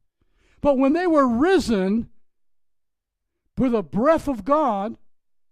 But 0.61 0.79
when 0.79 0.93
they 0.93 1.07
were 1.07 1.29
risen 1.29 2.09
with 3.57 3.73
the 3.73 3.83
breath 3.83 4.29
of 4.29 4.45
God, 4.45 4.97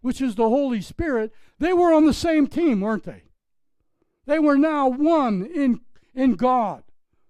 which 0.01 0.20
is 0.20 0.34
the 0.34 0.49
Holy 0.49 0.80
Spirit, 0.80 1.32
they 1.59 1.72
were 1.72 1.93
on 1.93 2.07
the 2.07 2.14
same 2.14 2.47
team, 2.47 2.80
weren't 2.80 3.05
they? 3.05 3.24
They 4.26 4.38
were 4.38 4.57
now 4.57 4.88
one 4.88 5.45
in, 5.45 5.80
in 6.14 6.34
God 6.34 6.82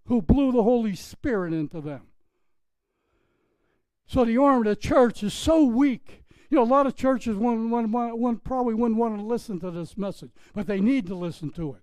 who 0.07 0.23
blew 0.23 0.53
the 0.53 0.63
Holy 0.63 0.95
Spirit 0.95 1.53
into 1.53 1.81
them. 1.81 2.03
So 4.07 4.25
the 4.25 4.39
arm 4.39 4.59
of 4.59 4.65
the 4.65 4.77
church 4.77 5.23
is 5.23 5.33
so 5.33 5.65
weak. 5.65 6.25
You 6.51 6.57
know, 6.57 6.65
a 6.65 6.65
lot 6.65 6.87
of 6.87 6.95
churches 6.95 7.37
one, 7.37 7.71
one, 7.71 7.91
one, 7.91 8.37
probably 8.39 8.75
wouldn't 8.75 9.01
want 9.01 9.17
to 9.17 9.25
listen 9.25 9.59
to 9.61 9.71
this 9.71 9.97
message, 9.97 10.31
but 10.53 10.67
they 10.67 10.81
need 10.81 11.07
to 11.07 11.15
listen 11.15 11.51
to 11.53 11.75
it. 11.75 11.83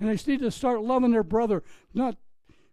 And 0.00 0.08
they 0.08 0.30
need 0.30 0.40
to 0.40 0.50
start 0.50 0.82
loving 0.82 1.10
their 1.10 1.24
brother, 1.24 1.62
not 1.92 2.16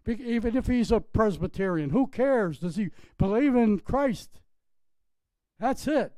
even 0.06 0.56
if 0.56 0.66
he's 0.66 0.92
a 0.92 1.00
Presbyterian. 1.00 1.90
Who 1.90 2.06
cares? 2.06 2.58
Does 2.58 2.76
he 2.76 2.90
believe 3.18 3.56
in 3.56 3.80
Christ? 3.80 4.30
That's 5.58 5.88
it. 5.88 6.12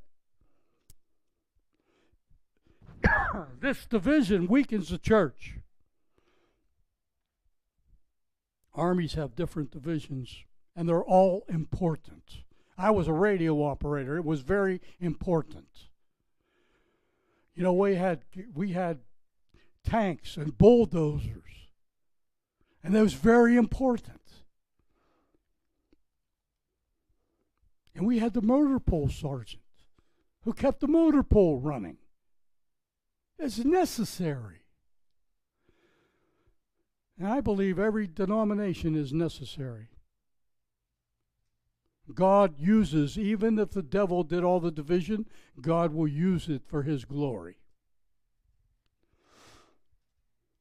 this 3.61 3.87
division 3.87 4.47
weakens 4.49 4.89
the 4.89 4.99
church. 4.99 5.59
Armies 8.75 9.15
have 9.15 9.35
different 9.35 9.71
divisions, 9.71 10.45
and 10.77 10.89
they're 10.89 11.03
all 11.03 11.45
important. 11.49 12.43
I 12.77 12.91
was 12.91 13.09
a 13.09 13.13
radio 13.13 13.65
operator. 13.65 14.17
It 14.17 14.25
was 14.25 14.41
very 14.43 14.81
important. 15.01 15.89
You 17.57 17.65
know, 17.65 17.73
we 17.73 17.97
had 17.97 18.21
we 18.55 18.71
had 18.71 19.01
tanks 19.85 20.37
and 20.37 20.57
bulldozers. 20.57 21.71
And 22.83 22.95
that 22.95 23.03
was 23.03 23.15
very 23.15 23.57
important. 23.57 24.21
And 27.95 28.07
we 28.07 28.19
had 28.19 28.33
the 28.33 28.43
motor 28.43 28.79
pole 28.79 29.09
sergeant 29.09 29.63
who 30.43 30.53
kept 30.53 30.81
the 30.81 30.87
motor 30.89 31.23
pole 31.23 31.59
running. 31.59 31.99
It's 33.39 33.59
necessary. 33.59 34.63
And 37.19 37.27
I 37.27 37.41
believe 37.41 37.79
every 37.79 38.07
denomination 38.07 38.95
is 38.95 39.13
necessary. 39.13 39.89
God 42.15 42.55
uses, 42.59 43.19
even 43.19 43.59
if 43.59 43.71
the 43.73 43.83
devil 43.83 44.23
did 44.23 44.43
all 44.43 44.61
the 44.61 44.71
division, 44.71 45.27
God 45.61 45.93
will 45.93 46.09
use 46.09 46.49
it 46.49 46.63
for 46.67 46.85
his 46.85 47.05
glory. 47.05 47.59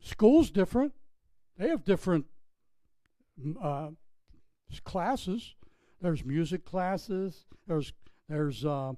School's 0.08 0.50
different. 0.50 0.94
They 1.58 1.68
have 1.68 1.84
different 1.84 2.26
uh, 3.62 3.90
classes. 4.86 5.56
There's 6.02 6.24
music 6.24 6.64
classes. 6.64 7.46
There's 7.68 7.92
there's 8.30 8.66
uh, 8.66 8.94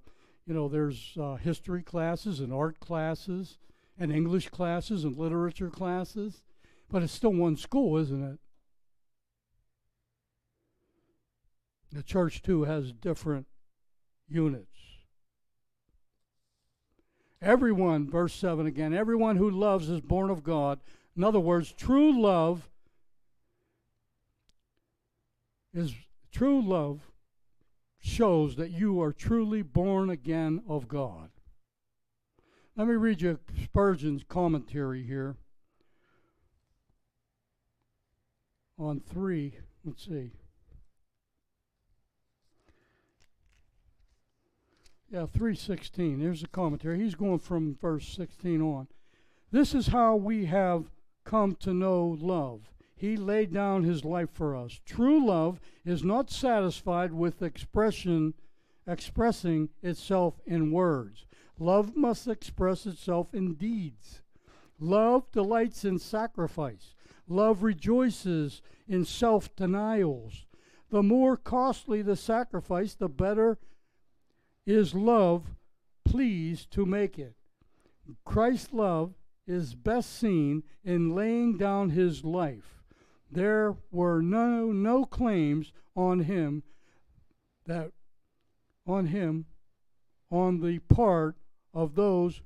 you 0.46 0.54
know 0.54 0.68
there's 0.68 1.18
uh, 1.20 1.36
history 1.36 1.82
classes 1.82 2.40
and 2.40 2.54
art 2.54 2.80
classes 2.80 3.58
and 3.98 4.12
English 4.12 4.50
classes 4.50 5.04
and 5.04 5.18
literature 5.18 5.70
classes, 5.70 6.44
but 6.92 7.02
it's 7.02 7.14
still 7.14 7.34
one 7.34 7.58
school, 7.58 7.98
isn't 7.98 8.24
it? 8.24 8.40
The 11.92 12.04
church 12.04 12.44
too 12.44 12.66
has 12.66 12.92
different 12.92 13.48
units. 14.28 14.68
Everyone, 17.42 18.10
verse 18.10 18.34
7 18.34 18.68
again, 18.68 18.94
everyone 18.94 19.38
who 19.38 19.50
loves 19.50 19.90
is 19.90 20.02
born 20.02 20.30
of 20.30 20.44
God. 20.44 20.80
In 21.20 21.26
other 21.26 21.42
words, 21.42 21.74
true 21.74 22.18
love 22.18 22.70
is 25.74 25.94
true 26.32 26.62
love 26.62 27.12
shows 28.00 28.56
that 28.56 28.72
you 28.72 29.02
are 29.02 29.12
truly 29.12 29.62
born 29.62 30.10
again 30.10 30.64
of 30.66 30.88
God. 30.88 31.30
Let 32.78 32.88
me 32.88 32.94
read 32.94 33.22
you 33.22 33.38
Spurgeon's 33.62 34.24
commentary 34.30 35.04
here 35.04 35.36
on 38.78 39.02
3. 39.02 39.56
Let's 39.84 40.06
see. 40.06 40.32
Yeah, 45.12 45.26
316. 45.26 46.22
Here's 46.22 46.40
the 46.40 46.48
commentary. 46.48 47.04
He's 47.04 47.16
going 47.16 47.40
from 47.40 47.76
verse 47.76 48.08
16 48.08 48.62
on. 48.62 48.88
This 49.52 49.76
is 49.76 49.88
how 49.88 50.16
we 50.16 50.46
have 50.46 50.86
come 51.24 51.56
to 51.56 51.74
know 51.74 52.18
love. 52.20 52.72
He 52.96 53.16
laid 53.16 53.54
down 53.54 53.84
his 53.84 54.04
life 54.04 54.30
for 54.32 54.56
us. 54.56 54.82
True 54.86 55.26
love 55.26 55.60
is 55.86 56.04
not 56.04 56.30
satisfied 56.30 57.14
with 57.14 57.42
expression 57.42 58.34
expressing 58.90 59.70
itself 59.84 60.42
in 60.46 60.72
words. 60.72 61.26
Love 61.60 61.96
must 61.96 62.28
express 62.28 62.86
itself 62.86 63.34
in 63.34 63.54
deeds. 63.54 64.22
Love 64.80 65.32
delights 65.32 65.86
in 65.86 66.00
sacrifice. 66.00 66.96
Love 67.28 67.64
rejoices 67.64 68.62
in 68.88 69.06
self 69.06 69.56
denials. 69.56 70.48
The 70.90 71.04
more 71.04 71.38
costly 71.38 72.02
the 72.02 72.16
sacrifice, 72.16 72.96
the 72.96 73.10
better 73.10 73.60
is 74.66 74.96
love 74.96 75.56
pleased 76.04 76.72
to 76.72 76.86
make 76.86 77.20
it. 77.20 77.36
Christ's 78.26 78.74
love 78.74 79.14
is 79.50 79.74
best 79.74 80.16
seen 80.18 80.62
in 80.84 81.16
laying 81.16 81.58
down 81.58 81.90
his 81.90 82.24
life. 82.24 82.84
There 83.32 83.76
were 83.92 84.22
no 84.22 84.72
no 84.72 85.06
claims 85.06 85.74
on 85.96 86.20
him 86.22 86.64
that 87.66 87.92
on 88.86 89.08
him 89.08 89.46
on 90.32 90.62
the 90.62 90.80
part 90.80 91.36
of 91.74 91.96
those 91.96 92.42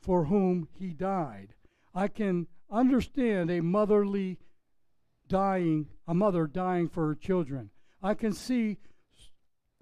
for 0.00 0.26
whom 0.26 0.68
he 0.78 0.88
died. 0.88 1.54
I 1.94 2.06
can 2.06 2.46
understand 2.70 3.50
a 3.50 3.60
motherly 3.60 4.38
dying, 5.26 5.88
a 6.06 6.14
mother 6.14 6.46
dying 6.46 6.88
for 6.88 7.08
her 7.08 7.14
children. 7.14 7.70
I 8.00 8.14
can 8.14 8.32
see 8.32 8.78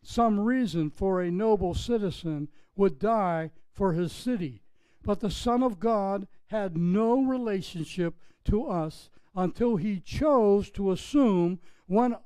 some 0.02 0.40
reason 0.40 0.90
for 0.90 1.20
a 1.20 1.30
noble 1.30 1.74
citizen 1.74 2.48
would 2.76 2.98
die 2.98 3.50
for 3.72 3.92
his 3.92 4.12
city. 4.12 4.62
But 5.02 5.20
the 5.20 5.30
Son 5.30 5.62
of 5.62 5.78
God 5.78 6.26
had 6.48 6.76
no 6.76 7.22
relationship 7.22 8.14
to 8.44 8.66
us 8.66 9.10
until 9.34 9.76
he 9.76 10.00
chose 10.00 10.70
to 10.70 10.90
assume 10.90 11.58
one, 11.86 12.16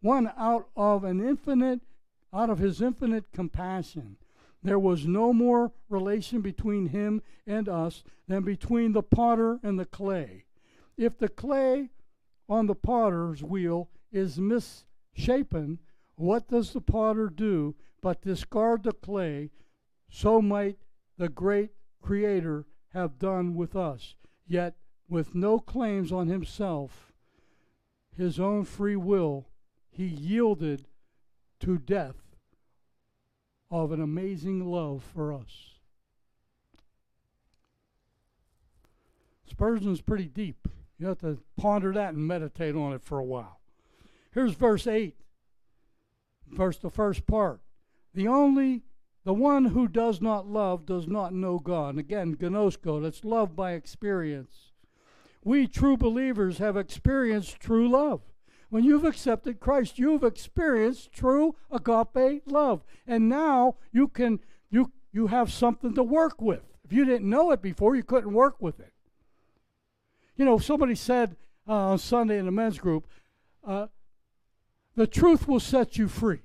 one 0.00 0.32
out 0.36 0.68
of 0.76 1.04
an 1.04 1.26
infinite 1.26 1.80
out 2.32 2.50
of 2.50 2.58
his 2.58 2.82
infinite 2.82 3.24
compassion. 3.32 4.16
There 4.62 4.78
was 4.78 5.06
no 5.06 5.32
more 5.32 5.72
relation 5.88 6.40
between 6.40 6.88
him 6.88 7.22
and 7.46 7.68
us 7.68 8.02
than 8.26 8.42
between 8.42 8.92
the 8.92 9.02
potter 9.02 9.58
and 9.62 9.78
the 9.78 9.86
clay. 9.86 10.44
If 10.96 11.16
the 11.16 11.28
clay 11.28 11.90
on 12.48 12.66
the 12.66 12.74
potter's 12.74 13.42
wheel 13.42 13.88
is 14.10 14.38
misshapen, 14.38 15.78
what 16.16 16.48
does 16.48 16.72
the 16.72 16.80
potter 16.80 17.30
do 17.30 17.76
but 18.02 18.22
discard 18.22 18.82
the 18.82 18.92
clay? 18.92 19.50
So 20.10 20.42
might 20.42 20.78
the 21.16 21.28
great 21.28 21.70
Creator 22.00 22.64
have 22.92 23.18
done 23.18 23.54
with 23.54 23.76
us. 23.76 24.16
Yet, 24.46 24.74
with 25.08 25.34
no 25.34 25.58
claims 25.58 26.12
on 26.12 26.28
himself, 26.28 27.12
his 28.16 28.40
own 28.40 28.64
free 28.64 28.96
will, 28.96 29.48
he 29.90 30.06
yielded 30.06 30.86
to 31.60 31.78
death 31.78 32.36
of 33.70 33.92
an 33.92 34.00
amazing 34.00 34.64
love 34.64 35.02
for 35.02 35.32
us. 35.32 35.74
Spurgeon's 39.48 40.00
pretty 40.00 40.26
deep. 40.26 40.68
You 40.98 41.06
have 41.08 41.18
to 41.18 41.38
ponder 41.56 41.92
that 41.92 42.14
and 42.14 42.26
meditate 42.26 42.74
on 42.74 42.92
it 42.92 43.02
for 43.02 43.18
a 43.18 43.24
while. 43.24 43.60
Here's 44.32 44.52
verse 44.52 44.86
8 44.86 45.16
verse 46.50 46.78
the 46.78 46.90
first 46.90 47.26
part. 47.26 47.60
The 48.14 48.28
only 48.28 48.82
the 49.24 49.34
one 49.34 49.66
who 49.66 49.88
does 49.88 50.20
not 50.20 50.46
love 50.46 50.86
does 50.86 51.06
not 51.06 51.34
know 51.34 51.58
God. 51.58 51.98
Again, 51.98 52.36
gnosko, 52.36 53.02
that's 53.02 53.24
love 53.24 53.54
by 53.54 53.72
experience. 53.72 54.72
We 55.44 55.66
true 55.66 55.96
believers 55.96 56.58
have 56.58 56.76
experienced 56.76 57.60
true 57.60 57.88
love. 57.88 58.22
When 58.70 58.84
you've 58.84 59.04
accepted 59.04 59.60
Christ, 59.60 59.98
you've 59.98 60.24
experienced 60.24 61.12
true 61.12 61.56
agape 61.70 62.42
love. 62.46 62.84
And 63.06 63.28
now 63.28 63.76
you 63.92 64.08
can 64.08 64.40
you 64.70 64.92
you 65.12 65.28
have 65.28 65.52
something 65.52 65.94
to 65.94 66.02
work 66.02 66.40
with. 66.40 66.62
If 66.84 66.92
you 66.92 67.04
didn't 67.04 67.28
know 67.28 67.50
it 67.50 67.62
before, 67.62 67.96
you 67.96 68.02
couldn't 68.02 68.32
work 68.32 68.56
with 68.60 68.80
it. 68.80 68.92
You 70.36 70.44
know, 70.44 70.58
somebody 70.58 70.94
said 70.94 71.36
uh, 71.66 71.72
on 71.72 71.98
Sunday 71.98 72.38
in 72.38 72.46
the 72.46 72.52
men's 72.52 72.78
group, 72.78 73.06
uh, 73.66 73.88
the 74.96 75.06
truth 75.06 75.48
will 75.48 75.60
set 75.60 75.96
you 75.98 76.08
free. 76.08 76.40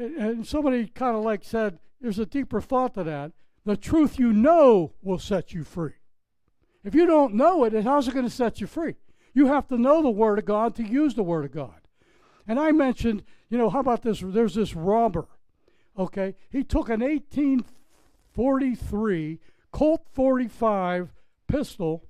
And, 0.00 0.46
somebody 0.46 0.86
kind 0.86 1.16
of 1.16 1.22
like 1.22 1.44
said, 1.44 1.78
there's 2.00 2.18
a 2.18 2.26
deeper 2.26 2.60
thought 2.60 2.94
to 2.94 3.04
that. 3.04 3.32
The 3.66 3.76
truth 3.76 4.18
you 4.18 4.32
know 4.32 4.94
will 5.02 5.18
set 5.18 5.52
you 5.52 5.64
free. 5.64 5.92
If 6.82 6.94
you 6.94 7.04
don't 7.04 7.34
know 7.34 7.64
it, 7.64 7.74
how's 7.84 8.08
it 8.08 8.14
going 8.14 8.24
to 8.24 8.30
set 8.30 8.58
you 8.60 8.66
free? 8.66 8.94
You 9.34 9.48
have 9.48 9.68
to 9.68 9.76
know 9.76 10.02
the 10.02 10.08
Word 10.08 10.38
of 10.38 10.46
God 10.46 10.74
to 10.76 10.82
use 10.82 11.14
the 11.14 11.22
Word 11.22 11.44
of 11.44 11.52
God. 11.52 11.82
And 12.48 12.58
I 12.58 12.72
mentioned, 12.72 13.22
you 13.50 13.58
know, 13.58 13.68
how 13.68 13.80
about 13.80 14.00
this? 14.02 14.22
There's 14.24 14.54
this 14.54 14.74
robber, 14.74 15.28
okay? 15.98 16.34
He 16.48 16.64
took 16.64 16.88
an 16.88 17.00
1843 17.00 19.40
Colt 19.72 20.06
45 20.12 21.10
pistol, 21.46 22.06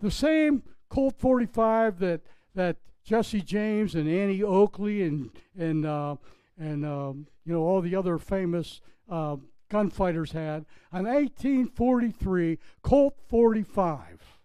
the 0.00 0.10
same 0.10 0.62
Colt 0.88 1.14
45 1.18 1.98
that 1.98 2.20
that 2.54 2.76
Jesse 3.02 3.40
James 3.40 3.94
and 3.94 4.06
Annie 4.08 4.42
Oakley 4.42 5.02
and 5.02 5.30
and 5.58 5.86
uh, 5.86 6.16
and 6.58 6.84
um, 6.84 7.26
you 7.44 7.52
know 7.52 7.60
all 7.60 7.80
the 7.80 7.96
other 7.96 8.18
famous 8.18 8.80
uh, 9.10 9.36
gunfighters 9.68 10.32
had 10.32 10.64
an 10.92 11.04
1843 11.04 12.58
Colt 12.82 13.16
45. 13.28 14.38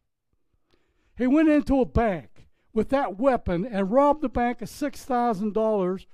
He 1.18 1.28
went 1.28 1.50
into 1.50 1.80
a 1.80 1.86
bank 1.86 2.48
with 2.74 2.90
that 2.90 3.18
weapon 3.18 3.66
and 3.66 3.92
robbed 3.92 4.22
the 4.22 4.30
bank 4.30 4.62
of 4.62 4.70
six 4.70 5.04
thousand 5.04 5.54
dollars. 5.54 6.08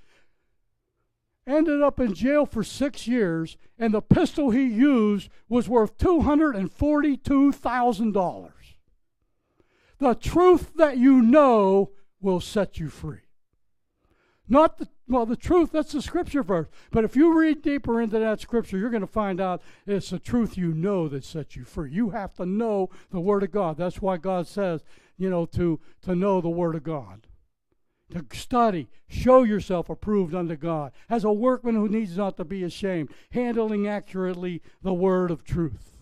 Ended 1.45 1.81
up 1.81 1.97
in 2.01 2.13
jail 2.13 2.45
for 2.45 2.61
six 2.61 3.07
years, 3.07 3.55
and 3.79 3.93
the 3.93 4.01
pistol 4.01 4.49
he 4.49 4.65
used 4.65 5.29
was 5.47 5.69
worth 5.69 5.97
two 5.97 6.21
hundred 6.21 6.57
and 6.57 6.71
forty-two 6.71 7.53
thousand 7.53 8.11
dollars. 8.11 8.51
The 9.99 10.13
truth 10.13 10.73
that 10.75 10.97
you 10.97 11.21
know 11.21 11.91
will 12.19 12.41
set 12.41 12.79
you 12.79 12.89
free. 12.89 13.26
Not 14.49 14.77
the, 14.77 14.87
well, 15.09 15.25
the 15.25 15.35
truth, 15.35 15.71
that's 15.73 15.91
the 15.91 16.01
scripture 16.01 16.41
verse. 16.41 16.67
But 16.91 17.03
if 17.03 17.15
you 17.15 17.37
read 17.37 17.61
deeper 17.61 18.01
into 18.01 18.17
that 18.19 18.39
scripture, 18.39 18.77
you're 18.77 18.89
going 18.89 19.01
to 19.01 19.07
find 19.07 19.41
out 19.41 19.61
it's 19.85 20.09
the 20.09 20.19
truth 20.19 20.57
you 20.57 20.73
know 20.73 21.09
that 21.09 21.25
sets 21.25 21.55
you 21.55 21.65
free. 21.65 21.91
You 21.91 22.11
have 22.11 22.33
to 22.35 22.45
know 22.45 22.89
the 23.11 23.19
Word 23.19 23.43
of 23.43 23.51
God. 23.51 23.77
That's 23.77 24.01
why 24.01 24.17
God 24.17 24.47
says, 24.47 24.83
you 25.17 25.29
know, 25.29 25.45
to, 25.47 25.79
to 26.03 26.15
know 26.15 26.39
the 26.39 26.49
Word 26.49 26.75
of 26.75 26.83
God. 26.83 27.27
to 28.11 28.25
study, 28.33 28.87
show 29.07 29.43
yourself 29.43 29.89
approved 29.89 30.33
unto 30.33 30.55
God, 30.55 30.91
as 31.09 31.23
a 31.23 31.31
workman 31.31 31.75
who 31.75 31.89
needs 31.89 32.17
not 32.17 32.37
to 32.37 32.45
be 32.45 32.63
ashamed, 32.63 33.09
handling 33.31 33.87
accurately 33.87 34.61
the 34.81 34.93
word 34.93 35.29
of 35.31 35.43
truth. 35.43 35.97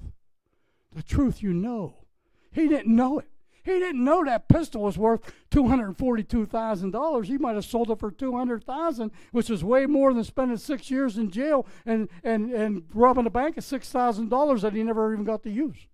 The 0.95 1.03
truth 1.03 1.41
you 1.41 1.53
know. 1.53 2.05
He 2.51 2.67
didn't 2.67 2.95
know 2.95 3.19
it. 3.19 3.27
He 3.65 3.79
didn't 3.79 4.03
know 4.03 4.23
that 4.23 4.47
pistol 4.47 4.83
was 4.83 4.95
worth 4.95 5.33
two 5.49 5.67
hundred 5.67 5.97
forty-two 5.97 6.45
thousand 6.45 6.91
dollars. 6.91 7.27
He 7.27 7.39
might 7.39 7.55
have 7.55 7.65
sold 7.65 7.89
it 7.89 7.99
for 7.99 8.11
two 8.11 8.37
hundred 8.37 8.63
thousand, 8.63 9.09
which 9.31 9.49
is 9.49 9.63
way 9.63 9.87
more 9.87 10.13
than 10.13 10.23
spending 10.23 10.57
six 10.57 10.91
years 10.91 11.17
in 11.17 11.31
jail 11.31 11.65
and 11.83 12.07
and 12.23 12.51
and 12.51 12.83
robbing 12.93 13.25
a 13.25 13.31
bank 13.31 13.57
of 13.57 13.63
six 13.63 13.89
thousand 13.89 14.29
dollars 14.29 14.61
that 14.61 14.73
he 14.73 14.83
never 14.83 15.11
even 15.11 15.25
got 15.25 15.41
to 15.43 15.49
use. 15.49 15.87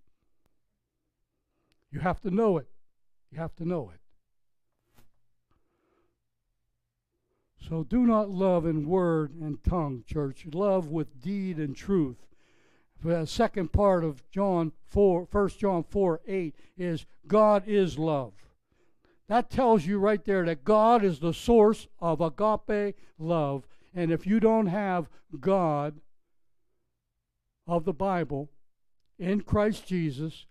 You 1.90 2.00
have 2.00 2.20
to 2.20 2.30
know 2.30 2.58
it. 2.58 2.68
You 3.30 3.38
have 3.38 3.56
to 3.56 3.64
know 3.66 3.90
it. 3.94 4.00
So 7.66 7.84
do 7.84 8.00
not 8.00 8.28
love 8.28 8.66
in 8.66 8.86
word 8.86 9.32
and 9.40 9.64
tongue, 9.64 10.04
church. 10.06 10.44
Love 10.52 10.88
with 10.88 11.22
deed 11.22 11.56
and 11.56 11.74
truth. 11.74 12.18
The 13.04 13.26
second 13.26 13.72
part 13.72 14.04
of 14.04 14.28
John 14.30 14.72
4, 14.86 15.26
1 15.30 15.48
John 15.58 15.82
4 15.82 16.20
8 16.26 16.54
is 16.76 17.04
God 17.26 17.64
is 17.66 17.98
love. 17.98 18.32
That 19.28 19.50
tells 19.50 19.86
you 19.86 19.98
right 19.98 20.24
there 20.24 20.44
that 20.44 20.64
God 20.64 21.02
is 21.04 21.18
the 21.18 21.34
source 21.34 21.88
of 22.00 22.20
agape 22.20 22.96
love. 23.18 23.66
And 23.94 24.12
if 24.12 24.26
you 24.26 24.38
don't 24.38 24.66
have 24.66 25.08
God 25.40 26.00
of 27.66 27.84
the 27.84 27.92
Bible 27.92 28.50
in 29.18 29.40
Christ 29.40 29.86
Jesus, 29.86 30.46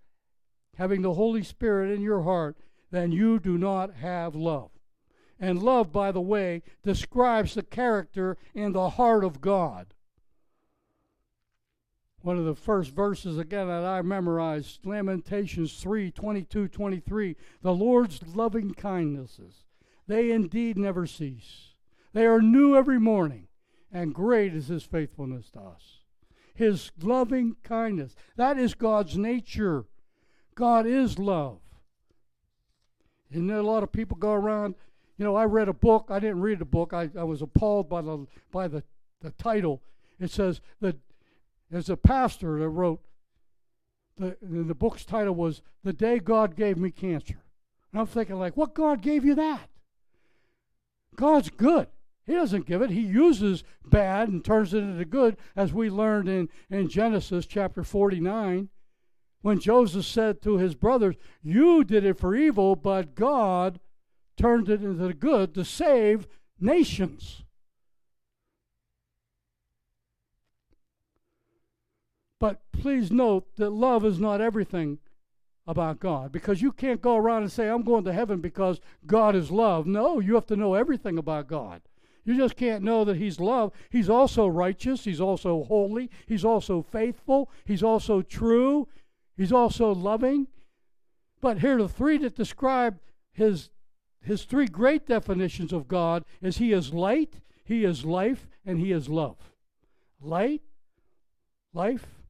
having 0.77 1.01
the 1.03 1.13
Holy 1.13 1.43
Spirit 1.43 1.91
in 1.91 2.01
your 2.01 2.23
heart, 2.23 2.57
then 2.91 3.11
you 3.11 3.39
do 3.39 3.57
not 3.57 3.95
have 3.95 4.35
love. 4.35 4.71
And 5.39 5.63
love, 5.63 5.91
by 5.91 6.11
the 6.11 6.21
way, 6.21 6.63
describes 6.83 7.53
the 7.53 7.63
character 7.63 8.37
and 8.53 8.75
the 8.75 8.91
heart 8.91 9.23
of 9.23 9.41
God. 9.41 9.93
One 12.21 12.37
of 12.37 12.45
the 12.45 12.55
first 12.55 12.91
verses 12.91 13.37
again 13.37 13.67
that 13.67 13.83
I 13.83 14.01
memorized, 14.01 14.85
Lamentations 14.85 15.73
3 15.81 16.11
22 16.11 16.67
23. 16.67 17.35
The 17.61 17.73
Lord's 17.73 18.21
loving 18.35 18.73
kindnesses, 18.73 19.65
they 20.07 20.31
indeed 20.31 20.77
never 20.77 21.07
cease. 21.07 21.73
They 22.13 22.25
are 22.25 22.41
new 22.41 22.75
every 22.75 22.99
morning, 22.99 23.47
and 23.91 24.13
great 24.13 24.53
is 24.53 24.67
his 24.67 24.83
faithfulness 24.83 25.49
to 25.51 25.61
us. 25.61 25.99
His 26.53 26.91
loving 27.01 27.55
kindness, 27.63 28.15
that 28.35 28.57
is 28.57 28.75
God's 28.75 29.17
nature. 29.17 29.85
God 30.53 30.85
is 30.85 31.17
love. 31.17 31.59
And 33.31 33.49
a 33.49 33.63
lot 33.63 33.83
of 33.83 33.91
people 33.91 34.17
go 34.17 34.33
around 34.33 34.75
you 35.21 35.25
know, 35.25 35.35
I 35.35 35.45
read 35.45 35.69
a 35.69 35.73
book. 35.73 36.07
I 36.09 36.19
didn't 36.19 36.41
read 36.41 36.57
the 36.57 36.65
book. 36.65 36.93
I, 36.93 37.07
I 37.15 37.23
was 37.23 37.43
appalled 37.43 37.87
by 37.87 38.01
the 38.01 38.25
by 38.51 38.67
the, 38.67 38.81
the 39.21 39.29
title. 39.29 39.79
It 40.19 40.31
says 40.31 40.61
that 40.79 40.97
there's 41.71 41.89
a 41.89 41.97
pastor 41.97 42.59
that 42.59 42.69
wrote 42.69 43.01
the 44.17 44.37
the 44.41 44.75
book's 44.75 45.05
title 45.05 45.33
was 45.33 45.61
"The 45.83 45.93
Day 45.93 46.19
God 46.19 46.55
Gave 46.55 46.77
Me 46.77 46.91
Cancer." 46.91 47.41
And 47.91 47.99
I'm 47.99 48.07
thinking 48.07 48.37
like, 48.37 48.55
what 48.55 48.73
God 48.73 49.01
gave 49.01 49.25
you 49.25 49.35
that? 49.35 49.69
God's 51.15 51.49
good. 51.49 51.87
He 52.25 52.33
doesn't 52.33 52.65
give 52.65 52.81
it. 52.81 52.91
He 52.91 53.01
uses 53.01 53.63
bad 53.85 54.29
and 54.29 54.45
turns 54.45 54.73
it 54.73 54.79
into 54.79 55.03
good, 55.05 55.37
as 55.55 55.73
we 55.73 55.89
learned 55.89 56.29
in, 56.29 56.49
in 56.69 56.87
Genesis 56.87 57.45
chapter 57.45 57.83
49, 57.83 58.69
when 59.41 59.59
Joseph 59.59 60.05
said 60.05 60.41
to 60.43 60.57
his 60.57 60.75
brothers, 60.75 61.15
You 61.41 61.83
did 61.83 62.05
it 62.05 62.19
for 62.19 62.35
evil, 62.35 62.75
but 62.75 63.15
God 63.15 63.79
turned 64.37 64.69
it 64.69 64.83
into 64.83 65.13
good 65.13 65.53
to 65.55 65.65
save 65.65 66.27
nations. 66.59 67.43
But 72.41 72.59
please 72.71 73.11
note 73.11 73.55
that 73.57 73.69
love 73.69 74.03
is 74.03 74.19
not 74.19 74.41
everything 74.41 74.97
about 75.67 75.99
God 75.99 76.31
because 76.31 76.59
you 76.59 76.71
can't 76.71 76.99
go 76.99 77.15
around 77.15 77.43
and 77.43 77.51
say, 77.51 77.69
I'm 77.69 77.83
going 77.83 78.03
to 78.05 78.11
heaven 78.11 78.41
because 78.41 78.81
God 79.05 79.35
is 79.35 79.51
love. 79.51 79.85
No, 79.85 80.19
you 80.19 80.33
have 80.33 80.47
to 80.47 80.55
know 80.55 80.73
everything 80.73 81.19
about 81.19 81.47
God. 81.47 81.83
You 82.25 82.35
just 82.35 82.55
can't 82.57 82.83
know 82.83 83.05
that 83.05 83.17
He's 83.17 83.39
love. 83.39 83.73
He's 83.91 84.09
also 84.09 84.47
righteous. 84.47 85.03
He's 85.03 85.21
also 85.21 85.63
holy. 85.65 86.09
He's 86.25 86.43
also 86.43 86.81
faithful. 86.81 87.51
He's 87.63 87.83
also 87.83 88.23
true. 88.23 88.87
He's 89.37 89.51
also 89.53 89.93
loving. 89.93 90.47
But 91.41 91.59
here 91.59 91.77
are 91.77 91.83
the 91.83 91.89
three 91.89 92.17
that 92.17 92.35
describe 92.35 92.99
His 93.31 93.69
his 94.23 94.43
three 94.43 94.67
great 94.67 95.07
definitions 95.07 95.73
of 95.73 95.87
God 95.87 96.25
is 96.41 96.57
he 96.57 96.73
is 96.73 96.93
light, 96.93 97.41
he 97.63 97.83
is 97.83 98.05
life, 98.05 98.47
and 98.63 98.79
he 98.79 98.91
is 98.91 99.09
love. 99.09 99.37
Light, 100.21 100.61
life, 101.73 102.20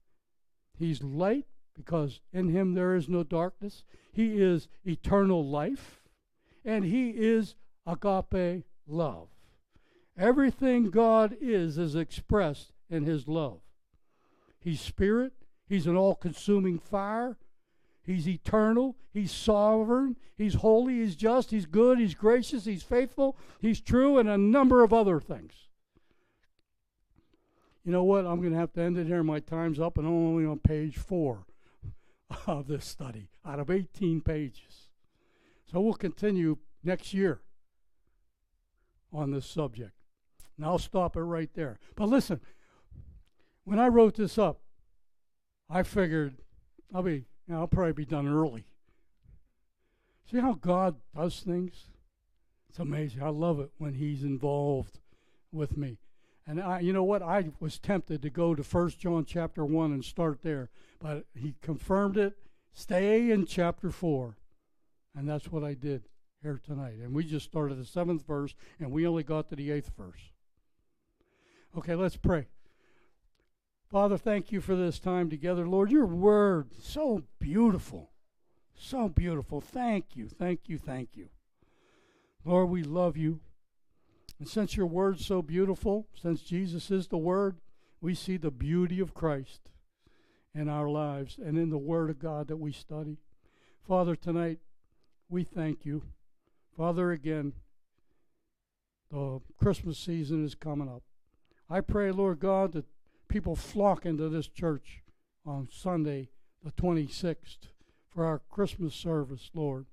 he's 0.83 1.03
light 1.03 1.45
because 1.75 2.19
in 2.33 2.49
him 2.49 2.73
there 2.73 2.95
is 2.95 3.09
no 3.09 3.23
darkness. 3.23 3.83
He 4.11 4.41
is 4.41 4.67
eternal 4.85 5.45
life, 5.45 6.01
and 6.65 6.85
he 6.85 7.09
is 7.11 7.55
agape 7.85 8.65
love. 8.87 9.29
Everything 10.17 10.89
God 10.89 11.37
is 11.39 11.77
is 11.77 11.95
expressed 11.95 12.73
in 12.89 13.05
his 13.05 13.27
love. 13.27 13.61
He's 14.59 14.81
spirit, 14.81 15.33
he's 15.67 15.87
an 15.87 15.95
all 15.95 16.15
consuming 16.15 16.77
fire, 16.77 17.37
He's 18.03 18.27
eternal. 18.27 18.97
He's 19.13 19.31
sovereign. 19.31 20.17
He's 20.37 20.55
holy. 20.55 20.95
He's 20.95 21.15
just. 21.15 21.51
He's 21.51 21.65
good. 21.65 21.99
He's 21.99 22.15
gracious. 22.15 22.65
He's 22.65 22.83
faithful. 22.83 23.37
He's 23.59 23.79
true, 23.79 24.17
and 24.17 24.27
a 24.27 24.37
number 24.37 24.83
of 24.83 24.93
other 24.93 25.19
things. 25.19 25.53
You 27.83 27.91
know 27.91 28.03
what? 28.03 28.25
I'm 28.25 28.39
going 28.39 28.53
to 28.53 28.59
have 28.59 28.73
to 28.73 28.81
end 28.81 28.97
it 28.97 29.07
here. 29.07 29.23
My 29.23 29.39
time's 29.39 29.79
up, 29.79 29.97
and 29.97 30.05
I'm 30.05 30.13
only 30.13 30.45
on 30.45 30.59
page 30.59 30.97
four 30.97 31.45
of 32.47 32.67
this 32.67 32.85
study 32.85 33.29
out 33.45 33.59
of 33.59 33.69
18 33.69 34.21
pages. 34.21 34.89
So 35.71 35.79
we'll 35.81 35.93
continue 35.93 36.57
next 36.83 37.13
year 37.13 37.41
on 39.11 39.31
this 39.31 39.45
subject. 39.45 39.93
And 40.57 40.65
I'll 40.65 40.79
stop 40.79 41.15
it 41.15 41.21
right 41.21 41.49
there. 41.53 41.79
But 41.95 42.09
listen, 42.09 42.41
when 43.63 43.79
I 43.79 43.87
wrote 43.87 44.15
this 44.15 44.37
up, 44.37 44.61
I 45.69 45.83
figured 45.83 46.35
I'll 46.93 47.03
be 47.03 47.25
you 47.47 47.53
know, 47.53 47.61
I'll 47.61 47.67
probably 47.67 47.93
be 47.93 48.05
done 48.05 48.27
early. 48.27 48.65
See 50.29 50.39
how 50.39 50.53
God 50.53 50.95
does 51.15 51.39
things? 51.39 51.87
It's 52.69 52.79
amazing. 52.79 53.21
I 53.21 53.29
love 53.29 53.59
it 53.59 53.71
when 53.77 53.95
He's 53.95 54.23
involved 54.23 54.99
with 55.51 55.75
me. 55.75 55.97
And 56.51 56.59
I, 56.59 56.81
you 56.81 56.91
know 56.91 57.05
what? 57.05 57.23
I 57.23 57.45
was 57.61 57.79
tempted 57.79 58.21
to 58.21 58.29
go 58.29 58.53
to 58.55 58.61
First 58.61 58.99
John 58.99 59.23
chapter 59.23 59.63
one 59.63 59.93
and 59.93 60.03
start 60.03 60.39
there, 60.43 60.69
but 60.99 61.23
He 61.33 61.55
confirmed 61.61 62.17
it. 62.17 62.33
Stay 62.73 63.31
in 63.31 63.45
chapter 63.45 63.89
four, 63.89 64.35
and 65.15 65.29
that's 65.29 65.49
what 65.49 65.63
I 65.63 65.75
did 65.75 66.09
here 66.43 66.59
tonight. 66.61 66.95
And 67.01 67.13
we 67.13 67.23
just 67.23 67.45
started 67.45 67.79
the 67.79 67.85
seventh 67.85 68.27
verse, 68.27 68.53
and 68.81 68.91
we 68.91 69.07
only 69.07 69.23
got 69.23 69.47
to 69.47 69.55
the 69.55 69.71
eighth 69.71 69.93
verse. 69.97 70.19
Okay, 71.77 71.95
let's 71.95 72.17
pray. 72.17 72.47
Father, 73.89 74.17
thank 74.17 74.51
you 74.51 74.59
for 74.59 74.75
this 74.75 74.99
time 74.99 75.29
together. 75.29 75.65
Lord, 75.65 75.89
your 75.89 76.05
word, 76.05 76.71
so 76.81 77.23
beautiful. 77.39 78.11
So 78.75 79.07
beautiful. 79.07 79.61
Thank 79.61 80.17
you, 80.17 80.27
thank 80.27 80.67
you, 80.67 80.77
thank 80.77 81.11
you. 81.13 81.29
Lord, 82.43 82.69
we 82.69 82.83
love 82.83 83.15
you. 83.15 83.39
And 84.41 84.49
since 84.49 84.75
your 84.75 84.87
word's 84.87 85.23
so 85.23 85.43
beautiful, 85.43 86.07
since 86.19 86.41
Jesus 86.41 86.89
is 86.89 87.09
the 87.09 87.17
word, 87.19 87.57
we 88.01 88.15
see 88.15 88.37
the 88.37 88.49
beauty 88.49 88.99
of 88.99 89.13
Christ 89.13 89.69
in 90.55 90.67
our 90.67 90.89
lives 90.89 91.37
and 91.37 91.59
in 91.59 91.69
the 91.69 91.77
word 91.77 92.09
of 92.09 92.17
God 92.17 92.47
that 92.47 92.57
we 92.57 92.71
study. 92.71 93.19
Father, 93.87 94.15
tonight 94.15 94.57
we 95.29 95.43
thank 95.43 95.85
you. 95.85 96.01
Father, 96.75 97.11
again, 97.11 97.53
the 99.11 99.41
Christmas 99.59 99.99
season 99.99 100.43
is 100.43 100.55
coming 100.55 100.89
up. 100.89 101.03
I 101.69 101.81
pray, 101.81 102.09
Lord 102.09 102.39
God, 102.39 102.71
that 102.71 102.85
people 103.27 103.55
flock 103.55 104.07
into 104.07 104.27
this 104.27 104.47
church 104.47 105.03
on 105.45 105.69
Sunday, 105.71 106.29
the 106.63 106.71
26th, 106.71 107.67
for 108.09 108.25
our 108.25 108.41
Christmas 108.49 108.95
service, 108.95 109.51
Lord. 109.53 109.85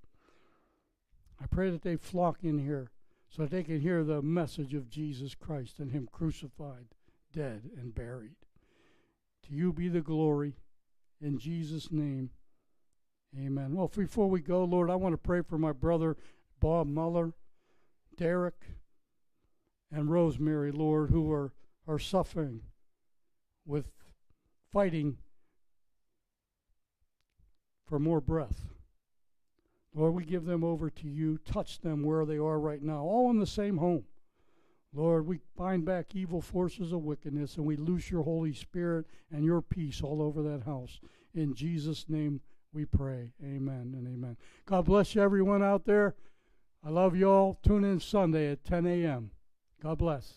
I 1.38 1.44
pray 1.44 1.68
that 1.68 1.82
they 1.82 1.96
flock 1.96 2.38
in 2.42 2.60
here 2.60 2.92
so 3.28 3.44
they 3.44 3.62
can 3.62 3.80
hear 3.80 4.02
the 4.02 4.22
message 4.22 4.74
of 4.74 4.88
Jesus 4.88 5.34
Christ 5.34 5.78
and 5.78 5.92
Him 5.92 6.08
crucified, 6.10 6.86
dead, 7.32 7.70
and 7.76 7.94
buried. 7.94 8.36
To 9.46 9.54
you 9.54 9.72
be 9.72 9.88
the 9.88 10.00
glory. 10.00 10.54
In 11.20 11.38
Jesus' 11.38 11.90
name, 11.90 12.30
amen. 13.36 13.74
Well, 13.74 13.88
before 13.88 14.28
we 14.28 14.40
go, 14.40 14.64
Lord, 14.64 14.90
I 14.90 14.94
want 14.94 15.12
to 15.12 15.18
pray 15.18 15.42
for 15.42 15.58
my 15.58 15.72
brother 15.72 16.16
Bob 16.60 16.86
Muller, 16.86 17.34
Derek, 18.16 18.64
and 19.92 20.10
Rosemary, 20.10 20.72
Lord, 20.72 21.10
who 21.10 21.30
are, 21.32 21.52
are 21.86 21.98
suffering 21.98 22.62
with 23.64 23.90
fighting 24.72 25.18
for 27.86 27.98
more 27.98 28.20
breath. 28.20 28.68
Lord, 29.98 30.14
we 30.14 30.24
give 30.24 30.44
them 30.44 30.62
over 30.62 30.90
to 30.90 31.08
you. 31.08 31.38
Touch 31.38 31.80
them 31.80 32.04
where 32.04 32.24
they 32.24 32.36
are 32.36 32.60
right 32.60 32.80
now, 32.80 33.00
all 33.00 33.30
in 33.30 33.40
the 33.40 33.46
same 33.46 33.78
home. 33.78 34.04
Lord, 34.94 35.26
we 35.26 35.40
bind 35.56 35.84
back 35.84 36.14
evil 36.14 36.40
forces 36.40 36.92
of 36.92 37.02
wickedness 37.02 37.56
and 37.56 37.66
we 37.66 37.74
loose 37.74 38.08
your 38.08 38.22
Holy 38.22 38.54
Spirit 38.54 39.06
and 39.32 39.44
your 39.44 39.60
peace 39.60 40.00
all 40.00 40.22
over 40.22 40.40
that 40.42 40.62
house. 40.62 41.00
In 41.34 41.52
Jesus' 41.52 42.06
name 42.08 42.40
we 42.72 42.84
pray. 42.84 43.32
Amen 43.42 43.92
and 43.96 44.06
amen. 44.06 44.36
God 44.66 44.84
bless 44.84 45.16
you, 45.16 45.20
everyone 45.20 45.64
out 45.64 45.84
there. 45.84 46.14
I 46.86 46.90
love 46.90 47.16
you 47.16 47.28
all. 47.28 47.58
Tune 47.64 47.82
in 47.84 47.98
Sunday 47.98 48.52
at 48.52 48.64
10 48.64 48.86
a.m. 48.86 49.32
God 49.82 49.98
bless. 49.98 50.34